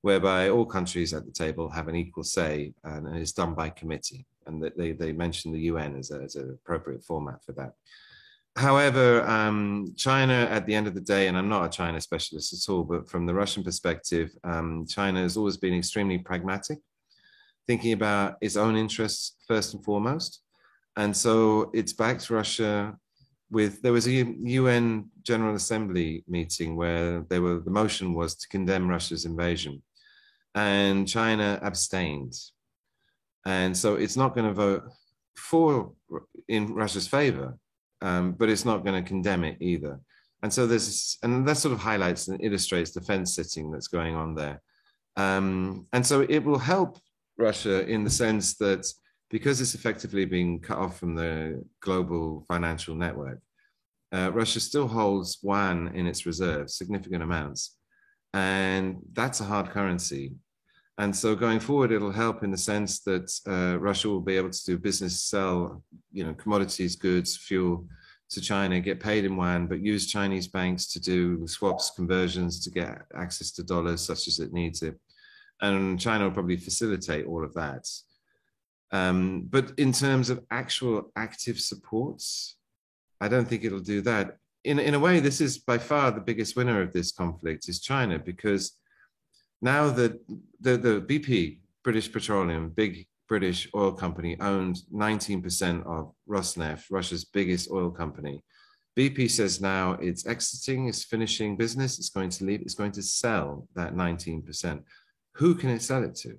whereby 0.00 0.48
all 0.48 0.64
countries 0.64 1.12
at 1.12 1.26
the 1.26 1.32
table 1.32 1.68
have 1.68 1.88
an 1.88 1.96
equal 1.96 2.24
say 2.24 2.72
and, 2.84 3.14
it's 3.14 3.32
done 3.32 3.54
by 3.54 3.68
committee. 3.68 4.24
And 4.46 4.62
that 4.62 4.78
they, 4.78 4.92
they 4.92 5.12
mention 5.12 5.52
the 5.52 5.66
UN 5.72 5.96
as, 5.96 6.10
a, 6.10 6.22
as 6.22 6.36
an 6.36 6.48
appropriate 6.50 7.04
format 7.04 7.44
for 7.44 7.52
that. 7.52 7.72
However, 8.56 9.22
um, 9.28 9.92
China, 9.96 10.48
at 10.50 10.64
the 10.64 10.74
end 10.74 10.86
of 10.86 10.94
the 10.94 11.00
day, 11.02 11.28
and 11.28 11.36
I'm 11.36 11.48
not 11.48 11.66
a 11.66 11.68
China 11.68 12.00
specialist 12.00 12.54
at 12.54 12.72
all, 12.72 12.84
but 12.84 13.08
from 13.08 13.26
the 13.26 13.34
Russian 13.34 13.62
perspective, 13.62 14.30
um, 14.44 14.86
China 14.88 15.20
has 15.20 15.36
always 15.36 15.58
been 15.58 15.74
extremely 15.74 16.16
pragmatic, 16.16 16.78
thinking 17.66 17.92
about 17.92 18.36
its 18.40 18.56
own 18.56 18.74
interests 18.74 19.36
first 19.46 19.74
and 19.74 19.84
foremost. 19.84 20.40
And 20.96 21.14
so 21.14 21.70
it's 21.74 21.92
backed 21.92 22.30
Russia 22.30 22.96
with 23.50 23.82
there 23.82 23.92
was 23.92 24.08
a 24.08 24.12
UN 24.12 25.10
General 25.22 25.54
Assembly 25.54 26.24
meeting 26.26 26.76
where 26.76 27.26
there 27.28 27.42
were 27.42 27.60
the 27.60 27.70
motion 27.70 28.14
was 28.14 28.36
to 28.36 28.48
condemn 28.48 28.88
Russia's 28.88 29.26
invasion, 29.26 29.82
and 30.54 31.06
China 31.06 31.58
abstained, 31.62 32.34
and 33.44 33.76
so 33.76 33.96
it's 33.96 34.16
not 34.16 34.34
going 34.34 34.48
to 34.48 34.54
vote 34.54 34.84
for 35.36 35.92
in 36.48 36.74
Russia's 36.74 37.06
favor 37.06 37.58
um, 38.02 38.32
but 38.32 38.48
it's 38.48 38.64
not 38.64 38.84
going 38.84 39.02
to 39.02 39.08
condemn 39.08 39.44
it 39.44 39.56
either. 39.60 40.00
And 40.42 40.52
so 40.52 40.66
there's, 40.66 41.18
and 41.22 41.46
that 41.48 41.56
sort 41.56 41.72
of 41.72 41.80
highlights 41.80 42.28
and 42.28 42.42
illustrates 42.42 42.92
the 42.92 43.00
fence 43.00 43.34
sitting 43.34 43.70
that's 43.70 43.88
going 43.88 44.14
on 44.14 44.34
there. 44.34 44.60
Um, 45.16 45.86
and 45.92 46.06
so 46.06 46.20
it 46.28 46.44
will 46.44 46.58
help 46.58 46.98
Russia 47.38 47.86
in 47.86 48.04
the 48.04 48.10
sense 48.10 48.56
that 48.58 48.86
because 49.30 49.60
it's 49.60 49.74
effectively 49.74 50.24
being 50.24 50.60
cut 50.60 50.78
off 50.78 50.98
from 50.98 51.14
the 51.14 51.64
global 51.80 52.44
financial 52.48 52.94
network, 52.94 53.40
uh, 54.12 54.30
Russia 54.32 54.60
still 54.60 54.86
holds 54.86 55.38
yuan 55.42 55.88
in 55.94 56.06
its 56.06 56.26
reserves, 56.26 56.76
significant 56.76 57.22
amounts. 57.22 57.76
And 58.32 58.98
that's 59.12 59.40
a 59.40 59.44
hard 59.44 59.70
currency. 59.70 60.34
And 60.98 61.14
so 61.14 61.34
going 61.34 61.60
forward, 61.60 61.92
it'll 61.92 62.10
help 62.10 62.42
in 62.42 62.50
the 62.50 62.56
sense 62.56 63.00
that 63.00 63.30
uh, 63.46 63.78
Russia 63.78 64.08
will 64.08 64.20
be 64.20 64.36
able 64.36 64.50
to 64.50 64.64
do 64.64 64.78
business, 64.78 65.22
sell, 65.22 65.82
you 66.10 66.24
know, 66.24 66.32
commodities, 66.34 66.96
goods, 66.96 67.36
fuel 67.36 67.86
to 68.30 68.40
China, 68.40 68.80
get 68.80 68.98
paid 68.98 69.24
in 69.24 69.34
yuan, 69.34 69.66
but 69.66 69.80
use 69.80 70.06
Chinese 70.06 70.48
banks 70.48 70.86
to 70.88 71.00
do 71.00 71.46
swaps, 71.46 71.90
conversions 71.90 72.64
to 72.64 72.70
get 72.70 73.02
access 73.14 73.52
to 73.52 73.62
dollars 73.62 74.00
such 74.00 74.26
as 74.26 74.40
it 74.40 74.52
needs 74.52 74.82
it. 74.82 74.98
And 75.60 76.00
China 76.00 76.24
will 76.24 76.32
probably 76.32 76.56
facilitate 76.56 77.26
all 77.26 77.44
of 77.44 77.54
that. 77.54 77.86
Um, 78.90 79.46
but 79.50 79.72
in 79.78 79.92
terms 79.92 80.30
of 80.30 80.44
actual 80.50 81.12
active 81.16 81.60
supports, 81.60 82.56
I 83.20 83.28
don't 83.28 83.46
think 83.46 83.64
it'll 83.64 83.80
do 83.80 84.00
that. 84.02 84.38
In, 84.64 84.78
in 84.78 84.94
a 84.94 84.98
way, 84.98 85.20
this 85.20 85.40
is 85.40 85.58
by 85.58 85.78
far 85.78 86.10
the 86.10 86.20
biggest 86.20 86.56
winner 86.56 86.82
of 86.82 86.92
this 86.92 87.12
conflict 87.12 87.68
is 87.68 87.80
China 87.80 88.18
because 88.18 88.72
now 89.62 89.90
that 89.90 90.18
the, 90.60 90.76
the 90.76 91.00
BP, 91.00 91.58
British 91.82 92.12
Petroleum, 92.12 92.70
big 92.70 93.06
British 93.28 93.68
oil 93.74 93.92
company, 93.92 94.36
owned 94.40 94.78
19% 94.92 95.86
of 95.86 96.12
Rosneft, 96.28 96.84
Russia's 96.90 97.24
biggest 97.24 97.70
oil 97.70 97.90
company. 97.90 98.42
BP 98.96 99.30
says 99.30 99.60
now 99.60 99.92
it's 100.00 100.26
exiting, 100.26 100.88
it's 100.88 101.04
finishing 101.04 101.56
business, 101.56 101.98
it's 101.98 102.08
going 102.08 102.30
to 102.30 102.44
leave, 102.44 102.62
it's 102.62 102.74
going 102.74 102.92
to 102.92 103.02
sell 103.02 103.68
that 103.74 103.94
19%. 103.94 104.82
Who 105.34 105.54
can 105.54 105.70
it 105.70 105.82
sell 105.82 106.02
it 106.02 106.14
to? 106.16 106.38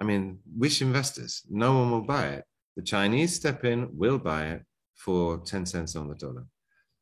I 0.00 0.04
mean, 0.04 0.38
which 0.56 0.82
investors? 0.82 1.42
No 1.50 1.74
one 1.78 1.90
will 1.90 2.02
buy 2.02 2.26
it. 2.26 2.44
The 2.76 2.82
Chinese 2.82 3.34
step 3.34 3.64
in, 3.64 3.88
will 3.92 4.18
buy 4.18 4.46
it 4.46 4.62
for 4.94 5.38
10 5.38 5.66
cents 5.66 5.96
on 5.96 6.08
the 6.08 6.14
dollar. 6.14 6.46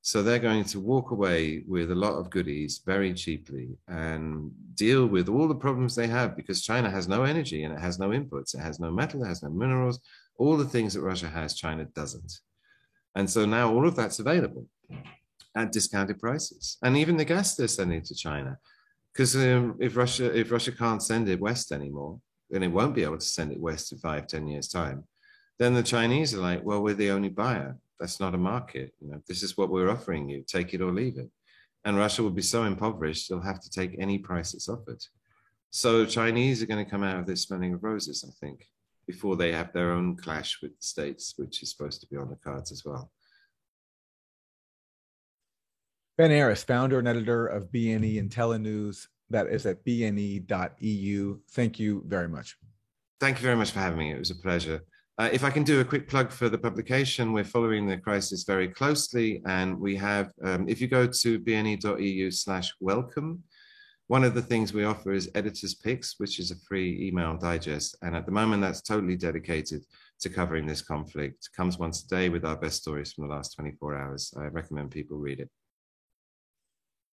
So 0.02 0.22
they're 0.22 0.38
going 0.38 0.64
to 0.64 0.80
walk 0.80 1.10
away 1.10 1.62
with 1.68 1.90
a 1.90 1.94
lot 1.94 2.14
of 2.14 2.30
goodies 2.30 2.80
very 2.86 3.12
cheaply 3.12 3.76
and 3.86 4.50
deal 4.74 5.06
with 5.06 5.28
all 5.28 5.46
the 5.46 5.54
problems 5.54 5.94
they 5.94 6.06
have 6.06 6.36
because 6.36 6.62
China 6.62 6.90
has 6.90 7.06
no 7.06 7.24
energy 7.24 7.64
and 7.64 7.74
it 7.74 7.80
has 7.80 7.98
no 7.98 8.08
inputs. 8.08 8.54
It 8.54 8.60
has 8.60 8.80
no 8.80 8.90
metal, 8.90 9.22
it 9.22 9.28
has 9.28 9.42
no 9.42 9.50
minerals. 9.50 10.00
All 10.38 10.56
the 10.56 10.64
things 10.64 10.94
that 10.94 11.02
Russia 11.02 11.28
has, 11.28 11.54
China 11.54 11.84
doesn't. 11.94 12.32
And 13.14 13.28
so 13.28 13.44
now 13.44 13.72
all 13.72 13.86
of 13.86 13.94
that's 13.94 14.20
available 14.20 14.66
at 15.54 15.72
discounted 15.72 16.18
prices. 16.18 16.78
And 16.82 16.96
even 16.96 17.18
the 17.18 17.24
gas 17.26 17.54
they're 17.54 17.68
sending 17.68 18.02
to 18.02 18.14
China. 18.14 18.56
Because 19.12 19.36
um, 19.36 19.76
if 19.80 19.96
Russia 19.96 20.34
if 20.34 20.50
Russia 20.50 20.72
can't 20.72 21.02
send 21.02 21.28
it 21.28 21.40
west 21.40 21.72
anymore, 21.72 22.20
then 22.48 22.62
it 22.62 22.68
won't 22.68 22.94
be 22.94 23.02
able 23.02 23.18
to 23.18 23.24
send 23.24 23.52
it 23.52 23.60
west 23.60 23.92
in 23.92 23.98
five, 23.98 24.28
ten 24.28 24.46
years' 24.46 24.68
time. 24.68 25.04
Then 25.58 25.74
the 25.74 25.82
Chinese 25.82 26.32
are 26.32 26.40
like, 26.40 26.64
well, 26.64 26.82
we're 26.82 26.94
the 26.94 27.10
only 27.10 27.28
buyer 27.28 27.76
that's 28.00 28.18
not 28.18 28.34
a 28.34 28.38
market. 28.38 28.94
You 29.00 29.10
know, 29.10 29.22
this 29.28 29.42
is 29.42 29.56
what 29.56 29.70
we're 29.70 29.90
offering 29.90 30.28
you. 30.28 30.42
Take 30.46 30.72
it 30.74 30.80
or 30.80 30.90
leave 30.90 31.18
it. 31.18 31.30
And 31.84 31.96
Russia 31.96 32.22
will 32.22 32.30
be 32.30 32.42
so 32.42 32.64
impoverished, 32.64 33.28
they'll 33.28 33.40
have 33.40 33.60
to 33.60 33.70
take 33.70 33.94
any 33.98 34.18
price 34.18 34.52
that's 34.52 34.68
offered. 34.68 35.02
So 35.70 36.04
Chinese 36.04 36.62
are 36.62 36.66
going 36.66 36.84
to 36.84 36.90
come 36.90 37.04
out 37.04 37.18
of 37.18 37.26
this 37.26 37.42
smelling 37.42 37.74
of 37.74 37.84
roses, 37.84 38.24
I 38.26 38.32
think, 38.44 38.66
before 39.06 39.36
they 39.36 39.52
have 39.52 39.72
their 39.72 39.92
own 39.92 40.16
clash 40.16 40.58
with 40.60 40.72
the 40.72 40.82
states, 40.82 41.34
which 41.36 41.62
is 41.62 41.70
supposed 41.70 42.00
to 42.00 42.06
be 42.08 42.16
on 42.16 42.28
the 42.28 42.36
cards 42.36 42.72
as 42.72 42.84
well. 42.84 43.10
Ben 46.18 46.32
Aris, 46.32 46.64
founder 46.64 46.98
and 46.98 47.08
editor 47.08 47.46
of 47.46 47.70
BNE 47.70 48.28
IntelliNews. 48.28 49.06
That 49.30 49.46
is 49.46 49.64
at 49.64 49.84
bne.eu. 49.84 51.38
Thank 51.52 51.78
you 51.78 52.02
very 52.06 52.28
much. 52.28 52.56
Thank 53.20 53.38
you 53.38 53.44
very 53.44 53.56
much 53.56 53.70
for 53.70 53.78
having 53.78 53.98
me. 53.98 54.12
It 54.12 54.18
was 54.18 54.30
a 54.30 54.34
pleasure. 54.34 54.82
Uh, 55.20 55.28
if 55.34 55.44
I 55.44 55.50
can 55.50 55.64
do 55.64 55.80
a 55.80 55.84
quick 55.84 56.08
plug 56.08 56.32
for 56.32 56.48
the 56.48 56.56
publication, 56.56 57.34
we're 57.34 57.44
following 57.44 57.86
the 57.86 57.98
crisis 57.98 58.42
very 58.44 58.66
closely, 58.68 59.42
and 59.44 59.78
we 59.78 59.94
have, 59.96 60.32
um, 60.42 60.66
if 60.66 60.80
you 60.80 60.88
go 60.88 61.06
to 61.06 61.38
bne.eu 61.38 62.30
slash 62.30 62.72
welcome, 62.80 63.42
one 64.06 64.24
of 64.24 64.32
the 64.32 64.40
things 64.40 64.72
we 64.72 64.84
offer 64.84 65.12
is 65.12 65.30
editor's 65.34 65.74
picks, 65.74 66.14
which 66.16 66.38
is 66.38 66.50
a 66.50 66.56
free 66.66 67.06
email 67.06 67.36
digest. 67.36 67.96
And 68.00 68.16
at 68.16 68.24
the 68.24 68.32
moment, 68.32 68.62
that's 68.62 68.80
totally 68.80 69.14
dedicated 69.14 69.84
to 70.20 70.30
covering 70.30 70.64
this 70.64 70.80
conflict. 70.80 71.48
It 71.52 71.54
comes 71.54 71.76
once 71.78 72.02
a 72.02 72.08
day 72.08 72.30
with 72.30 72.46
our 72.46 72.56
best 72.56 72.78
stories 72.78 73.12
from 73.12 73.28
the 73.28 73.34
last 73.34 73.54
24 73.56 73.98
hours. 73.98 74.32
I 74.38 74.46
recommend 74.46 74.90
people 74.90 75.18
read 75.18 75.40
it. 75.40 75.50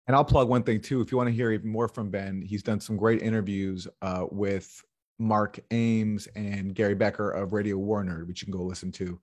And 0.06 0.14
I'll 0.14 0.24
plug 0.24 0.48
one 0.48 0.62
thing 0.62 0.80
too. 0.80 1.00
If 1.00 1.10
you 1.10 1.18
want 1.18 1.28
to 1.28 1.34
hear 1.34 1.50
even 1.50 1.70
more 1.70 1.88
from 1.88 2.10
Ben, 2.10 2.40
he's 2.40 2.62
done 2.62 2.78
some 2.78 2.96
great 2.96 3.20
interviews 3.20 3.88
uh, 4.00 4.26
with 4.30 4.80
Mark 5.18 5.58
Ames 5.70 6.26
and 6.36 6.74
Gary 6.74 6.94
Brecher 6.94 7.34
of 7.34 7.52
Radio 7.52 7.76
War 7.78 8.04
Nerd, 8.04 8.26
which 8.26 8.42
you 8.42 8.46
can 8.46 8.58
go 8.58 8.64
listen 8.64 8.92
to 8.92 9.18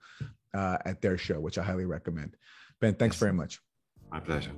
uh, 0.53 0.77
at 0.85 1.01
their 1.01 1.17
show, 1.17 1.39
which 1.39 1.57
I 1.57 1.63
highly 1.63 1.85
recommend. 1.85 2.35
Ben, 2.79 2.95
thanks 2.95 3.15
very 3.15 3.33
much. 3.33 3.59
My 4.11 4.19
pleasure. 4.19 4.51